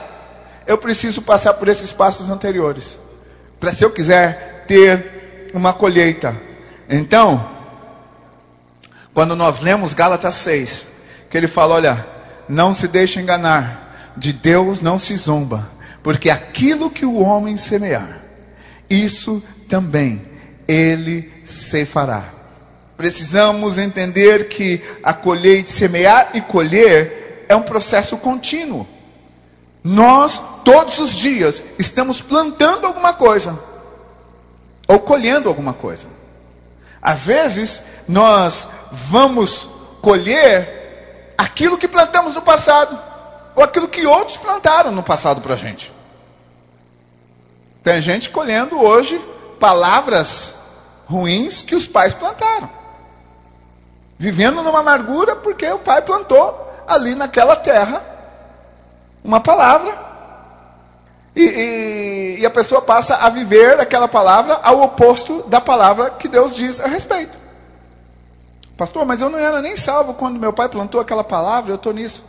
eu 0.67 0.77
preciso 0.77 1.21
passar 1.23 1.53
por 1.55 1.67
esses 1.67 1.91
passos 1.91 2.29
anteriores. 2.29 2.99
Para 3.59 3.73
se 3.73 3.83
eu 3.83 3.89
quiser 3.89 4.65
ter 4.67 5.49
uma 5.53 5.73
colheita. 5.73 6.39
Então, 6.87 7.49
quando 9.13 9.35
nós 9.35 9.61
lemos 9.61 9.93
Gálatas 9.93 10.35
6, 10.35 10.87
que 11.29 11.37
ele 11.37 11.47
fala: 11.47 11.75
olha, 11.75 12.07
não 12.47 12.73
se 12.73 12.87
deixe 12.87 13.19
enganar, 13.19 14.13
de 14.15 14.31
Deus 14.31 14.81
não 14.81 14.99
se 14.99 15.15
zomba, 15.15 15.67
porque 16.03 16.29
aquilo 16.29 16.89
que 16.89 17.05
o 17.05 17.21
homem 17.21 17.57
semear, 17.57 18.18
isso 18.89 19.43
também 19.67 20.25
ele 20.67 21.31
se 21.45 21.85
fará. 21.85 22.23
Precisamos 22.95 23.77
entender 23.77 24.49
que 24.49 24.81
a 25.01 25.13
colheita, 25.13 25.71
semear 25.71 26.31
e 26.33 26.41
colher 26.41 27.45
é 27.49 27.55
um 27.55 27.61
processo 27.61 28.17
contínuo. 28.17 28.87
Nós, 29.83 30.41
todos 30.63 30.99
os 30.99 31.15
dias, 31.15 31.63
estamos 31.79 32.21
plantando 32.21 32.85
alguma 32.85 33.13
coisa, 33.13 33.57
ou 34.87 34.99
colhendo 34.99 35.47
alguma 35.47 35.73
coisa. 35.73 36.07
Às 37.01 37.25
vezes, 37.25 37.83
nós 38.07 38.67
vamos 38.91 39.69
colher 40.01 41.33
aquilo 41.37 41.77
que 41.77 41.87
plantamos 41.87 42.35
no 42.35 42.41
passado, 42.41 42.99
ou 43.55 43.63
aquilo 43.63 43.87
que 43.87 44.05
outros 44.05 44.37
plantaram 44.37 44.91
no 44.91 45.01
passado 45.01 45.41
para 45.41 45.53
a 45.53 45.57
gente. 45.57 45.91
Tem 47.89 48.03
gente 48.03 48.29
colhendo 48.29 48.79
hoje 48.79 49.19
palavras 49.59 50.53
ruins 51.07 51.63
que 51.63 51.73
os 51.73 51.87
pais 51.87 52.13
plantaram. 52.13 52.69
Vivendo 54.15 54.61
numa 54.61 54.81
amargura 54.81 55.35
porque 55.35 55.67
o 55.71 55.79
pai 55.79 56.03
plantou 56.03 56.71
ali 56.87 57.15
naquela 57.15 57.55
terra 57.55 58.05
uma 59.23 59.39
palavra. 59.39 59.97
E, 61.35 61.41
e, 61.41 62.39
e, 62.41 62.45
a 62.45 62.49
pessoa 62.51 62.79
passa 62.79 63.15
a 63.15 63.29
viver 63.29 63.79
aquela 63.79 64.07
palavra 64.07 64.59
ao 64.61 64.83
oposto 64.83 65.41
da 65.47 65.59
palavra 65.59 66.11
que 66.11 66.27
Deus 66.27 66.55
diz 66.55 66.79
a 66.79 66.87
respeito. 66.87 67.39
Pastor, 68.77 69.03
mas 69.03 69.19
eu 69.19 69.31
não 69.31 69.39
era 69.39 69.63
nem 69.63 69.75
salvo 69.75 70.13
quando 70.13 70.39
meu 70.39 70.53
pai 70.53 70.69
plantou 70.69 71.01
aquela 71.01 71.23
palavra, 71.23 71.71
eu 71.71 71.75
estou 71.75 71.91
nisso. 71.91 72.23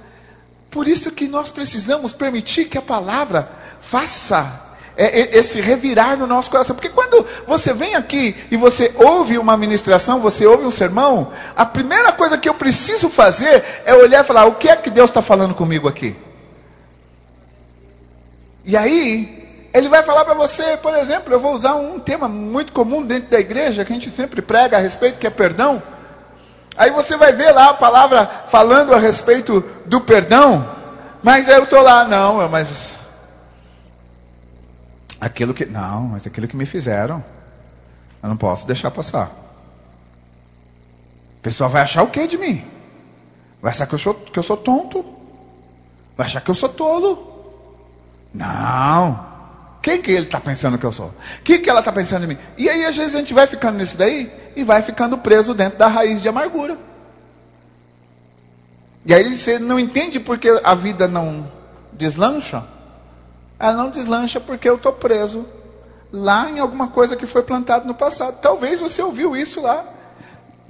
Por 0.70 0.88
isso 0.88 1.12
que 1.12 1.28
nós 1.28 1.50
precisamos 1.50 2.14
permitir 2.14 2.64
que 2.64 2.78
a 2.78 2.82
palavra 2.82 3.50
faça 3.78 4.69
é, 5.00 5.20
é, 5.20 5.38
esse 5.38 5.62
revirar 5.62 6.14
no 6.18 6.26
nosso 6.26 6.50
coração. 6.50 6.76
Porque 6.76 6.90
quando 6.90 7.26
você 7.46 7.72
vem 7.72 7.94
aqui 7.94 8.36
e 8.50 8.56
você 8.58 8.92
ouve 8.96 9.38
uma 9.38 9.56
ministração, 9.56 10.20
você 10.20 10.44
ouve 10.44 10.66
um 10.66 10.70
sermão, 10.70 11.32
a 11.56 11.64
primeira 11.64 12.12
coisa 12.12 12.36
que 12.36 12.46
eu 12.46 12.52
preciso 12.52 13.08
fazer 13.08 13.64
é 13.86 13.94
olhar 13.94 14.22
e 14.22 14.26
falar: 14.26 14.44
o 14.44 14.56
que 14.56 14.68
é 14.68 14.76
que 14.76 14.90
Deus 14.90 15.08
está 15.08 15.22
falando 15.22 15.54
comigo 15.54 15.88
aqui? 15.88 16.14
E 18.62 18.76
aí, 18.76 19.70
ele 19.72 19.88
vai 19.88 20.02
falar 20.02 20.22
para 20.22 20.34
você, 20.34 20.76
por 20.76 20.94
exemplo, 20.94 21.32
eu 21.32 21.40
vou 21.40 21.54
usar 21.54 21.76
um 21.76 21.98
tema 21.98 22.28
muito 22.28 22.70
comum 22.70 23.02
dentro 23.02 23.30
da 23.30 23.40
igreja, 23.40 23.86
que 23.86 23.92
a 23.92 23.96
gente 23.96 24.10
sempre 24.10 24.42
prega 24.42 24.76
a 24.76 24.80
respeito, 24.80 25.18
que 25.18 25.26
é 25.26 25.30
perdão. 25.30 25.82
Aí 26.76 26.90
você 26.90 27.16
vai 27.16 27.32
ver 27.32 27.52
lá 27.52 27.70
a 27.70 27.74
palavra 27.74 28.30
falando 28.48 28.92
a 28.92 28.98
respeito 28.98 29.64
do 29.86 30.02
perdão, 30.02 30.70
mas 31.22 31.48
eu 31.48 31.64
estou 31.64 31.80
lá, 31.80 32.04
não, 32.04 32.46
mas 32.50 33.09
aquilo 35.20 35.52
que. 35.52 35.66
Não, 35.66 36.08
mas 36.08 36.26
aquilo 36.26 36.48
que 36.48 36.56
me 36.56 36.66
fizeram, 36.66 37.22
eu 38.22 38.28
não 38.28 38.36
posso 38.36 38.66
deixar 38.66 38.90
passar. 38.90 39.26
O 41.38 41.42
pessoal 41.42 41.70
vai 41.70 41.82
achar 41.82 42.02
o 42.02 42.08
que 42.08 42.26
de 42.26 42.38
mim? 42.38 42.64
Vai 43.60 43.70
achar 43.70 43.86
que 43.86 43.94
eu 43.94 43.98
sou, 43.98 44.14
que 44.14 44.38
eu 44.38 44.42
sou 44.42 44.56
tonto? 44.56 45.04
Vai 46.16 46.26
achar 46.26 46.40
que 46.40 46.50
eu 46.50 46.54
sou 46.54 46.68
tolo? 46.68 47.30
Não. 48.32 49.28
Quem 49.82 50.02
que 50.02 50.10
ele 50.10 50.26
está 50.26 50.38
pensando 50.38 50.78
que 50.78 50.84
eu 50.84 50.92
sou? 50.92 51.06
O 51.06 51.42
que, 51.42 51.58
que 51.58 51.70
ela 51.70 51.80
está 51.80 51.90
pensando 51.90 52.24
em 52.24 52.28
mim? 52.28 52.38
E 52.58 52.68
aí, 52.68 52.84
às 52.84 52.96
vezes, 52.96 53.14
a 53.14 53.18
gente 53.18 53.32
vai 53.32 53.46
ficando 53.46 53.78
nisso 53.78 53.96
daí 53.96 54.30
e 54.54 54.62
vai 54.62 54.82
ficando 54.82 55.16
preso 55.16 55.54
dentro 55.54 55.78
da 55.78 55.86
raiz 55.86 56.20
de 56.20 56.28
amargura. 56.28 56.76
E 59.04 59.14
aí 59.14 59.34
você 59.34 59.58
não 59.58 59.78
entende 59.78 60.20
porque 60.20 60.48
a 60.62 60.74
vida 60.74 61.08
não 61.08 61.50
deslancha. 61.92 62.64
Ela 63.60 63.74
não 63.74 63.90
deslancha 63.90 64.40
porque 64.40 64.68
eu 64.68 64.76
estou 64.76 64.92
preso 64.92 65.46
lá 66.10 66.50
em 66.50 66.58
alguma 66.58 66.88
coisa 66.88 67.14
que 67.14 67.26
foi 67.26 67.42
plantada 67.42 67.84
no 67.84 67.94
passado. 67.94 68.38
Talvez 68.40 68.80
você 68.80 69.02
ouviu 69.02 69.36
isso 69.36 69.60
lá 69.60 69.84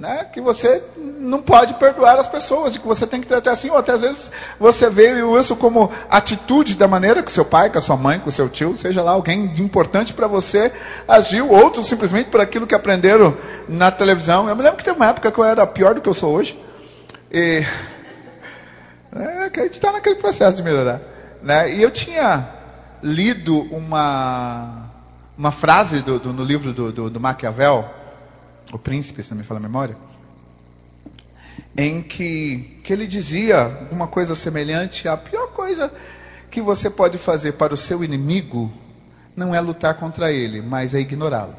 né, 0.00 0.26
que 0.32 0.40
você 0.40 0.82
não 0.96 1.42
pode 1.42 1.74
perdoar 1.74 2.18
as 2.18 2.26
pessoas, 2.26 2.74
e 2.74 2.78
que 2.78 2.86
você 2.86 3.06
tem 3.06 3.20
que 3.20 3.26
tratar 3.26 3.50
assim, 3.50 3.68
ou 3.68 3.76
até 3.76 3.92
às 3.92 4.00
vezes 4.00 4.32
você 4.58 4.88
vê 4.88 5.12
isso 5.38 5.54
como 5.54 5.92
atitude 6.08 6.74
da 6.74 6.88
maneira 6.88 7.22
que 7.22 7.30
seu 7.30 7.44
pai, 7.44 7.68
com 7.68 7.76
a 7.76 7.82
sua 7.82 7.98
mãe, 7.98 8.18
com 8.18 8.30
seu 8.30 8.48
tio, 8.48 8.74
seja 8.74 9.02
lá 9.02 9.10
alguém 9.10 9.44
importante 9.58 10.14
para 10.14 10.26
você, 10.26 10.72
agiu, 11.06 11.50
outros 11.50 11.86
simplesmente 11.86 12.30
por 12.30 12.40
aquilo 12.40 12.66
que 12.66 12.74
aprenderam 12.74 13.36
na 13.68 13.90
televisão. 13.90 14.48
Eu 14.48 14.56
me 14.56 14.62
lembro 14.62 14.78
que 14.78 14.84
teve 14.84 14.96
uma 14.96 15.08
época 15.08 15.30
que 15.30 15.38
eu 15.38 15.44
era 15.44 15.66
pior 15.66 15.94
do 15.94 16.00
que 16.00 16.08
eu 16.08 16.14
sou 16.14 16.34
hoje, 16.34 16.58
e 17.30 17.62
é, 19.14 19.66
está 19.66 19.92
naquele 19.92 20.16
processo 20.16 20.56
de 20.56 20.62
melhorar. 20.62 20.98
Né? 21.42 21.74
E 21.74 21.82
eu 21.82 21.90
tinha 21.90 22.48
lido 23.02 23.62
uma, 23.74 24.90
uma 25.36 25.52
frase 25.52 26.02
do, 26.02 26.18
do 26.18 26.32
no 26.32 26.44
livro 26.44 26.72
do, 26.72 26.92
do, 26.92 27.10
do 27.10 27.20
Maquiavel, 27.20 27.88
o 28.72 28.78
príncipe, 28.78 29.22
se 29.22 29.30
não 29.30 29.38
me 29.38 29.44
fala 29.44 29.58
a 29.58 29.62
memória, 29.62 29.96
em 31.76 32.02
que, 32.02 32.80
que 32.84 32.92
ele 32.92 33.06
dizia 33.06 33.88
uma 33.90 34.06
coisa 34.06 34.34
semelhante: 34.34 35.08
a 35.08 35.16
pior 35.16 35.48
coisa 35.48 35.92
que 36.50 36.60
você 36.60 36.90
pode 36.90 37.18
fazer 37.18 37.52
para 37.52 37.72
o 37.72 37.76
seu 37.76 38.02
inimigo 38.02 38.72
não 39.36 39.54
é 39.54 39.60
lutar 39.60 39.94
contra 39.94 40.32
ele, 40.32 40.60
mas 40.60 40.94
é 40.94 41.00
ignorá-lo. 41.00 41.54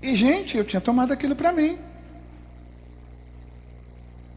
E, 0.00 0.14
gente, 0.14 0.56
eu 0.56 0.64
tinha 0.64 0.80
tomado 0.80 1.12
aquilo 1.12 1.34
para 1.34 1.52
mim. 1.52 1.78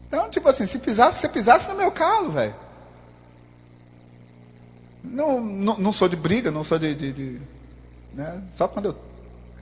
Então, 0.08 0.28
tipo 0.28 0.48
assim, 0.48 0.66
se 0.66 0.78
pisasse, 0.78 1.20
você 1.20 1.28
pisasse 1.28 1.68
no 1.68 1.76
meu 1.76 1.90
calo, 1.90 2.30
velho. 2.32 2.54
Não, 5.04 5.40
não, 5.40 5.78
não, 5.78 5.92
sou 5.92 6.08
de 6.08 6.16
briga, 6.16 6.50
não 6.50 6.62
sou 6.62 6.78
de. 6.78 6.94
de, 6.94 7.12
de 7.12 7.40
né? 8.14 8.42
Só 8.54 8.68
quando 8.68 8.86
eu 8.86 9.12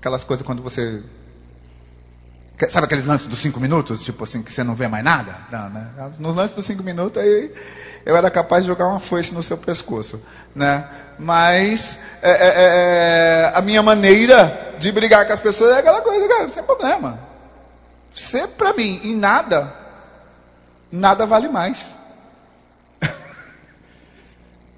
Aquelas 0.01 0.25
coisas 0.25 0.45
quando 0.45 0.63
você. 0.63 1.03
Sabe 2.71 2.87
aqueles 2.87 3.05
lances 3.05 3.27
dos 3.27 3.39
cinco 3.39 3.61
minutos? 3.61 4.03
Tipo 4.03 4.25
assim, 4.25 4.43
que 4.43 4.51
você 4.51 4.65
não 4.65 4.75
vê 4.75 4.89
mais 4.89 5.05
nada? 5.05 5.37
Não, 5.53 5.69
né? 5.69 5.91
Nos 6.19 6.35
lances 6.35 6.57
dos 6.57 6.65
cinco 6.65 6.83
minutos, 6.83 7.23
aí 7.23 7.53
eu 8.05 8.17
era 8.17 8.31
capaz 8.31 8.65
de 8.65 8.69
jogar 8.69 8.87
uma 8.87 8.99
foice 8.99 9.35
no 9.35 9.43
seu 9.43 9.59
pescoço. 9.59 10.23
Né? 10.55 10.89
Mas 11.19 12.01
é, 12.23 12.31
é, 12.31 12.35
é, 12.35 13.53
é 13.53 13.53
a 13.55 13.61
minha 13.61 13.83
maneira 13.83 14.75
de 14.79 14.91
brigar 14.91 15.27
com 15.27 15.35
as 15.35 15.41
pessoas 15.41 15.77
é 15.77 15.81
aquela 15.81 16.01
coisa, 16.01 16.27
cara, 16.27 16.49
sem 16.49 16.63
problema. 16.63 17.19
Você, 18.15 18.47
para 18.47 18.73
mim, 18.73 19.01
em 19.05 19.15
nada, 19.15 19.75
nada 20.91 21.27
vale 21.27 21.49
mais. 21.49 21.99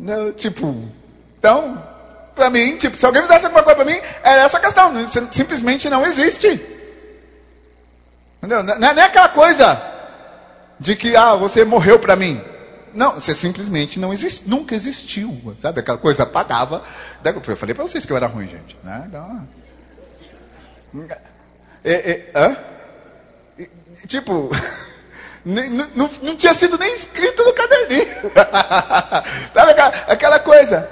Não, 0.03 0.33
tipo, 0.33 0.85
então, 1.39 1.81
para 2.35 2.51
mim, 2.51 2.77
tipo, 2.77 2.97
se 2.97 3.07
alguém 3.07 3.23
fizesse 3.23 3.47
alguma 3.47 3.63
coisa 3.63 3.77
para 3.77 3.93
mim, 3.93 4.01
era 4.25 4.43
essa 4.43 4.59
questão. 4.59 4.93
Simplesmente 5.31 5.89
não 5.89 6.05
existe. 6.05 6.61
Entendeu? 8.39 8.65
Não 8.65 8.75
é, 8.75 8.95
não 8.95 9.03
é 9.03 9.05
aquela 9.05 9.29
coisa 9.29 9.81
de 10.81 10.97
que, 10.97 11.15
ah, 11.15 11.37
você 11.37 11.65
morreu 11.65 12.01
para 12.01 12.17
mim. 12.17 12.43
Não, 12.93 13.15
você 13.15 13.33
simplesmente 13.33 14.01
não 14.01 14.13
existe, 14.13 14.51
nunca 14.51 14.75
existiu. 14.75 15.41
Sabe? 15.57 15.79
Aquela 15.79 15.99
coisa 15.99 16.25
apagava. 16.25 16.83
Eu 17.25 17.57
falei 17.57 17.73
para 17.73 17.85
vocês 17.85 18.05
que 18.05 18.13
eu 18.13 18.17
era 18.17 18.27
ruim, 18.27 18.49
gente. 18.49 18.77
Né? 18.83 19.05
Então, 19.07 19.49
é, 21.85 21.93
é, 21.93 22.31
hã? 22.35 22.57
tipo, 24.09 24.51
não, 25.45 25.88
não, 25.95 26.11
não, 26.22 26.36
tinha 26.36 26.55
sido 26.55 26.78
nem 26.78 26.93
escrito 26.95 27.45
no 27.45 27.53
caderninho. 27.53 28.07
Sabe 29.53 29.72
aquela, 29.72 29.88
aquela 29.88 30.38
coisa? 30.38 30.88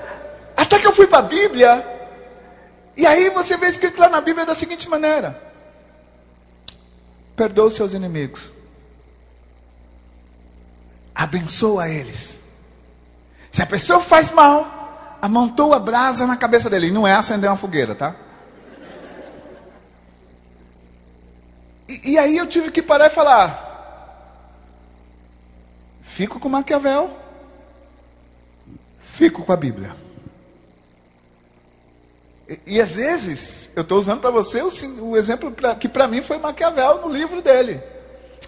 Até 0.57 0.78
que 0.78 0.86
eu 0.86 0.94
fui 0.94 1.07
para 1.07 1.18
a 1.18 1.22
Bíblia, 1.22 1.84
e 2.96 3.07
aí 3.07 3.30
você 3.30 3.57
vê 3.57 3.66
escrito 3.66 4.01
lá 4.01 4.09
na 4.09 4.20
Bíblia 4.20 4.44
da 4.44 4.55
seguinte 4.55 4.88
maneira: 4.88 5.40
perdoa 7.36 7.66
os 7.66 7.74
seus 7.74 7.92
inimigos, 7.92 8.53
abençoa 11.14 11.88
eles. 11.88 12.40
Se 13.53 13.62
a 13.62 13.66
pessoa 13.66 14.01
faz 14.01 14.30
mal, 14.30 15.18
amontou 15.22 15.72
a 15.74 15.78
brasa 15.78 16.26
na 16.26 16.36
cabeça 16.36 16.68
dele, 16.68 16.90
não 16.90 17.07
é 17.07 17.14
acender 17.14 17.48
uma 17.48 17.57
fogueira, 17.57 17.94
tá? 17.94 18.16
E, 21.88 22.12
e 22.12 22.18
aí 22.18 22.36
eu 22.36 22.46
tive 22.46 22.70
que 22.72 22.82
parar 22.82 23.07
e 23.07 23.11
falar: 23.11 23.70
fico 26.11 26.41
com 26.41 26.49
Maquiavel, 26.49 27.09
fico 29.01 29.45
com 29.45 29.53
a 29.53 29.57
Bíblia. 29.57 29.95
E, 32.49 32.59
e 32.67 32.81
às 32.81 32.97
vezes, 32.97 33.71
eu 33.77 33.83
estou 33.83 33.97
usando 33.97 34.21
para 34.21 34.31
você 34.31 34.61
o, 34.61 34.71
o 35.11 35.17
exemplo 35.17 35.53
pra, 35.53 35.77
que 35.77 35.89
para 35.89 36.09
mim 36.09 36.21
foi 36.21 36.37
Maquiavel 36.37 37.01
no 37.01 37.09
livro 37.09 37.41
dele. 37.41 37.81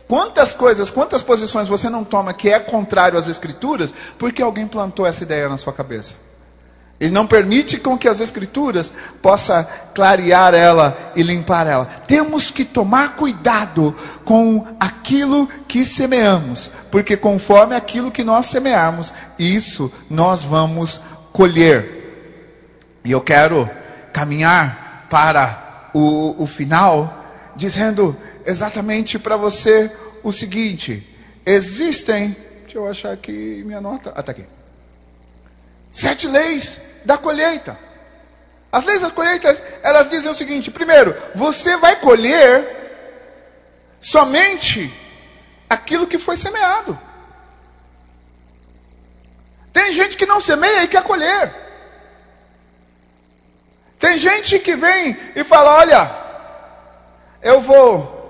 Quantas 0.08 0.52
coisas, 0.52 0.90
quantas 0.90 1.22
posições 1.22 1.68
você 1.68 1.88
não 1.88 2.02
toma 2.02 2.34
que 2.34 2.50
é 2.50 2.58
contrário 2.58 3.16
às 3.16 3.28
escrituras, 3.28 3.94
porque 4.18 4.42
alguém 4.42 4.66
plantou 4.66 5.06
essa 5.06 5.22
ideia 5.22 5.48
na 5.48 5.56
sua 5.56 5.72
cabeça? 5.72 6.14
Ele 7.02 7.10
não 7.10 7.26
permite 7.26 7.78
com 7.78 7.98
que 7.98 8.06
as 8.06 8.20
escrituras 8.20 8.92
possa 9.20 9.68
clarear 9.92 10.54
ela 10.54 11.12
e 11.16 11.22
limpar 11.24 11.66
ela. 11.66 11.84
Temos 11.84 12.48
que 12.48 12.64
tomar 12.64 13.16
cuidado 13.16 13.92
com 14.24 14.64
aquilo 14.78 15.48
que 15.66 15.84
semeamos, 15.84 16.70
porque 16.92 17.16
conforme 17.16 17.74
aquilo 17.74 18.12
que 18.12 18.22
nós 18.22 18.46
semearmos, 18.46 19.12
isso 19.36 19.92
nós 20.08 20.44
vamos 20.44 21.00
colher. 21.32 23.00
E 23.04 23.10
eu 23.10 23.20
quero 23.20 23.68
caminhar 24.12 25.08
para 25.10 25.90
o, 25.92 26.44
o 26.44 26.46
final, 26.46 27.24
dizendo 27.56 28.16
exatamente 28.46 29.18
para 29.18 29.36
você 29.36 29.90
o 30.22 30.30
seguinte: 30.30 31.04
existem, 31.44 32.36
deixa 32.62 32.78
eu 32.78 32.88
achar 32.88 33.10
aqui 33.10 33.64
minha 33.66 33.80
nota, 33.80 34.12
ah, 34.14 34.20
está 34.20 34.30
aqui. 34.30 34.44
Sete 35.92 36.26
leis 36.26 36.80
da 37.04 37.18
colheita. 37.18 37.78
As 38.72 38.84
leis 38.86 39.02
da 39.02 39.10
colheita, 39.10 39.48
elas 39.82 40.08
dizem 40.08 40.30
o 40.30 40.34
seguinte: 40.34 40.70
primeiro, 40.70 41.14
você 41.34 41.76
vai 41.76 41.96
colher 41.96 42.80
somente 44.00 44.90
aquilo 45.68 46.06
que 46.06 46.18
foi 46.18 46.36
semeado. 46.38 46.98
Tem 49.72 49.92
gente 49.92 50.16
que 50.16 50.26
não 50.26 50.40
semeia 50.40 50.82
e 50.82 50.88
quer 50.88 51.02
colher. 51.02 51.54
Tem 53.98 54.16
gente 54.16 54.58
que 54.58 54.74
vem 54.74 55.16
e 55.36 55.44
fala: 55.44 55.76
olha, 55.76 56.10
eu 57.42 57.60
vou 57.60 58.20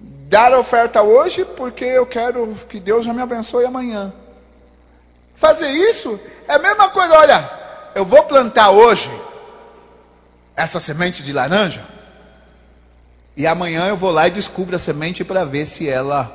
dar 0.00 0.54
oferta 0.54 1.02
hoje 1.02 1.44
porque 1.44 1.84
eu 1.84 2.06
quero 2.06 2.54
que 2.68 2.80
Deus 2.80 3.04
já 3.04 3.12
me 3.12 3.20
abençoe 3.20 3.66
amanhã. 3.66 4.12
Fazer 5.40 5.70
isso 5.70 6.20
é 6.46 6.56
a 6.56 6.58
mesma 6.58 6.90
coisa, 6.90 7.14
olha, 7.14 7.50
eu 7.94 8.04
vou 8.04 8.22
plantar 8.24 8.68
hoje 8.68 9.10
essa 10.54 10.78
semente 10.78 11.22
de 11.22 11.32
laranja 11.32 11.82
e 13.34 13.46
amanhã 13.46 13.86
eu 13.86 13.96
vou 13.96 14.10
lá 14.10 14.28
e 14.28 14.30
descubro 14.30 14.76
a 14.76 14.78
semente 14.78 15.24
para 15.24 15.46
ver 15.46 15.64
se 15.64 15.88
ela 15.88 16.30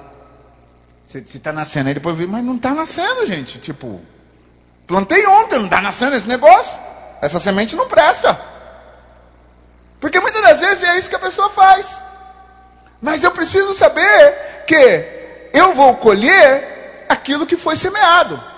se 1.06 1.20
está 1.20 1.54
nascendo. 1.54 1.90
Aí 1.90 1.94
depois 1.94 2.14
eu 2.16 2.26
vi, 2.26 2.28
mas 2.28 2.44
não 2.44 2.56
está 2.56 2.72
nascendo, 2.72 3.28
gente. 3.28 3.60
Tipo, 3.60 4.02
plantei 4.88 5.24
ontem, 5.28 5.60
não 5.60 5.66
está 5.66 5.80
nascendo 5.82 6.16
esse 6.16 6.28
negócio. 6.28 6.82
Essa 7.22 7.40
semente 7.40 7.76
não 7.76 7.88
presta. 7.88 8.36
Porque 10.00 10.20
muitas 10.20 10.42
das 10.42 10.62
vezes 10.62 10.84
é 10.84 10.98
isso 10.98 11.10
que 11.10 11.16
a 11.16 11.20
pessoa 11.20 11.52
faz. 11.52 12.02
Mas 13.00 13.24
eu 13.24 13.30
preciso 13.30 13.76
saber 13.76 14.64
que 14.66 15.52
eu 15.54 15.76
vou 15.76 15.96
colher 15.98 17.06
aquilo 17.08 17.46
que 17.46 17.56
foi 17.56 17.76
semeado. 17.76 18.55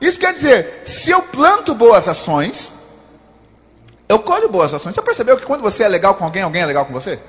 Isso 0.00 0.18
quer 0.18 0.32
dizer, 0.32 0.82
se 0.86 1.10
eu 1.10 1.20
planto 1.22 1.74
boas 1.74 2.08
ações, 2.08 2.78
eu 4.08 4.18
colho 4.18 4.48
boas 4.48 4.72
ações. 4.72 4.94
Você 4.94 5.02
percebeu 5.02 5.36
que 5.36 5.44
quando 5.44 5.60
você 5.60 5.84
é 5.84 5.88
legal 5.88 6.14
com 6.14 6.24
alguém, 6.24 6.42
alguém 6.42 6.62
é 6.62 6.66
legal 6.66 6.86
com 6.86 6.92
você? 6.92 7.20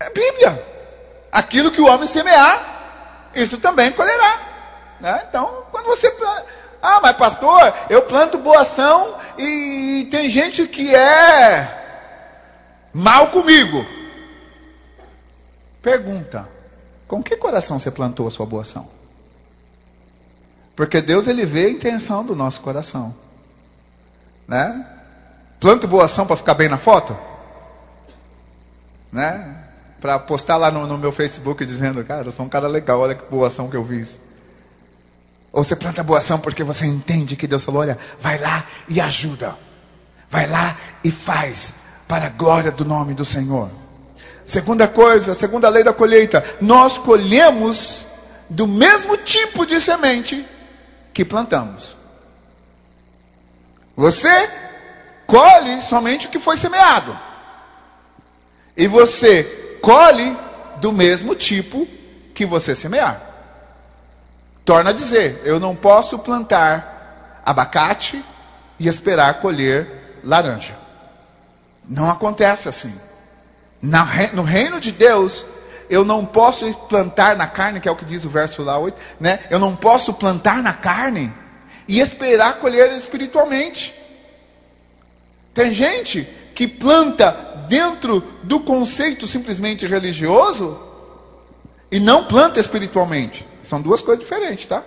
É 0.00 0.10
Bíblia. 0.10 0.62
Aquilo 1.30 1.70
que 1.70 1.80
o 1.80 1.86
homem 1.86 2.06
semear, 2.06 3.30
isso 3.34 3.58
também 3.58 3.92
colherá. 3.92 4.40
Né? 5.00 5.26
Então, 5.28 5.64
quando 5.70 5.86
você 5.86 6.10
planta. 6.10 6.44
Ah, 6.82 7.00
mas 7.02 7.16
pastor, 7.16 7.72
eu 7.88 8.02
planto 8.02 8.38
boa 8.38 8.62
ação 8.62 9.16
e 9.38 10.08
tem 10.10 10.28
gente 10.28 10.66
que 10.66 10.94
é 10.94 12.88
mal 12.92 13.28
comigo. 13.28 13.86
Pergunta: 15.80 16.48
com 17.06 17.22
que 17.22 17.36
coração 17.36 17.78
você 17.78 17.90
plantou 17.90 18.26
a 18.26 18.30
sua 18.30 18.46
boa 18.46 18.62
ação? 18.62 18.99
Porque 20.80 21.02
Deus 21.02 21.26
ele 21.26 21.44
vê 21.44 21.66
a 21.66 21.70
intenção 21.70 22.24
do 22.24 22.34
nosso 22.34 22.62
coração. 22.62 23.14
Né? 24.48 24.86
Planto 25.60 25.86
boa 25.86 26.06
ação 26.06 26.26
para 26.26 26.38
ficar 26.38 26.54
bem 26.54 26.70
na 26.70 26.78
foto? 26.78 27.14
Né? 29.12 29.58
Para 30.00 30.18
postar 30.18 30.56
lá 30.56 30.70
no, 30.70 30.86
no, 30.86 30.96
meu 30.96 31.12
Facebook 31.12 31.66
dizendo, 31.66 32.02
cara, 32.02 32.28
eu 32.28 32.32
sou 32.32 32.46
um 32.46 32.48
cara 32.48 32.66
legal, 32.66 32.98
olha 32.98 33.14
que 33.14 33.30
boa 33.30 33.48
ação 33.48 33.68
que 33.68 33.76
eu 33.76 33.86
fiz. 33.86 34.18
Ou 35.52 35.62
você 35.62 35.76
planta 35.76 36.02
boa 36.02 36.18
ação 36.18 36.38
porque 36.38 36.64
você 36.64 36.86
entende 36.86 37.36
que 37.36 37.46
Deus 37.46 37.62
falou, 37.62 37.82
olha, 37.82 37.98
vai 38.18 38.38
lá 38.38 38.64
e 38.88 39.02
ajuda. 39.02 39.54
Vai 40.30 40.46
lá 40.46 40.78
e 41.04 41.10
faz 41.10 41.74
para 42.08 42.28
a 42.28 42.30
glória 42.30 42.72
do 42.72 42.86
nome 42.86 43.12
do 43.12 43.26
Senhor. 43.26 43.68
Segunda 44.46 44.88
coisa, 44.88 45.34
segunda 45.34 45.68
lei 45.68 45.84
da 45.84 45.92
colheita, 45.92 46.42
nós 46.58 46.96
colhemos 46.96 48.06
do 48.48 48.66
mesmo 48.66 49.18
tipo 49.18 49.66
de 49.66 49.78
semente 49.78 50.48
que 51.12 51.24
plantamos. 51.24 51.96
Você 53.96 54.50
colhe 55.26 55.80
somente 55.82 56.26
o 56.26 56.30
que 56.30 56.38
foi 56.38 56.56
semeado. 56.56 57.16
E 58.76 58.86
você 58.86 59.78
colhe 59.82 60.36
do 60.80 60.92
mesmo 60.92 61.34
tipo 61.34 61.86
que 62.34 62.46
você 62.46 62.74
semear. 62.74 63.20
Torna 64.64 64.90
a 64.90 64.94
dizer, 64.94 65.42
eu 65.44 65.60
não 65.60 65.76
posso 65.76 66.18
plantar 66.18 67.42
abacate 67.44 68.24
e 68.78 68.88
esperar 68.88 69.40
colher 69.40 70.20
laranja. 70.24 70.76
Não 71.88 72.08
acontece 72.08 72.68
assim. 72.68 72.94
No 73.82 74.42
reino 74.42 74.80
de 74.80 74.92
Deus, 74.92 75.44
eu 75.90 76.04
não 76.04 76.24
posso 76.24 76.72
plantar 76.88 77.36
na 77.36 77.48
carne, 77.48 77.80
que 77.80 77.88
é 77.88 77.90
o 77.90 77.96
que 77.96 78.04
diz 78.04 78.24
o 78.24 78.30
verso 78.30 78.62
lá 78.62 78.78
8, 78.78 78.96
né? 79.18 79.40
Eu 79.50 79.58
não 79.58 79.74
posso 79.74 80.14
plantar 80.14 80.62
na 80.62 80.72
carne 80.72 81.32
e 81.88 81.98
esperar 81.98 82.60
colher 82.60 82.92
espiritualmente. 82.92 83.92
Tem 85.52 85.74
gente 85.74 86.26
que 86.54 86.68
planta 86.68 87.32
dentro 87.68 88.20
do 88.44 88.60
conceito 88.60 89.26
simplesmente 89.26 89.84
religioso 89.84 90.80
e 91.90 91.98
não 91.98 92.24
planta 92.24 92.60
espiritualmente. 92.60 93.44
São 93.64 93.82
duas 93.82 94.00
coisas 94.00 94.22
diferentes, 94.22 94.66
tá? 94.66 94.84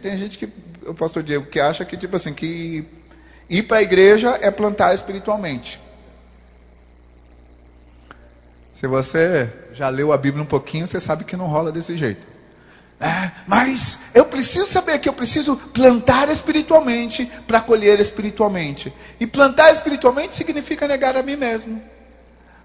Tem 0.00 0.16
gente 0.16 0.38
que, 0.38 0.48
o 0.86 0.94
pastor 0.94 1.22
Diego, 1.22 1.46
que 1.46 1.60
acha 1.60 1.84
que, 1.84 1.96
tipo 1.96 2.16
assim, 2.16 2.32
que 2.32 2.84
ir 3.48 3.62
para 3.64 3.78
a 3.78 3.82
igreja 3.82 4.38
é 4.40 4.50
plantar 4.50 4.94
espiritualmente. 4.94 5.78
Se 8.80 8.86
você 8.86 9.46
já 9.74 9.90
leu 9.90 10.10
a 10.10 10.16
Bíblia 10.16 10.42
um 10.42 10.46
pouquinho, 10.46 10.86
você 10.86 10.98
sabe 10.98 11.24
que 11.24 11.36
não 11.36 11.48
rola 11.48 11.70
desse 11.70 11.98
jeito. 11.98 12.26
É, 12.98 13.30
mas 13.46 14.04
eu 14.14 14.24
preciso 14.24 14.64
saber 14.64 14.98
que 14.98 15.06
eu 15.06 15.12
preciso 15.12 15.54
plantar 15.54 16.30
espiritualmente 16.30 17.30
para 17.46 17.60
colher 17.60 18.00
espiritualmente. 18.00 18.90
E 19.20 19.26
plantar 19.26 19.70
espiritualmente 19.70 20.34
significa 20.34 20.88
negar 20.88 21.14
a 21.14 21.22
mim 21.22 21.36
mesmo. 21.36 21.82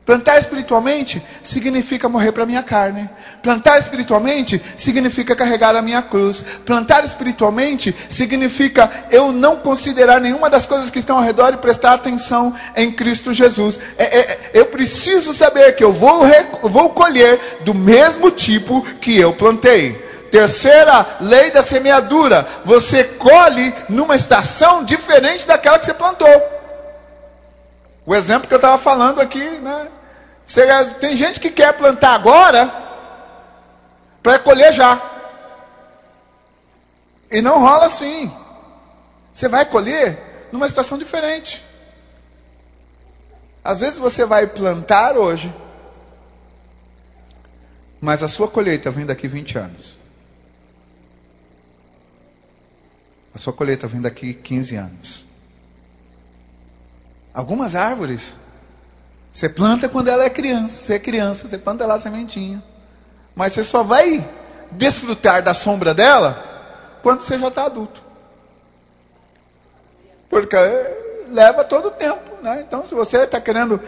Plantar 0.06 0.38
espiritualmente 0.38 1.20
significa 1.42 2.08
morrer 2.08 2.32
para 2.32 2.44
a 2.44 2.46
minha 2.46 2.62
carne. 2.62 3.10
Plantar 3.42 3.80
espiritualmente 3.80 4.62
significa 4.78 5.36
carregar 5.36 5.76
a 5.76 5.82
minha 5.82 6.02
cruz. 6.04 6.46
Plantar 6.64 7.04
espiritualmente 7.04 7.96
significa 8.08 9.08
eu 9.10 9.32
não 9.32 9.56
considerar 9.58 10.22
nenhuma 10.22 10.48
das 10.48 10.68
coisas 10.68 10.92
que 10.92 11.00
estão 11.00 11.18
ao 11.18 11.24
redor 11.24 11.54
e 11.54 11.58
prestar 11.58 11.94
atenção 11.94 12.54
em 12.76 12.92
Cristo 12.92 13.34
Jesus. 13.34 13.80
É, 13.98 14.20
é, 14.20 14.40
eu 14.54 14.68
preciso 14.68 15.34
saber 15.34 15.76
que 15.76 15.84
eu 15.84 15.92
vou, 15.92 16.22
vou 16.62 16.92
colher 16.92 17.62
do 17.62 17.74
mesmo 17.74 18.30
tipo 18.30 18.84
que 19.02 19.20
eu 19.20 19.34
plantei. 19.34 20.06
Terceira 20.30 21.18
lei 21.20 21.50
da 21.50 21.64
semeadura: 21.64 22.46
você 22.64 23.04
colhe 23.04 23.74
numa 23.90 24.16
estação 24.16 24.84
diferente 24.84 25.48
daquela 25.48 25.80
que 25.80 25.86
você 25.88 25.96
plantou. 25.96 26.55
O 28.06 28.14
exemplo 28.14 28.48
que 28.48 28.54
eu 28.54 28.58
estava 28.58 28.78
falando 28.78 29.20
aqui, 29.20 29.44
né? 29.44 29.90
Você, 30.46 30.66
tem 31.00 31.18
gente 31.18 31.40
que 31.40 31.50
quer 31.50 31.74
plantar 31.74 32.14
agora 32.14 32.72
para 34.22 34.38
colher 34.40 34.72
já. 34.72 35.02
E 37.32 37.42
não 37.42 37.60
rola 37.60 37.86
assim. 37.86 38.32
Você 39.34 39.48
vai 39.48 39.66
colher 39.66 40.48
numa 40.52 40.68
estação 40.68 40.98
diferente. 40.98 41.64
Às 43.64 43.82
vezes 43.82 43.98
você 43.98 44.24
vai 44.24 44.46
plantar 44.46 45.18
hoje, 45.18 45.52
mas 48.00 48.22
a 48.22 48.28
sua 48.28 48.48
colheita 48.48 48.92
vem 48.92 49.06
daqui 49.06 49.28
20 49.28 49.58
anos. 49.58 49.98
A 53.34 53.38
sua 53.40 53.52
colheita 53.52 53.88
vem 53.88 54.00
daqui 54.00 54.36
15 54.36 54.76
anos. 54.76 55.26
Algumas 57.36 57.76
árvores, 57.76 58.38
você 59.34 59.50
planta 59.50 59.90
quando 59.90 60.08
ela 60.08 60.24
é 60.24 60.30
criança. 60.30 60.70
Você 60.70 60.94
é 60.94 61.00
criança, 61.00 61.50
você 61.50 61.58
planta 61.58 61.86
lá 61.86 61.96
a 61.96 62.00
sementinha. 62.00 62.64
Mas 63.36 63.52
você 63.52 63.62
só 63.66 63.84
vai 63.84 64.26
desfrutar 64.72 65.44
da 65.44 65.54
sombra 65.54 65.94
dela 65.94 66.42
quando 67.04 67.22
você 67.22 67.38
já 67.38 67.48
está 67.50 67.66
adulto. 67.66 68.02
Porque 70.30 70.56
leva 71.30 71.66
todo 71.66 71.90
o 71.90 71.92
tempo. 71.92 72.42
Né? 72.42 72.64
Então, 72.66 72.86
se 72.86 72.96
você 72.96 73.24
está 73.24 73.42
querendo 73.42 73.82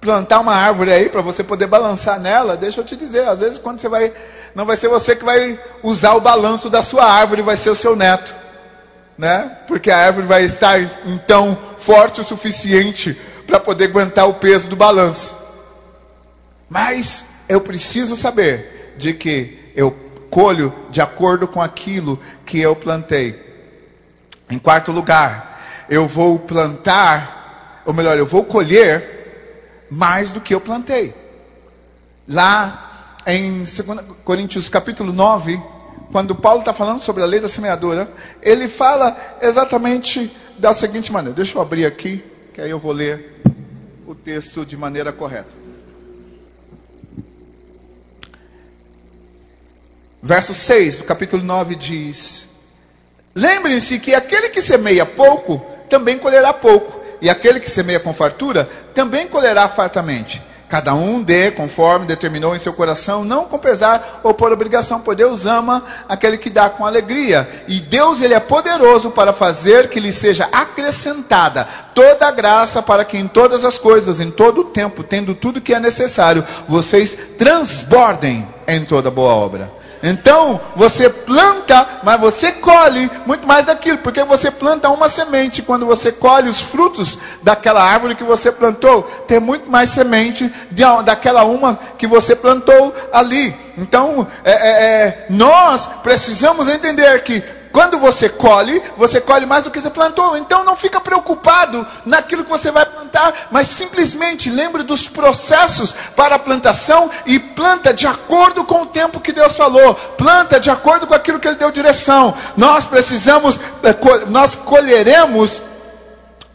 plantar 0.00 0.40
uma 0.40 0.56
árvore 0.56 0.92
aí 0.92 1.08
para 1.08 1.22
você 1.22 1.44
poder 1.44 1.68
balançar 1.68 2.18
nela, 2.18 2.56
deixa 2.56 2.80
eu 2.80 2.84
te 2.84 2.96
dizer, 2.96 3.28
às 3.28 3.38
vezes 3.38 3.58
quando 3.58 3.80
você 3.80 3.88
vai, 3.88 4.12
não 4.52 4.66
vai 4.66 4.76
ser 4.76 4.88
você 4.88 5.14
que 5.14 5.24
vai 5.24 5.58
usar 5.80 6.14
o 6.14 6.20
balanço 6.20 6.68
da 6.68 6.82
sua 6.82 7.04
árvore, 7.04 7.40
vai 7.40 7.56
ser 7.56 7.70
o 7.70 7.76
seu 7.76 7.94
neto 7.94 8.43
né? 9.16 9.58
Porque 9.66 9.90
a 9.90 9.98
árvore 9.98 10.26
vai 10.26 10.44
estar 10.44 10.80
então 11.06 11.56
forte 11.78 12.20
o 12.20 12.24
suficiente 12.24 13.18
para 13.46 13.60
poder 13.60 13.84
aguentar 13.84 14.28
o 14.28 14.34
peso 14.34 14.68
do 14.68 14.76
balanço. 14.76 15.36
Mas 16.68 17.26
eu 17.48 17.60
preciso 17.60 18.16
saber 18.16 18.94
de 18.96 19.12
que 19.12 19.72
eu 19.76 19.90
colho 20.30 20.74
de 20.90 21.00
acordo 21.00 21.46
com 21.46 21.60
aquilo 21.60 22.18
que 22.44 22.58
eu 22.58 22.74
plantei. 22.74 23.40
Em 24.50 24.58
quarto 24.58 24.90
lugar, 24.90 25.86
eu 25.88 26.08
vou 26.08 26.38
plantar, 26.38 27.82
ou 27.84 27.94
melhor, 27.94 28.18
eu 28.18 28.26
vou 28.26 28.44
colher 28.44 29.86
mais 29.90 30.30
do 30.30 30.40
que 30.40 30.54
eu 30.54 30.60
plantei. 30.60 31.14
Lá 32.26 33.16
em 33.26 33.58
2 33.58 33.76
Coríntios 34.24 34.68
capítulo 34.68 35.12
9, 35.12 35.62
quando 36.14 36.32
Paulo 36.32 36.60
está 36.60 36.72
falando 36.72 37.00
sobre 37.00 37.24
a 37.24 37.26
lei 37.26 37.40
da 37.40 37.48
semeadura, 37.48 38.08
ele 38.40 38.68
fala 38.68 39.36
exatamente 39.42 40.30
da 40.56 40.72
seguinte 40.72 41.10
maneira. 41.10 41.34
Deixa 41.34 41.58
eu 41.58 41.60
abrir 41.60 41.84
aqui, 41.84 42.24
que 42.52 42.60
aí 42.60 42.70
eu 42.70 42.78
vou 42.78 42.92
ler 42.92 43.42
o 44.06 44.14
texto 44.14 44.64
de 44.64 44.76
maneira 44.76 45.12
correta. 45.12 45.48
Verso 50.22 50.54
6 50.54 50.98
do 50.98 51.02
capítulo 51.02 51.42
9 51.42 51.74
diz: 51.74 52.48
Lembrem-se 53.34 53.98
que 53.98 54.14
aquele 54.14 54.50
que 54.50 54.62
semeia 54.62 55.04
pouco 55.04 55.66
também 55.90 56.16
colherá 56.16 56.52
pouco, 56.52 57.00
e 57.20 57.28
aquele 57.28 57.58
que 57.58 57.68
semeia 57.68 57.98
com 57.98 58.14
fartura 58.14 58.70
também 58.94 59.26
colherá 59.26 59.68
fartamente. 59.68 60.40
Cada 60.68 60.94
um 60.94 61.22
dê 61.22 61.50
conforme 61.50 62.06
determinou 62.06 62.56
em 62.56 62.58
seu 62.58 62.72
coração, 62.72 63.24
não 63.24 63.44
com 63.44 63.58
pesar 63.58 64.20
ou 64.22 64.34
por 64.34 64.50
obrigação, 64.50 65.00
pois 65.00 65.16
Deus 65.16 65.46
ama 65.46 65.84
aquele 66.08 66.38
que 66.38 66.50
dá 66.50 66.68
com 66.70 66.86
alegria. 66.86 67.48
E 67.68 67.80
Deus 67.80 68.20
ele 68.20 68.34
é 68.34 68.40
poderoso 68.40 69.10
para 69.10 69.32
fazer 69.32 69.88
que 69.88 70.00
lhe 70.00 70.12
seja 70.12 70.48
acrescentada 70.50 71.68
toda 71.94 72.26
a 72.26 72.30
graça 72.30 72.82
para 72.82 73.04
que 73.04 73.16
em 73.16 73.28
todas 73.28 73.64
as 73.64 73.78
coisas, 73.78 74.20
em 74.20 74.30
todo 74.30 74.62
o 74.62 74.64
tempo, 74.64 75.02
tendo 75.02 75.34
tudo 75.34 75.60
que 75.60 75.74
é 75.74 75.78
necessário, 75.78 76.44
vocês 76.66 77.16
transbordem 77.38 78.46
em 78.66 78.84
toda 78.84 79.10
boa 79.10 79.34
obra. 79.34 79.83
Então, 80.06 80.60
você 80.76 81.08
planta, 81.08 81.88
mas 82.02 82.20
você 82.20 82.52
colhe 82.52 83.10
muito 83.24 83.46
mais 83.46 83.64
daquilo, 83.64 83.96
porque 83.96 84.22
você 84.22 84.50
planta 84.50 84.90
uma 84.90 85.08
semente, 85.08 85.62
quando 85.62 85.86
você 85.86 86.12
colhe 86.12 86.50
os 86.50 86.60
frutos 86.60 87.18
daquela 87.42 87.82
árvore 87.82 88.14
que 88.14 88.22
você 88.22 88.52
plantou, 88.52 89.02
tem 89.26 89.40
muito 89.40 89.70
mais 89.70 89.88
semente 89.88 90.52
de, 90.70 90.82
daquela 91.06 91.44
uma 91.44 91.78
que 91.96 92.06
você 92.06 92.36
plantou 92.36 92.94
ali. 93.10 93.56
Então, 93.78 94.26
é, 94.44 94.52
é, 94.52 94.72
é 95.06 95.26
nós 95.30 95.88
precisamos 96.02 96.68
entender 96.68 97.22
que 97.22 97.42
quando 97.74 97.98
você 97.98 98.28
colhe, 98.28 98.80
você 98.96 99.20
colhe 99.20 99.44
mais 99.44 99.64
do 99.64 99.70
que 99.72 99.80
você 99.80 99.90
plantou. 99.90 100.36
Então 100.36 100.62
não 100.62 100.76
fica 100.76 101.00
preocupado 101.00 101.84
naquilo 102.06 102.44
que 102.44 102.50
você 102.50 102.70
vai 102.70 102.86
plantar, 102.86 103.48
mas 103.50 103.66
simplesmente 103.66 104.48
lembre 104.48 104.84
dos 104.84 105.08
processos 105.08 105.92
para 106.14 106.36
a 106.36 106.38
plantação 106.38 107.10
e 107.26 107.36
planta 107.36 107.92
de 107.92 108.06
acordo 108.06 108.62
com 108.62 108.82
o 108.82 108.86
tempo 108.86 109.18
que 109.18 109.32
Deus 109.32 109.56
falou. 109.56 109.92
Planta 109.92 110.60
de 110.60 110.70
acordo 110.70 111.08
com 111.08 111.14
aquilo 111.14 111.40
que 111.40 111.48
ele 111.48 111.56
deu 111.56 111.72
direção. 111.72 112.32
Nós 112.56 112.86
precisamos, 112.86 113.58
eh, 113.82 113.96
nós 114.28 114.54
colheremos 114.54 115.60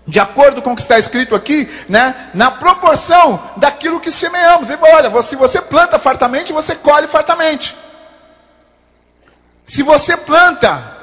de 0.07 0.21
acordo 0.21 0.61
com 0.61 0.71
o 0.71 0.75
que 0.77 0.81
está 0.81 0.97
escrito 0.97 1.35
aqui, 1.35 1.69
né, 1.89 2.29
na 2.33 2.49
proporção 2.49 3.43
daquilo 3.57 3.99
que 3.99 4.09
semeamos. 4.09 4.69
Ele 4.69 4.79
olha, 4.83 5.21
se 5.21 5.35
você 5.35 5.61
planta 5.61 5.99
fartamente, 5.99 6.53
você 6.53 6.75
colhe 6.75 7.07
fartamente. 7.09 7.75
Se 9.65 9.83
você 9.83 10.15
planta 10.15 10.97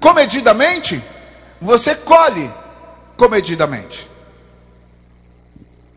comedidamente, 0.00 1.02
você 1.60 1.94
colhe 1.94 2.50
comedidamente. 3.16 4.08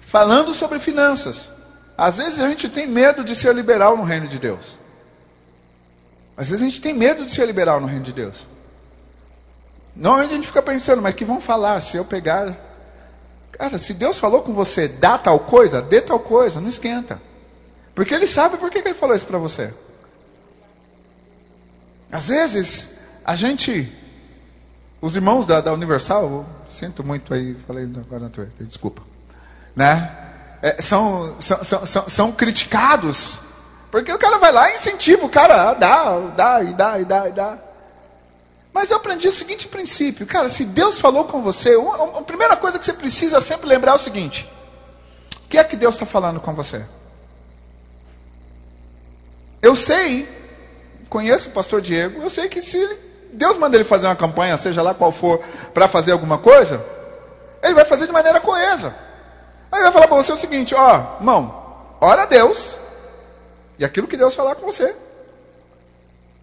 Falando 0.02 0.54
sobre 0.54 0.80
finanças, 0.80 1.52
às 1.98 2.18
vezes 2.18 2.40
a 2.40 2.50
gente 2.50 2.68
tem 2.68 2.88
medo 2.88 3.24
de 3.24 3.36
ser 3.36 3.54
liberal 3.54 3.96
no 3.96 4.04
reino 4.04 4.28
de 4.28 4.40
Deus. 4.40 4.80
Às 6.36 6.50
vezes 6.50 6.64
a 6.64 6.66
gente 6.66 6.82
tem 6.82 6.94
medo 6.94 7.26
de 7.26 7.32
ser 7.32 7.46
liberal 7.46 7.80
no 7.80 7.88
reino 7.88 8.04
de 8.04 8.12
Deus. 8.12 8.48
Normalmente 9.96 10.32
a 10.32 10.36
gente 10.36 10.48
fica 10.48 10.62
pensando, 10.62 11.02
mas 11.02 11.14
que 11.14 11.26
vão 11.26 11.40
falar 11.40 11.80
se 11.82 11.98
eu 11.98 12.06
pegar. 12.06 12.58
Cara, 13.52 13.78
se 13.78 13.94
Deus 13.94 14.18
falou 14.18 14.42
com 14.42 14.54
você, 14.54 14.88
dá 14.88 15.18
tal 15.18 15.40
coisa, 15.40 15.82
dê 15.82 16.02
tal 16.02 16.20
coisa, 16.20 16.60
não 16.60 16.70
esquenta. 16.70 17.22
Porque 17.94 18.14
Ele 18.14 18.26
sabe 18.26 18.58
por 18.58 18.72
que 18.72 18.80
Ele 18.80 18.94
falou 18.94 19.16
isso 19.16 19.26
para 19.26 19.38
você. 19.38 19.74
Às 22.12 22.30
vezes, 22.30 23.01
a 23.24 23.36
gente, 23.36 23.92
os 25.00 25.16
irmãos 25.16 25.46
da, 25.46 25.62
da 25.62 25.74
Universal, 25.74 26.46
sinto 26.68 27.04
muito 27.04 27.34
aí, 27.34 27.56
falei 27.68 27.84
agora 27.84 28.24
na 28.24 28.30
tua, 28.30 28.50
desculpa, 28.60 29.02
né? 29.76 30.18
É, 30.62 30.82
são, 30.82 31.36
são, 31.40 31.64
são, 31.64 32.10
são, 32.10 32.32
criticados, 32.32 33.42
porque 33.90 34.12
o 34.12 34.18
cara 34.18 34.38
vai 34.38 34.52
lá 34.52 34.70
e 34.70 34.76
incentiva 34.76 35.26
o 35.26 35.30
cara 35.30 35.70
a 35.70 35.74
dar, 35.74 36.20
dá, 36.36 36.64
e 36.64 36.74
dá, 36.74 37.00
e 37.00 37.06
dá, 37.06 37.30
e 37.30 37.32
dá. 37.32 37.60
Mas 38.74 38.90
eu 38.90 38.98
aprendi 38.98 39.28
o 39.28 39.32
seguinte 39.32 39.68
princípio, 39.68 40.26
cara, 40.26 40.50
se 40.50 40.66
Deus 40.66 41.00
falou 41.00 41.26
com 41.26 41.42
você, 41.42 41.76
a 42.16 42.22
primeira 42.22 42.56
coisa 42.56 42.80
que 42.80 42.86
você 42.86 42.94
precisa 42.94 43.40
sempre 43.42 43.68
lembrar 43.68 43.94
é 43.94 43.96
o 43.96 44.00
seguinte: 44.00 44.50
o 45.46 45.48
que 45.50 45.58
é 45.58 45.64
que 45.64 45.76
Deus 45.76 45.96
está 45.96 46.06
falando 46.06 46.40
com 46.40 46.54
você? 46.54 46.86
Eu 49.62 49.76
sei, 49.76 50.28
conheço 51.10 51.50
o 51.50 51.52
pastor 51.52 51.82
Diego, 51.82 52.22
eu 52.22 52.30
sei 52.30 52.48
que 52.48 52.62
se 52.62 53.11
Deus 53.34 53.58
manda 53.58 53.76
ele 53.78 53.84
fazer 53.84 54.08
uma 54.08 54.16
campanha, 54.16 54.58
seja 54.58 54.82
lá 54.82 54.94
qual 54.94 55.12
for, 55.12 55.42
para 55.74 55.88
fazer 55.88 56.12
alguma 56.12 56.38
coisa, 56.38 56.84
ele 57.64 57.74
vai 57.74 57.86
fazer 57.86 58.08
de 58.08 58.12
maneira 58.12 58.40
coesa. 58.42 58.94
Aí 59.72 59.82
vai 59.82 59.92
falar 59.92 60.08
para 60.08 60.18
você 60.18 60.32
o 60.32 60.38
seguinte: 60.38 60.76
ó, 60.76 61.18
irmão, 61.20 61.54
ora 62.02 62.24
a 62.24 62.26
Deus, 62.26 62.78
e 63.80 63.86
aquilo 63.86 64.08
que 64.08 64.18
Deus 64.18 64.36
falar 64.36 64.56
com 64.56 64.66
você, 64.66 64.96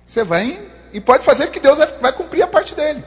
você 0.06 0.24
vai 0.24 0.58
e 0.92 1.00
pode 1.00 1.24
fazer 1.24 1.48
que 1.48 1.60
Deus 1.60 1.78
vai, 2.00 2.12
cumprir 2.12 2.42
a 2.42 2.46
parte 2.46 2.74
dele. 2.74 3.04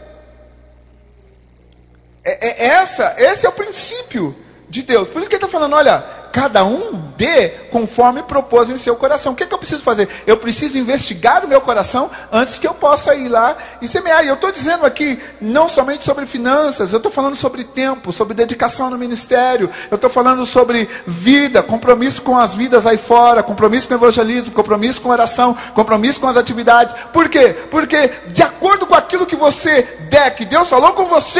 É, 2.23 2.47
é, 2.47 2.67
essa, 2.67 3.15
esse 3.17 3.45
é 3.45 3.49
o 3.49 3.53
princípio 3.53 4.35
de 4.69 4.83
Deus. 4.83 5.07
Por 5.07 5.19
isso 5.19 5.29
que 5.29 5.35
ele 5.35 5.43
está 5.43 5.51
falando: 5.51 5.75
olha, 5.75 5.99
cada 6.31 6.63
um 6.63 7.10
dê 7.21 7.49
conforme 7.69 8.23
propôs 8.23 8.71
em 8.71 8.77
seu 8.77 8.95
coração. 8.95 9.33
O 9.33 9.35
que, 9.35 9.43
é 9.43 9.45
que 9.45 9.53
eu 9.53 9.59
preciso 9.59 9.83
fazer? 9.83 10.09
Eu 10.25 10.37
preciso 10.37 10.79
investigar 10.79 11.45
o 11.45 11.47
meu 11.47 11.61
coração 11.61 12.09
antes 12.31 12.57
que 12.57 12.67
eu 12.67 12.73
possa 12.73 13.13
ir 13.13 13.27
lá 13.27 13.55
e 13.79 13.87
semear. 13.87 14.23
E 14.23 14.27
eu 14.27 14.33
estou 14.33 14.51
dizendo 14.51 14.87
aqui 14.87 15.19
não 15.39 15.69
somente 15.69 16.03
sobre 16.03 16.25
finanças, 16.25 16.91
eu 16.91 16.97
estou 16.97 17.11
falando 17.11 17.35
sobre 17.35 17.63
tempo, 17.63 18.11
sobre 18.11 18.33
dedicação 18.33 18.89
no 18.89 18.97
ministério, 18.97 19.69
eu 19.91 19.95
estou 19.95 20.09
falando 20.09 20.43
sobre 20.47 20.89
vida, 21.05 21.61
compromisso 21.61 22.23
com 22.23 22.39
as 22.39 22.55
vidas 22.55 22.87
aí 22.87 22.97
fora, 22.97 23.43
compromisso 23.43 23.87
com 23.87 23.93
o 23.93 23.97
evangelismo, 23.97 24.55
compromisso 24.55 24.99
com 24.99 25.09
oração, 25.09 25.55
compromisso 25.75 26.19
com 26.19 26.27
as 26.27 26.37
atividades. 26.37 26.95
Por 27.13 27.29
quê? 27.29 27.55
Porque 27.69 28.09
de 28.27 28.41
acordo 28.41 28.87
com 28.87 28.95
aquilo 28.95 29.27
que 29.27 29.35
você 29.35 29.83
der, 30.09 30.33
que 30.33 30.45
Deus 30.45 30.67
falou 30.67 30.93
com 30.93 31.05
você, 31.05 31.39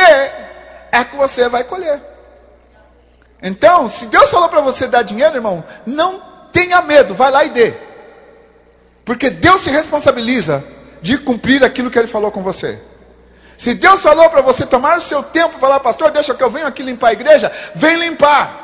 é 0.91 1.03
que 1.03 1.15
você 1.15 1.49
vai 1.49 1.63
colher. 1.63 2.10
Então, 3.41 3.89
se 3.89 4.07
Deus 4.07 4.29
falou 4.29 4.49
para 4.49 4.61
você 4.61 4.87
dar 4.87 5.01
dinheiro, 5.01 5.35
irmão, 5.35 5.63
não 5.85 6.21
tenha 6.51 6.81
medo, 6.81 7.15
vai 7.15 7.31
lá 7.31 7.43
e 7.43 7.49
dê. 7.49 7.73
Porque 9.03 9.29
Deus 9.29 9.63
se 9.63 9.69
responsabiliza 9.69 10.63
de 11.01 11.17
cumprir 11.17 11.63
aquilo 11.63 11.89
que 11.89 11.97
Ele 11.97 12.07
falou 12.07 12.31
com 12.31 12.43
você. 12.43 12.79
Se 13.57 13.73
Deus 13.73 14.01
falou 14.01 14.29
para 14.29 14.41
você 14.41 14.65
tomar 14.65 14.97
o 14.97 15.01
seu 15.01 15.21
tempo, 15.21 15.59
falar, 15.59 15.79
pastor, 15.79 16.11
deixa 16.11 16.33
que 16.33 16.43
eu 16.43 16.49
venho 16.49 16.67
aqui 16.67 16.81
limpar 16.83 17.09
a 17.09 17.13
igreja, 17.13 17.51
vem 17.75 17.97
limpar. 17.97 18.61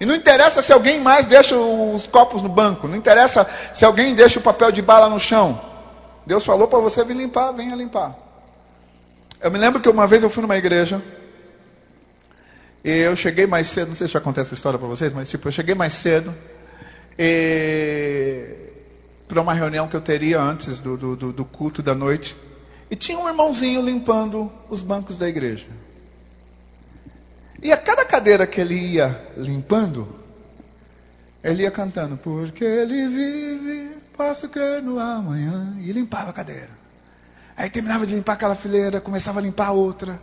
E 0.00 0.04
não 0.04 0.14
interessa 0.14 0.60
se 0.60 0.72
alguém 0.72 1.00
mais 1.00 1.26
deixa 1.26 1.56
os 1.56 2.06
copos 2.06 2.42
no 2.42 2.48
banco, 2.48 2.88
não 2.88 2.96
interessa 2.96 3.48
se 3.72 3.84
alguém 3.84 4.14
deixa 4.14 4.38
o 4.38 4.42
papel 4.42 4.72
de 4.72 4.82
bala 4.82 5.08
no 5.08 5.20
chão. 5.20 5.60
Deus 6.26 6.44
falou 6.44 6.66
para 6.66 6.78
você 6.78 7.04
vir 7.04 7.16
limpar, 7.16 7.52
venha 7.52 7.76
limpar. 7.76 8.14
Eu 9.40 9.50
me 9.50 9.58
lembro 9.58 9.80
que 9.80 9.88
uma 9.88 10.06
vez 10.06 10.22
eu 10.22 10.30
fui 10.30 10.42
numa 10.42 10.56
igreja, 10.56 11.02
eu 12.84 13.14
cheguei 13.14 13.46
mais 13.46 13.68
cedo, 13.68 13.88
não 13.88 13.94
sei 13.94 14.06
se 14.06 14.12
já 14.12 14.20
contei 14.20 14.42
essa 14.42 14.54
história 14.54 14.78
para 14.78 14.88
vocês, 14.88 15.12
mas 15.12 15.30
tipo, 15.30 15.46
eu 15.48 15.52
cheguei 15.52 15.74
mais 15.74 15.92
cedo 15.92 16.34
para 19.28 19.40
uma 19.40 19.54
reunião 19.54 19.88
que 19.88 19.96
eu 19.96 20.00
teria 20.00 20.40
antes 20.40 20.80
do, 20.80 20.96
do, 20.96 21.32
do 21.32 21.44
culto 21.44 21.82
da 21.82 21.94
noite. 21.94 22.36
E 22.90 22.96
tinha 22.96 23.18
um 23.18 23.26
irmãozinho 23.26 23.80
limpando 23.80 24.52
os 24.68 24.82
bancos 24.82 25.16
da 25.16 25.28
igreja. 25.28 25.66
E 27.62 27.72
a 27.72 27.76
cada 27.76 28.04
cadeira 28.04 28.46
que 28.46 28.60
ele 28.60 28.74
ia 28.74 29.28
limpando, 29.36 30.06
ele 31.42 31.62
ia 31.62 31.70
cantando, 31.70 32.16
porque 32.18 32.64
ele 32.64 33.08
vive, 33.08 33.90
posso 34.16 34.48
crer 34.48 34.82
no 34.82 34.98
amanhã. 34.98 35.76
E 35.80 35.92
limpava 35.92 36.30
a 36.30 36.32
cadeira. 36.32 36.70
Aí 37.56 37.70
terminava 37.70 38.06
de 38.06 38.14
limpar 38.14 38.34
aquela 38.34 38.54
fileira, 38.54 39.00
começava 39.00 39.38
a 39.38 39.42
limpar 39.42 39.68
a 39.68 39.72
outra. 39.72 40.20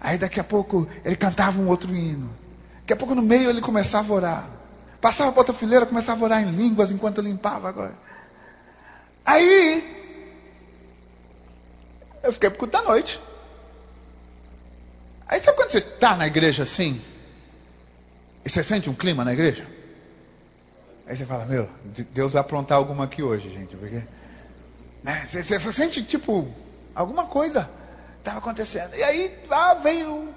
Aí 0.00 0.16
daqui 0.16 0.38
a 0.38 0.44
pouco 0.44 0.88
ele 1.04 1.16
cantava 1.16 1.60
um 1.60 1.68
outro 1.68 1.94
hino. 1.94 2.30
Daqui 2.80 2.92
a 2.92 2.96
pouco 2.96 3.14
no 3.14 3.22
meio 3.22 3.50
ele 3.50 3.60
começava 3.60 4.12
a 4.12 4.16
orar. 4.16 4.48
Passava 5.00 5.30
para 5.30 5.40
outra 5.40 5.54
fileira, 5.54 5.86
começava 5.86 6.20
a 6.20 6.24
orar 6.24 6.42
em 6.42 6.50
línguas 6.50 6.90
enquanto 6.90 7.20
limpava 7.20 7.68
agora. 7.68 7.94
Aí 9.24 9.98
eu 12.22 12.32
fiquei 12.32 12.50
por 12.50 12.58
culto 12.58 12.72
da 12.72 12.82
noite. 12.82 13.20
Aí 15.26 15.38
sabe 15.40 15.56
quando 15.56 15.70
você 15.70 15.78
está 15.78 16.16
na 16.16 16.26
igreja 16.26 16.62
assim? 16.62 17.00
E 18.44 18.48
você 18.48 18.62
sente 18.62 18.88
um 18.88 18.94
clima 18.94 19.24
na 19.24 19.32
igreja? 19.32 19.66
Aí 21.06 21.16
você 21.16 21.26
fala, 21.26 21.44
meu, 21.44 21.68
Deus 22.12 22.32
vai 22.32 22.40
aprontar 22.40 22.78
alguma 22.78 23.04
aqui 23.04 23.22
hoje, 23.22 23.50
gente. 23.50 23.76
Porque 23.76 24.02
né, 25.02 25.26
você, 25.26 25.42
você 25.42 25.72
sente 25.72 26.02
tipo 26.02 26.48
alguma 26.94 27.26
coisa 27.26 27.68
estava 28.28 28.38
acontecendo. 28.38 28.94
E 28.94 29.02
aí 29.02 29.44
lá 29.48 29.74
veio 29.74 30.28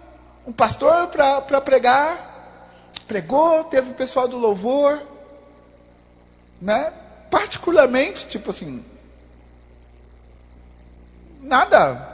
um 0.47 0.51
pastor 0.51 1.07
para 1.07 1.61
pregar, 1.61 2.89
pregou, 3.07 3.65
teve 3.65 3.91
o 3.91 3.93
pessoal 3.93 4.27
do 4.27 4.37
louvor, 4.37 5.05
né? 6.61 6.93
Particularmente, 7.29 8.27
tipo 8.27 8.49
assim, 8.49 8.83
nada, 11.41 12.07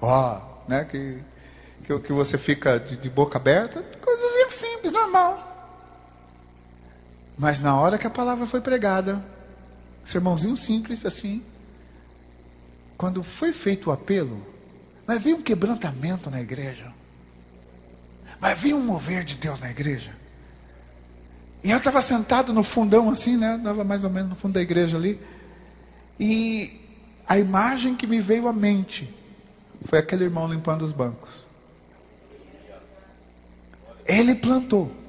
ó, 0.00 0.40
né? 0.68 0.84
Que, 0.84 1.22
que, 1.84 1.98
que 1.98 2.12
você 2.12 2.38
fica 2.38 2.78
de, 2.78 2.96
de 2.96 3.10
boca 3.10 3.38
aberta, 3.38 3.82
coisas 4.00 4.32
simples, 4.52 4.92
normal. 4.92 5.48
Mas 7.36 7.58
na 7.58 7.78
hora 7.78 7.98
que 7.98 8.06
a 8.06 8.10
palavra 8.10 8.46
foi 8.46 8.60
pregada, 8.60 9.24
sermãozinho 10.04 10.56
simples 10.56 11.04
assim, 11.04 11.44
quando 12.96 13.22
foi 13.22 13.52
feito 13.52 13.90
o 13.90 13.92
apelo, 13.92 14.51
Vai 15.06 15.18
vir 15.18 15.34
um 15.34 15.42
quebrantamento 15.42 16.30
na 16.30 16.40
igreja. 16.40 16.92
Vai 18.40 18.54
vir 18.54 18.74
um 18.74 18.80
mover 18.80 19.24
de 19.24 19.36
Deus 19.36 19.60
na 19.60 19.70
igreja. 19.70 20.12
E 21.64 21.70
eu 21.70 21.78
estava 21.78 22.02
sentado 22.02 22.52
no 22.52 22.62
fundão 22.62 23.10
assim, 23.10 23.36
né? 23.36 23.56
Estava 23.56 23.84
mais 23.84 24.04
ou 24.04 24.10
menos 24.10 24.30
no 24.30 24.36
fundo 24.36 24.54
da 24.54 24.60
igreja 24.60 24.96
ali. 24.96 25.20
E 26.18 26.80
a 27.26 27.38
imagem 27.38 27.94
que 27.94 28.06
me 28.06 28.20
veio 28.20 28.48
à 28.48 28.52
mente 28.52 29.12
foi 29.84 29.98
aquele 29.98 30.24
irmão 30.24 30.48
limpando 30.48 30.82
os 30.82 30.92
bancos. 30.92 31.46
Ele 34.06 34.34
plantou. 34.34 35.01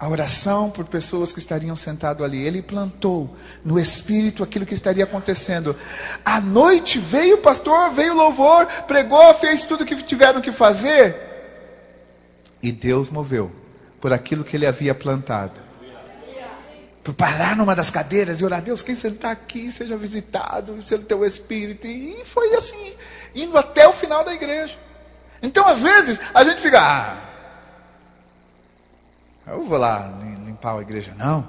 A 0.00 0.08
oração 0.08 0.70
por 0.70 0.86
pessoas 0.86 1.30
que 1.30 1.38
estariam 1.38 1.76
sentado 1.76 2.24
ali. 2.24 2.42
Ele 2.42 2.62
plantou 2.62 3.36
no 3.62 3.78
espírito 3.78 4.42
aquilo 4.42 4.64
que 4.64 4.72
estaria 4.72 5.04
acontecendo. 5.04 5.76
À 6.24 6.40
noite 6.40 6.98
veio 6.98 7.36
o 7.36 7.40
pastor, 7.42 7.90
veio 7.90 8.14
o 8.14 8.16
louvor, 8.16 8.66
pregou, 8.88 9.34
fez 9.34 9.66
tudo 9.66 9.82
o 9.82 9.86
que 9.86 10.02
tiveram 10.02 10.40
que 10.40 10.50
fazer. 10.50 11.14
E 12.62 12.72
Deus 12.72 13.10
moveu 13.10 13.52
por 14.00 14.10
aquilo 14.10 14.42
que 14.42 14.56
ele 14.56 14.66
havia 14.66 14.94
plantado. 14.94 15.60
Por 17.04 17.12
parar 17.12 17.54
numa 17.54 17.76
das 17.76 17.90
cadeiras 17.90 18.40
e 18.40 18.44
orar, 18.44 18.62
Deus, 18.62 18.82
quem 18.82 18.94
sentar 18.94 19.32
aqui 19.32 19.70
seja 19.70 19.98
visitado 19.98 20.78
pelo 20.88 21.02
teu 21.02 21.24
espírito. 21.26 21.86
E 21.86 22.24
foi 22.24 22.54
assim, 22.54 22.94
indo 23.34 23.56
até 23.58 23.86
o 23.86 23.92
final 23.92 24.24
da 24.24 24.32
igreja. 24.32 24.78
Então, 25.42 25.66
às 25.66 25.82
vezes, 25.82 26.20
a 26.34 26.42
gente 26.44 26.60
fica, 26.60 26.78
ah, 26.80 27.29
eu 29.50 29.64
vou 29.64 29.78
lá 29.78 30.18
limpar 30.44 30.76
a 30.76 30.82
igreja, 30.82 31.12
não. 31.16 31.46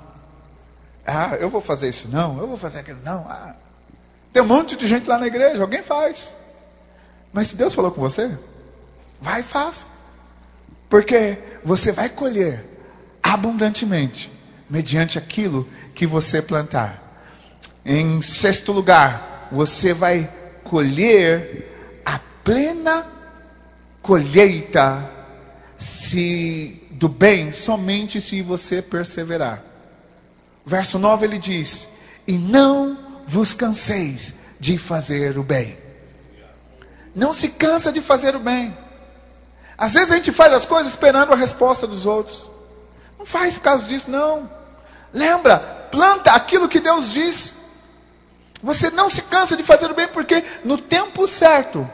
Ah, 1.05 1.35
eu 1.39 1.49
vou 1.49 1.61
fazer 1.61 1.89
isso, 1.89 2.07
não. 2.09 2.37
Eu 2.39 2.47
vou 2.47 2.57
fazer 2.57 2.79
aquilo, 2.79 2.99
não. 3.03 3.25
Ah, 3.29 3.55
tem 4.31 4.41
um 4.41 4.47
monte 4.47 4.75
de 4.75 4.87
gente 4.87 5.07
lá 5.07 5.17
na 5.17 5.27
igreja, 5.27 5.61
alguém 5.61 5.83
faz. 5.83 6.35
Mas 7.33 7.49
se 7.49 7.55
Deus 7.55 7.73
falou 7.73 7.91
com 7.91 8.01
você, 8.01 8.37
vai 9.19 9.41
e 9.41 9.43
faça. 9.43 9.87
Porque 10.89 11.37
você 11.63 11.91
vai 11.91 12.09
colher 12.09 12.65
abundantemente, 13.21 14.31
mediante 14.69 15.17
aquilo 15.17 15.67
que 15.95 16.05
você 16.05 16.41
plantar. 16.41 17.01
Em 17.85 18.21
sexto 18.21 18.71
lugar, 18.71 19.47
você 19.51 19.93
vai 19.93 20.29
colher 20.63 22.01
a 22.05 22.19
plena 22.43 23.05
colheita 24.01 25.09
se 25.77 26.80
do 27.01 27.09
bem 27.09 27.51
somente 27.51 28.21
se 28.21 28.43
você 28.43 28.79
perseverar. 28.79 29.63
Verso 30.63 30.99
9 30.99 31.25
ele 31.25 31.39
diz: 31.39 31.89
E 32.27 32.33
não 32.33 32.95
vos 33.25 33.55
canseis 33.55 34.35
de 34.59 34.77
fazer 34.77 35.35
o 35.35 35.41
bem. 35.41 35.75
Não 37.15 37.33
se 37.33 37.49
cansa 37.49 37.91
de 37.91 38.01
fazer 38.01 38.35
o 38.35 38.39
bem. 38.39 38.77
Às 39.75 39.95
vezes 39.95 40.11
a 40.11 40.15
gente 40.15 40.31
faz 40.31 40.53
as 40.53 40.63
coisas 40.63 40.91
esperando 40.91 41.33
a 41.33 41.35
resposta 41.35 41.87
dos 41.87 42.05
outros. 42.05 42.51
Não 43.17 43.25
faz 43.25 43.57
causa 43.57 43.87
disso, 43.87 44.11
não. 44.11 44.47
Lembra, 45.11 45.57
planta 45.91 46.31
aquilo 46.33 46.69
que 46.69 46.79
Deus 46.79 47.11
diz. 47.11 47.55
Você 48.61 48.91
não 48.91 49.09
se 49.09 49.23
cansa 49.23 49.57
de 49.57 49.63
fazer 49.63 49.89
o 49.89 49.95
bem, 49.95 50.07
porque 50.07 50.43
no 50.63 50.77
tempo 50.77 51.25
certo 51.25 51.89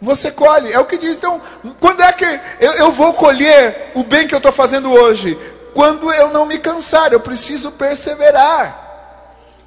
você 0.00 0.30
colhe. 0.30 0.72
É 0.72 0.78
o 0.78 0.86
que 0.86 0.96
diz. 0.96 1.16
Então, 1.16 1.40
quando 1.78 2.02
é 2.02 2.12
que 2.12 2.24
eu, 2.60 2.72
eu 2.74 2.92
vou 2.92 3.12
colher 3.12 3.92
o 3.94 4.02
bem 4.02 4.26
que 4.26 4.34
eu 4.34 4.38
estou 4.38 4.52
fazendo 4.52 4.90
hoje? 4.90 5.38
Quando 5.74 6.12
eu 6.12 6.28
não 6.30 6.46
me 6.46 6.58
cansar, 6.58 7.12
eu 7.12 7.20
preciso 7.20 7.72
perseverar. 7.72 8.88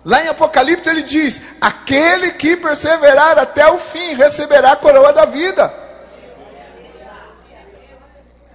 Lá 0.03 0.21
em 0.23 0.27
Apocalipse 0.27 0.89
ele 0.89 1.03
diz: 1.03 1.41
aquele 1.61 2.31
que 2.31 2.57
perseverar 2.57 3.37
até 3.39 3.67
o 3.67 3.77
fim 3.77 4.15
receberá 4.15 4.73
a 4.73 4.75
coroa 4.75 5.13
da 5.13 5.25
vida. 5.25 5.73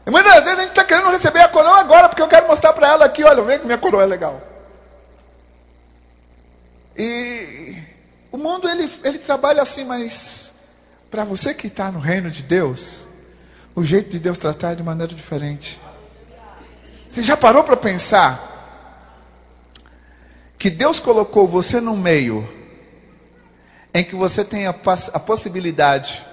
E 0.06 0.10
muitas 0.10 0.44
vezes 0.44 0.58
a 0.58 0.62
gente 0.62 0.70
está 0.70 0.84
querendo 0.84 1.10
receber 1.10 1.40
a 1.40 1.48
coroa 1.48 1.80
agora, 1.80 2.08
porque 2.08 2.22
eu 2.22 2.28
quero 2.28 2.46
mostrar 2.46 2.72
para 2.72 2.88
ela 2.88 3.04
aqui: 3.04 3.24
olha, 3.24 3.42
vê 3.42 3.58
que 3.58 3.66
minha 3.66 3.78
coroa 3.78 4.02
é 4.02 4.06
legal. 4.06 4.40
E 6.96 7.76
o 8.32 8.36
mundo 8.36 8.68
ele, 8.68 8.92
ele 9.04 9.18
trabalha 9.18 9.62
assim, 9.62 9.84
mas 9.84 10.57
para 11.10 11.24
você 11.24 11.54
que 11.54 11.66
está 11.66 11.90
no 11.90 11.98
reino 11.98 12.30
de 12.30 12.42
Deus, 12.42 13.04
o 13.74 13.82
jeito 13.82 14.10
de 14.10 14.18
Deus 14.18 14.38
tratar 14.38 14.72
é 14.72 14.74
de 14.74 14.82
maneira 14.82 15.14
diferente. 15.14 15.80
Você 17.12 17.22
já 17.22 17.36
parou 17.36 17.64
para 17.64 17.76
pensar 17.76 18.44
que 20.58 20.68
Deus 20.68 20.98
colocou 20.98 21.46
você 21.48 21.80
no 21.80 21.96
meio 21.96 22.46
em 23.94 24.04
que 24.04 24.14
você 24.14 24.44
tem 24.44 24.66
a, 24.66 24.70
a 24.70 25.20
possibilidade, 25.20 26.24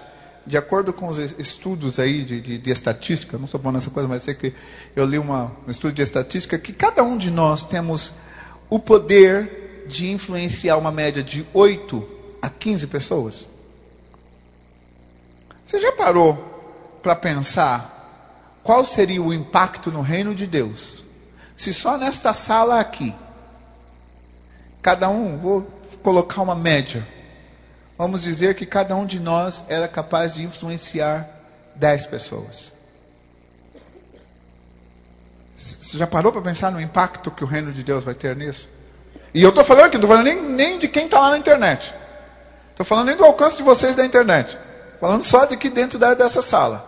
de 0.45 0.57
acordo 0.57 0.91
com 0.91 1.07
os 1.07 1.17
estudos 1.17 1.97
aí 1.99 2.23
de, 2.23 2.41
de, 2.41 2.57
de 2.57 2.69
estatística, 2.69 3.37
não 3.37 3.47
sou 3.47 3.59
bom 3.59 3.71
nessa 3.71 3.89
coisa, 3.89 4.07
mas 4.07 4.23
sei 4.23 4.33
que 4.33 4.53
eu 4.95 5.05
li 5.05 5.17
uma, 5.17 5.55
um 5.65 5.71
estudo 5.71 5.93
de 5.93 6.01
estatística, 6.01 6.59
que 6.59 6.73
cada 6.73 7.03
um 7.03 7.17
de 7.17 7.31
nós 7.31 7.65
temos 7.65 8.15
o 8.69 8.77
poder 8.77 9.85
de 9.87 10.11
influenciar 10.11 10.77
uma 10.77 10.91
média 10.91 11.23
de 11.23 11.45
8 11.53 12.07
a 12.41 12.49
15 12.49 12.87
pessoas. 12.87 13.54
Você 15.65 15.79
já 15.79 15.91
parou 15.91 16.35
para 17.01 17.15
pensar 17.15 18.59
qual 18.63 18.85
seria 18.85 19.21
o 19.21 19.33
impacto 19.33 19.91
no 19.91 20.01
reino 20.01 20.35
de 20.35 20.45
Deus 20.45 21.05
se 21.55 21.73
só 21.73 21.97
nesta 21.97 22.33
sala 22.33 22.79
aqui, 22.79 23.15
cada 24.81 25.09
um, 25.09 25.37
vou 25.37 25.61
colocar 26.03 26.41
uma 26.41 26.55
média, 26.55 27.07
vamos 27.97 28.23
dizer 28.23 28.55
que 28.55 28.65
cada 28.65 28.95
um 28.95 29.05
de 29.05 29.19
nós 29.19 29.65
era 29.69 29.87
capaz 29.87 30.33
de 30.33 30.43
influenciar 30.43 31.27
10 31.75 32.05
pessoas. 32.07 32.73
Você 35.55 35.97
já 35.97 36.05
parou 36.05 36.31
para 36.31 36.41
pensar 36.41 36.71
no 36.71 36.81
impacto 36.81 37.31
que 37.31 37.43
o 37.43 37.47
reino 37.47 37.71
de 37.71 37.83
Deus 37.83 38.03
vai 38.03 38.13
ter 38.13 38.35
nisso? 38.35 38.69
E 39.33 39.41
eu 39.41 39.49
estou 39.49 39.63
falando 39.63 39.85
aqui, 39.85 39.97
não 39.97 40.03
estou 40.03 40.17
falando 40.17 40.25
nem, 40.25 40.55
nem 40.55 40.79
de 40.79 40.87
quem 40.89 41.05
está 41.05 41.19
lá 41.19 41.31
na 41.31 41.37
internet. 41.37 41.95
Estou 42.71 42.85
falando 42.85 43.07
nem 43.07 43.15
do 43.15 43.23
alcance 43.23 43.57
de 43.57 43.63
vocês 43.63 43.95
da 43.95 44.05
internet. 44.05 44.57
Falando 45.05 45.23
só 45.23 45.45
de 45.45 45.53
aqui 45.53 45.69
dentro 45.69 45.99
dessa 45.99 46.41
sala. 46.41 46.83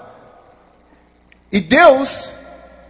E 1.51 1.61
Deus, 1.61 2.31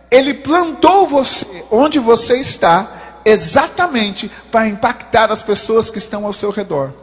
Ele 0.10 0.34
plantou 0.34 1.06
você 1.06 1.66
onde 1.70 2.00
você 2.00 2.40
está, 2.40 2.88
exatamente 3.26 4.32
para 4.50 4.68
impactar 4.68 5.30
as 5.30 5.42
pessoas 5.42 5.90
que 5.90 5.98
estão 5.98 6.26
ao 6.26 6.32
seu 6.32 6.50
redor. 6.50 6.94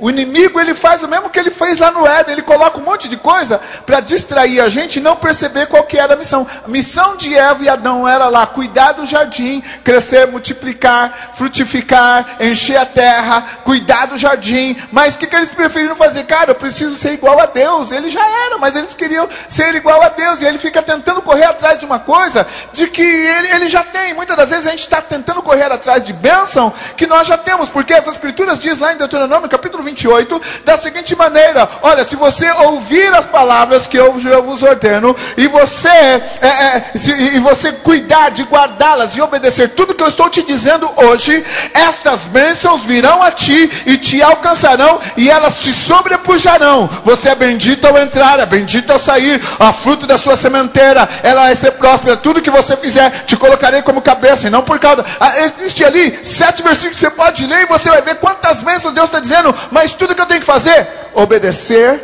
O 0.00 0.08
inimigo 0.08 0.60
ele 0.60 0.74
faz 0.74 1.02
o 1.02 1.08
mesmo 1.08 1.28
que 1.28 1.38
ele 1.38 1.50
fez 1.50 1.78
lá 1.78 1.90
no 1.90 2.06
Éden, 2.06 2.32
ele 2.32 2.42
coloca 2.42 2.78
um 2.78 2.84
monte 2.84 3.08
de 3.08 3.16
coisa 3.16 3.60
para 3.84 4.00
distrair 4.00 4.60
a 4.60 4.68
gente 4.68 4.96
e 4.96 5.02
não 5.02 5.16
perceber 5.16 5.66
qual 5.66 5.82
que 5.82 5.98
era 5.98 6.14
a 6.14 6.16
missão. 6.16 6.46
A 6.64 6.68
missão 6.68 7.16
de 7.16 7.36
Eva 7.36 7.64
e 7.64 7.68
Adão 7.68 8.08
era 8.08 8.28
lá 8.28 8.46
cuidar 8.46 8.92
do 8.92 9.04
jardim, 9.04 9.60
crescer, 9.82 10.26
multiplicar, 10.28 11.32
frutificar, 11.34 12.36
encher 12.40 12.76
a 12.76 12.86
terra, 12.86 13.44
cuidar 13.64 14.06
do 14.06 14.16
jardim. 14.16 14.76
Mas 14.92 15.16
o 15.16 15.18
que, 15.18 15.26
que 15.26 15.34
eles 15.34 15.50
preferiram 15.50 15.96
fazer? 15.96 16.24
Cara, 16.24 16.52
eu 16.52 16.54
preciso 16.54 16.94
ser 16.94 17.14
igual 17.14 17.40
a 17.40 17.46
Deus. 17.46 17.90
Ele 17.90 18.08
já 18.08 18.24
era, 18.46 18.56
mas 18.58 18.76
eles 18.76 18.94
queriam 18.94 19.28
ser 19.48 19.74
igual 19.74 20.00
a 20.00 20.10
Deus. 20.10 20.40
E 20.40 20.44
ele 20.44 20.58
fica 20.58 20.80
tentando 20.80 21.20
correr 21.22 21.44
atrás 21.44 21.78
de 21.78 21.84
uma 21.84 21.98
coisa 21.98 22.46
de 22.72 22.86
que 22.86 23.02
ele, 23.02 23.50
ele 23.52 23.68
já 23.68 23.82
tem. 23.82 24.14
Muitas 24.14 24.36
das 24.36 24.50
vezes 24.50 24.66
a 24.66 24.70
gente 24.70 24.80
está 24.80 25.02
tentando 25.02 25.42
correr 25.42 25.72
atrás 25.72 26.04
de 26.04 26.12
bênção 26.12 26.72
que 26.96 27.06
nós 27.06 27.26
já 27.26 27.36
temos, 27.36 27.68
porque 27.68 27.94
as 27.94 28.06
escrituras 28.06 28.60
diz 28.60 28.78
lá 28.78 28.92
em 28.92 28.96
Deuteronômio 28.96 29.48
capítulo 29.48 29.87
28, 29.88 30.40
da 30.64 30.76
seguinte 30.76 31.14
maneira: 31.16 31.68
olha, 31.82 32.04
se 32.04 32.16
você 32.16 32.50
ouvir 32.50 33.12
as 33.14 33.26
palavras 33.26 33.86
que 33.86 33.96
eu, 33.96 34.14
eu 34.24 34.42
vos 34.42 34.62
ordeno, 34.62 35.14
e 35.36 35.46
você, 35.48 35.88
é, 35.88 36.22
é, 36.42 36.98
se, 36.98 37.10
e 37.10 37.38
você 37.40 37.72
cuidar 37.72 38.30
de 38.30 38.42
guardá-las 38.42 39.16
e 39.16 39.20
obedecer 39.20 39.70
tudo 39.70 39.94
que 39.94 40.02
eu 40.02 40.08
estou 40.08 40.28
te 40.28 40.42
dizendo 40.42 40.90
hoje, 40.96 41.44
estas 41.74 42.24
bênçãos 42.24 42.82
virão 42.84 43.22
a 43.22 43.30
ti 43.30 43.70
e 43.86 43.96
te 43.98 44.22
alcançarão, 44.22 45.00
e 45.16 45.30
elas 45.30 45.58
te 45.60 45.72
sobrepujarão. 45.72 46.88
Você 47.04 47.30
é 47.30 47.34
bendito 47.34 47.86
ao 47.86 47.98
entrar, 47.98 48.38
é 48.40 48.46
bendito 48.46 48.92
ao 48.92 48.98
sair, 48.98 49.40
a 49.58 49.72
fruto 49.72 50.06
da 50.06 50.18
sua 50.18 50.36
sementeira, 50.36 51.08
ela 51.22 51.42
vai 51.42 51.56
ser 51.56 51.72
próspera. 51.72 52.16
Tudo 52.16 52.42
que 52.42 52.50
você 52.50 52.76
fizer, 52.76 53.10
te 53.24 53.36
colocarei 53.36 53.82
como 53.82 54.02
cabeça, 54.02 54.46
e 54.46 54.50
não 54.50 54.62
por 54.62 54.78
causa. 54.78 55.04
Ah, 55.18 55.32
existe 55.40 55.84
ali 55.84 56.18
sete 56.22 56.62
versículos 56.62 56.96
que 56.96 57.06
você 57.06 57.10
pode 57.10 57.46
ler 57.46 57.62
e 57.62 57.66
você 57.66 57.88
vai 57.90 58.02
ver 58.02 58.16
quantas 58.16 58.62
bênçãos 58.62 58.94
Deus 58.94 59.06
está 59.06 59.20
dizendo, 59.20 59.54
mas 59.78 59.92
tudo 59.92 60.12
que 60.12 60.20
eu 60.20 60.26
tenho 60.26 60.40
que 60.40 60.46
fazer? 60.46 60.88
Obedecer 61.14 62.00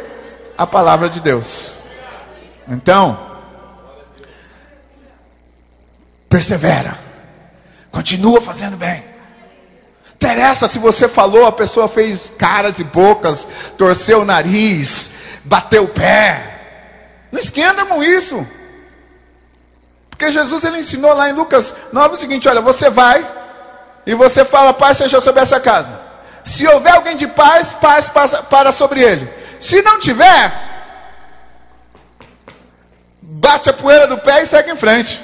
a 0.57 0.64
palavra 0.64 1.11
de 1.11 1.18
Deus. 1.18 1.81
Então, 2.68 3.18
persevera. 6.29 6.97
Continua 7.91 8.41
fazendo 8.41 8.77
bem. 8.77 9.05
Interessa 10.14 10.68
se 10.68 10.79
você 10.79 11.09
falou, 11.09 11.47
a 11.47 11.51
pessoa 11.53 11.89
fez 11.89 12.33
caras 12.39 12.79
e 12.79 12.85
bocas, 12.85 13.49
torceu 13.77 14.20
o 14.20 14.25
nariz, 14.25 15.16
bateu 15.45 15.83
o 15.83 15.89
pé. 15.89 17.27
Não 17.33 17.41
esquenta 17.41 17.85
com 17.87 18.05
isso. 18.05 18.47
Porque 20.11 20.31
Jesus 20.31 20.62
ele 20.62 20.79
ensinou 20.79 21.12
lá 21.12 21.29
em 21.29 21.33
Lucas 21.33 21.75
9 21.93 22.14
o 22.14 22.16
seguinte: 22.16 22.49
olha, 22.49 22.61
você 22.61 22.89
vai 22.89 23.29
e 24.07 24.14
você 24.14 24.45
fala, 24.45 24.72
Pai, 24.72 24.95
seja 24.95 25.20
sobre 25.20 25.43
essa 25.43 25.59
casa. 25.59 26.04
Se 26.45 26.67
houver 26.69 26.93
alguém 26.93 27.17
de 27.17 27.27
paz, 27.27 27.73
paz 27.73 28.09
para 28.51 28.71
sobre 28.71 29.01
ele. 29.01 29.29
Se 29.59 29.81
não 29.83 29.99
tiver, 29.99 30.53
bate 33.21 33.71
a 33.71 33.73
poeira 33.73 34.07
do 34.07 34.19
pé 34.19 34.43
e 34.43 34.47
segue 34.47 34.71
em 34.71 34.77
frente. 34.77 35.23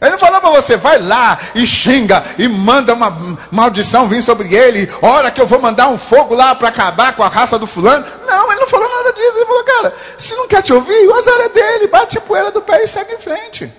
Ele 0.00 0.12
não 0.12 0.18
falou 0.18 0.40
para 0.40 0.50
você, 0.50 0.76
vai 0.76 0.98
lá 0.98 1.38
e 1.54 1.66
xinga 1.66 2.24
e 2.38 2.48
manda 2.48 2.94
uma 2.94 3.14
maldição 3.52 4.08
vir 4.08 4.22
sobre 4.22 4.52
ele. 4.54 4.90
Hora 5.02 5.30
que 5.30 5.40
eu 5.40 5.46
vou 5.46 5.60
mandar 5.60 5.88
um 5.88 5.98
fogo 5.98 6.34
lá 6.34 6.54
para 6.54 6.68
acabar 6.68 7.14
com 7.14 7.22
a 7.22 7.28
raça 7.28 7.58
do 7.58 7.66
fulano. 7.66 8.04
Não, 8.26 8.50
ele 8.50 8.62
não 8.62 8.68
falou 8.68 8.88
nada 8.88 9.12
disso. 9.12 9.36
Ele 9.36 9.46
falou, 9.46 9.64
cara, 9.64 9.94
se 10.16 10.34
não 10.34 10.48
quer 10.48 10.62
te 10.62 10.72
ouvir, 10.72 11.06
o 11.06 11.14
azar 11.14 11.38
é 11.40 11.48
dele. 11.50 11.86
Bate 11.86 12.16
a 12.16 12.20
poeira 12.20 12.50
do 12.50 12.62
pé 12.62 12.82
e 12.82 12.88
segue 12.88 13.12
em 13.12 13.18
frente. 13.18 13.70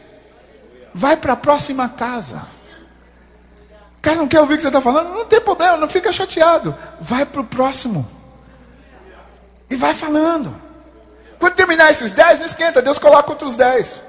Vai 0.93 1.17
para 1.17 1.33
a 1.33 1.37
próxima 1.37 1.89
casa. 1.89 2.41
Cara, 4.01 4.17
não 4.17 4.27
quer 4.27 4.39
ouvir 4.39 4.55
o 4.55 4.57
que 4.57 4.63
você 4.63 4.69
está 4.69 4.81
falando? 4.81 5.13
Não 5.13 5.25
tem 5.25 5.39
problema, 5.39 5.77
não 5.77 5.87
fica 5.87 6.11
chateado. 6.11 6.75
Vai 6.99 7.25
para 7.25 7.41
o 7.41 7.45
próximo. 7.45 8.07
E 9.69 9.75
vai 9.75 9.93
falando. 9.93 10.53
Quando 11.39 11.53
terminar 11.53 11.91
esses 11.91 12.11
dez, 12.11 12.39
não 12.39 12.45
esquenta, 12.45 12.81
Deus 12.81 12.97
coloca 12.97 13.29
outros 13.29 13.55
dez. 13.55 14.03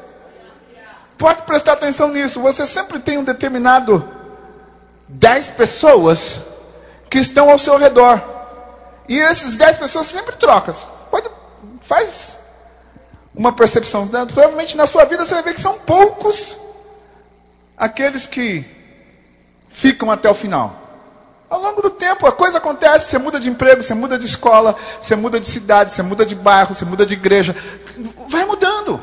Pode 1.18 1.42
prestar 1.42 1.72
atenção 1.72 2.08
nisso. 2.08 2.40
Você 2.40 2.66
sempre 2.66 2.98
tem 2.98 3.18
um 3.18 3.24
determinado 3.24 4.08
dez 5.06 5.48
pessoas 5.48 6.40
que 7.10 7.18
estão 7.18 7.50
ao 7.50 7.58
seu 7.58 7.76
redor. 7.76 8.22
E 9.08 9.18
esses 9.18 9.58
dez 9.58 9.76
pessoas 9.76 10.06
sempre 10.06 10.34
trocam. 10.36 10.74
Pode, 11.10 11.28
faz 11.82 12.38
uma 13.34 13.52
percepção. 13.52 14.08
Provavelmente 14.08 14.76
na 14.76 14.86
sua 14.86 15.04
vida 15.04 15.24
você 15.24 15.34
vai 15.34 15.42
ver 15.42 15.54
que 15.54 15.60
são 15.60 15.78
poucos 15.80 16.56
aqueles 17.76 18.26
que 18.26 18.81
ficam 19.72 20.10
até 20.10 20.30
o 20.30 20.34
final. 20.34 20.82
Ao 21.48 21.60
longo 21.60 21.82
do 21.82 21.90
tempo, 21.90 22.26
a 22.26 22.32
coisa 22.32 22.58
acontece, 22.58 23.10
você 23.10 23.18
muda 23.18 23.38
de 23.38 23.48
emprego, 23.50 23.82
você 23.82 23.92
muda 23.92 24.18
de 24.18 24.24
escola, 24.24 24.74
você 25.00 25.14
muda 25.14 25.38
de 25.38 25.46
cidade, 25.46 25.92
você 25.92 26.02
muda 26.02 26.24
de 26.24 26.34
bairro, 26.34 26.74
você 26.74 26.84
muda 26.84 27.04
de 27.04 27.12
igreja. 27.12 27.54
Vai 28.26 28.44
mudando. 28.46 28.98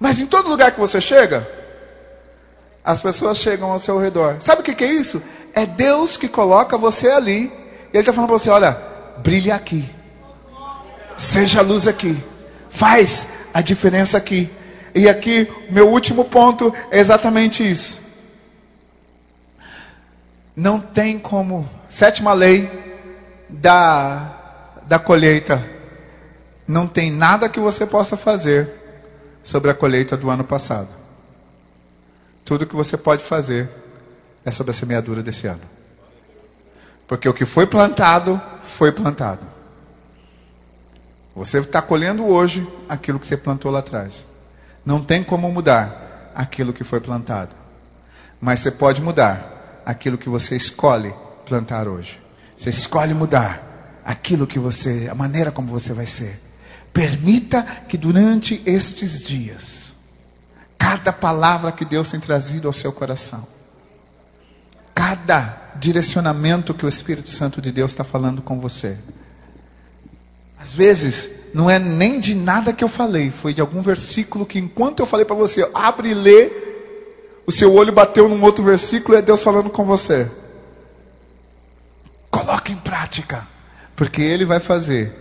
Mas 0.00 0.20
em 0.20 0.26
todo 0.26 0.48
lugar 0.48 0.72
que 0.72 0.80
você 0.80 1.00
chega, 1.00 1.46
as 2.84 3.00
pessoas 3.00 3.38
chegam 3.38 3.70
ao 3.70 3.78
seu 3.78 3.98
redor. 3.98 4.36
Sabe 4.40 4.62
o 4.62 4.64
que, 4.64 4.82
é 4.82 4.88
isso? 4.90 5.22
É 5.54 5.66
Deus 5.66 6.16
que 6.16 6.28
coloca 6.28 6.78
você 6.78 7.10
ali. 7.10 7.44
E 7.44 7.52
Ele 7.92 8.00
está 8.00 8.12
falando 8.12 8.30
para 8.30 8.38
você: 8.38 8.50
olha, 8.50 8.76
brilhe 9.18 9.50
aqui. 9.50 9.88
Seja 11.16 11.62
luz 11.62 11.86
aqui. 11.86 12.18
Faz 12.70 13.28
a 13.52 13.60
diferença 13.60 14.16
aqui. 14.16 14.50
E 14.94 15.08
aqui, 15.08 15.46
meu 15.70 15.88
último 15.88 16.24
ponto 16.24 16.74
é 16.90 16.98
exatamente 16.98 17.62
isso. 17.70 18.01
Não 20.54 20.78
tem 20.80 21.18
como. 21.18 21.68
Sétima 21.88 22.32
lei 22.32 22.70
da, 23.48 24.72
da 24.86 24.98
colheita. 24.98 25.62
Não 26.66 26.86
tem 26.86 27.10
nada 27.10 27.48
que 27.48 27.60
você 27.60 27.86
possa 27.86 28.16
fazer 28.16 28.70
sobre 29.42 29.70
a 29.70 29.74
colheita 29.74 30.16
do 30.16 30.30
ano 30.30 30.44
passado. 30.44 30.88
Tudo 32.44 32.66
que 32.66 32.76
você 32.76 32.96
pode 32.96 33.22
fazer 33.22 33.68
é 34.44 34.50
sobre 34.50 34.70
a 34.70 34.74
semeadura 34.74 35.22
desse 35.22 35.46
ano. 35.46 35.62
Porque 37.06 37.28
o 37.28 37.34
que 37.34 37.44
foi 37.44 37.66
plantado, 37.66 38.40
foi 38.64 38.92
plantado. 38.92 39.46
Você 41.34 41.58
está 41.58 41.80
colhendo 41.80 42.26
hoje 42.26 42.66
aquilo 42.88 43.18
que 43.18 43.26
você 43.26 43.36
plantou 43.36 43.70
lá 43.70 43.78
atrás. 43.78 44.26
Não 44.84 45.02
tem 45.02 45.22
como 45.22 45.50
mudar 45.50 46.32
aquilo 46.34 46.72
que 46.72 46.84
foi 46.84 47.00
plantado. 47.00 47.54
Mas 48.40 48.60
você 48.60 48.70
pode 48.70 49.00
mudar 49.00 49.61
aquilo 49.84 50.18
que 50.18 50.28
você 50.28 50.56
escolhe 50.56 51.12
plantar 51.46 51.88
hoje. 51.88 52.20
Você 52.56 52.70
escolhe 52.70 53.14
mudar 53.14 54.00
aquilo 54.04 54.46
que 54.46 54.58
você, 54.58 55.08
a 55.10 55.14
maneira 55.14 55.50
como 55.50 55.68
você 55.68 55.92
vai 55.92 56.06
ser. 56.06 56.40
Permita 56.92 57.62
que 57.88 57.96
durante 57.96 58.62
estes 58.66 59.24
dias, 59.24 59.94
cada 60.78 61.12
palavra 61.12 61.72
que 61.72 61.84
Deus 61.84 62.10
tem 62.10 62.20
trazido 62.20 62.66
ao 62.66 62.72
seu 62.72 62.92
coração, 62.92 63.46
cada 64.94 65.72
direcionamento 65.76 66.74
que 66.74 66.84
o 66.84 66.88
Espírito 66.88 67.30
Santo 67.30 67.62
de 67.62 67.72
Deus 67.72 67.92
está 67.92 68.04
falando 68.04 68.42
com 68.42 68.60
você, 68.60 68.96
às 70.60 70.72
vezes, 70.72 71.30
não 71.52 71.68
é 71.68 71.78
nem 71.78 72.20
de 72.20 72.36
nada 72.36 72.72
que 72.72 72.84
eu 72.84 72.88
falei, 72.88 73.32
foi 73.32 73.52
de 73.52 73.60
algum 73.60 73.82
versículo 73.82 74.46
que, 74.46 74.60
enquanto 74.60 75.00
eu 75.00 75.06
falei 75.06 75.26
para 75.26 75.34
você, 75.34 75.68
abre 75.74 76.10
e 76.10 76.14
lê, 76.14 76.50
o 77.46 77.52
seu 77.52 77.74
olho 77.74 77.92
bateu 77.92 78.28
num 78.28 78.42
outro 78.42 78.64
versículo 78.64 79.16
e 79.16 79.18
é 79.18 79.22
Deus 79.22 79.42
falando 79.42 79.70
com 79.70 79.84
você. 79.84 80.30
Coloque 82.30 82.72
em 82.72 82.76
prática, 82.76 83.46
porque 83.94 84.22
Ele 84.22 84.44
vai 84.44 84.60
fazer 84.60 85.12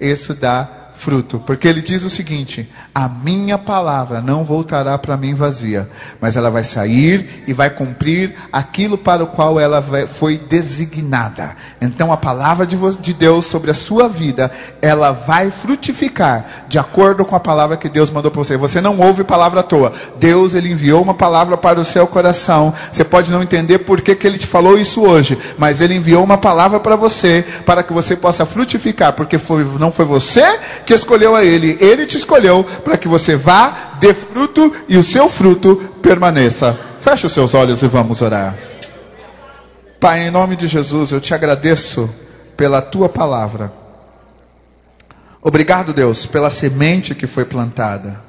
isso 0.00 0.34
dar 0.34 0.79
fruto, 1.00 1.42
porque 1.46 1.66
ele 1.66 1.80
diz 1.80 2.04
o 2.04 2.10
seguinte: 2.10 2.68
a 2.94 3.08
minha 3.08 3.56
palavra 3.56 4.20
não 4.20 4.44
voltará 4.44 4.96
para 4.98 5.16
mim 5.16 5.34
vazia, 5.34 5.88
mas 6.20 6.36
ela 6.36 6.50
vai 6.50 6.62
sair 6.62 7.42
e 7.46 7.54
vai 7.54 7.70
cumprir 7.70 8.34
aquilo 8.52 8.98
para 8.98 9.24
o 9.24 9.26
qual 9.26 9.58
ela 9.58 9.82
foi 10.12 10.36
designada. 10.36 11.56
Então 11.80 12.12
a 12.12 12.16
palavra 12.16 12.66
de 12.66 13.14
Deus 13.14 13.46
sobre 13.46 13.70
a 13.70 13.74
sua 13.74 14.08
vida, 14.08 14.50
ela 14.82 15.10
vai 15.10 15.50
frutificar 15.50 16.66
de 16.68 16.78
acordo 16.78 17.24
com 17.24 17.34
a 17.34 17.40
palavra 17.40 17.78
que 17.78 17.88
Deus 17.88 18.10
mandou 18.10 18.30
para 18.30 18.44
você. 18.44 18.56
Você 18.56 18.80
não 18.80 18.98
ouve 19.00 19.24
palavra 19.24 19.60
à 19.60 19.62
toa. 19.62 19.92
Deus 20.18 20.54
ele 20.54 20.70
enviou 20.70 21.02
uma 21.02 21.14
palavra 21.14 21.56
para 21.56 21.80
o 21.80 21.84
seu 21.84 22.06
coração. 22.06 22.74
Você 22.92 23.04
pode 23.04 23.30
não 23.30 23.42
entender 23.42 23.78
por 23.78 24.02
que, 24.02 24.14
que 24.14 24.26
ele 24.26 24.38
te 24.38 24.46
falou 24.46 24.76
isso 24.76 25.02
hoje, 25.02 25.38
mas 25.56 25.80
ele 25.80 25.94
enviou 25.94 26.22
uma 26.22 26.36
palavra 26.36 26.78
para 26.78 26.96
você 26.96 27.44
para 27.64 27.82
que 27.82 27.92
você 27.92 28.14
possa 28.14 28.44
frutificar, 28.44 29.14
porque 29.14 29.38
foi, 29.38 29.64
não 29.78 29.90
foi 29.90 30.04
você 30.04 30.58
que 30.90 30.94
escolheu 30.94 31.36
a 31.36 31.44
Ele. 31.44 31.78
Ele 31.80 32.04
te 32.04 32.16
escolheu 32.16 32.64
para 32.64 32.96
que 32.96 33.06
você 33.06 33.36
vá, 33.36 33.92
dê 34.00 34.12
fruto 34.12 34.74
e 34.88 34.96
o 34.96 35.04
seu 35.04 35.28
fruto 35.28 35.76
permaneça. 36.02 36.76
Feche 36.98 37.26
os 37.26 37.32
seus 37.32 37.54
olhos 37.54 37.80
e 37.84 37.86
vamos 37.86 38.20
orar. 38.20 38.58
Pai, 40.00 40.26
em 40.26 40.32
nome 40.32 40.56
de 40.56 40.66
Jesus, 40.66 41.12
eu 41.12 41.20
te 41.20 41.32
agradeço 41.32 42.12
pela 42.56 42.82
tua 42.82 43.08
palavra. 43.08 43.72
Obrigado, 45.40 45.92
Deus, 45.92 46.26
pela 46.26 46.50
semente 46.50 47.14
que 47.14 47.28
foi 47.28 47.44
plantada. 47.44 48.20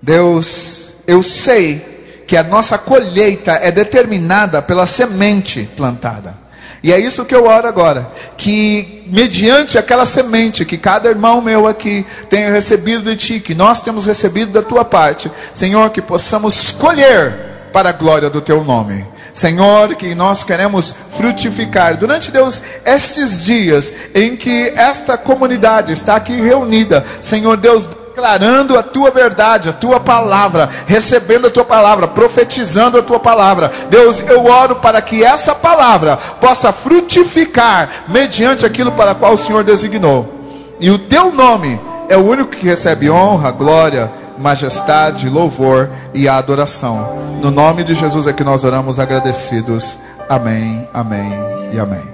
Deus, 0.00 0.92
eu 1.08 1.24
sei 1.24 2.24
que 2.28 2.36
a 2.36 2.44
nossa 2.44 2.78
colheita 2.78 3.52
é 3.54 3.72
determinada 3.72 4.62
pela 4.62 4.86
semente 4.86 5.68
plantada. 5.76 6.43
E 6.84 6.92
é 6.92 7.00
isso 7.00 7.24
que 7.24 7.34
eu 7.34 7.46
oro 7.46 7.66
agora. 7.66 8.06
Que 8.36 9.04
mediante 9.06 9.78
aquela 9.78 10.04
semente 10.04 10.66
que 10.66 10.76
cada 10.76 11.08
irmão 11.08 11.40
meu 11.40 11.66
aqui 11.66 12.04
tenha 12.28 12.52
recebido 12.52 13.04
de 13.04 13.16
ti, 13.16 13.40
que 13.40 13.54
nós 13.54 13.80
temos 13.80 14.04
recebido 14.04 14.52
da 14.52 14.60
tua 14.60 14.84
parte, 14.84 15.32
Senhor, 15.54 15.88
que 15.88 16.02
possamos 16.02 16.72
colher 16.72 17.70
para 17.72 17.88
a 17.88 17.92
glória 17.92 18.28
do 18.28 18.42
teu 18.42 18.62
nome. 18.62 19.02
Senhor, 19.32 19.94
que 19.94 20.14
nós 20.14 20.44
queremos 20.44 20.94
frutificar 21.10 21.96
durante 21.96 22.30
Deus 22.30 22.60
estes 22.84 23.42
dias 23.42 23.90
em 24.14 24.36
que 24.36 24.70
esta 24.76 25.16
comunidade 25.16 25.90
está 25.90 26.16
aqui 26.16 26.38
reunida, 26.38 27.02
Senhor 27.22 27.56
Deus, 27.56 27.88
declarando 28.14 28.78
a 28.78 28.82
tua 28.82 29.10
verdade, 29.10 29.68
a 29.68 29.72
tua 29.72 29.98
palavra, 29.98 30.70
recebendo 30.86 31.48
a 31.48 31.50
tua 31.50 31.64
palavra, 31.64 32.06
profetizando 32.06 32.96
a 32.96 33.02
tua 33.02 33.18
palavra. 33.18 33.72
Deus, 33.90 34.20
eu 34.20 34.46
oro 34.46 34.76
para 34.76 35.02
que 35.02 35.24
essa 35.24 35.52
palavra 35.52 36.16
possa 36.40 36.72
frutificar 36.72 37.88
mediante 38.06 38.64
aquilo 38.64 38.92
para 38.92 39.16
qual 39.16 39.32
o 39.32 39.36
Senhor 39.36 39.64
designou. 39.64 40.32
E 40.78 40.90
o 40.90 40.98
teu 40.98 41.32
nome 41.32 41.80
é 42.08 42.16
o 42.16 42.24
único 42.24 42.50
que 42.50 42.66
recebe 42.66 43.10
honra, 43.10 43.50
glória, 43.50 44.10
majestade, 44.38 45.28
louvor 45.28 45.90
e 46.14 46.28
adoração. 46.28 47.18
No 47.42 47.50
nome 47.50 47.82
de 47.82 47.94
Jesus 47.94 48.28
é 48.28 48.32
que 48.32 48.44
nós 48.44 48.62
oramos 48.62 49.00
agradecidos. 49.00 49.98
Amém, 50.28 50.88
amém 50.94 51.32
e 51.72 51.80
amém. 51.80 52.13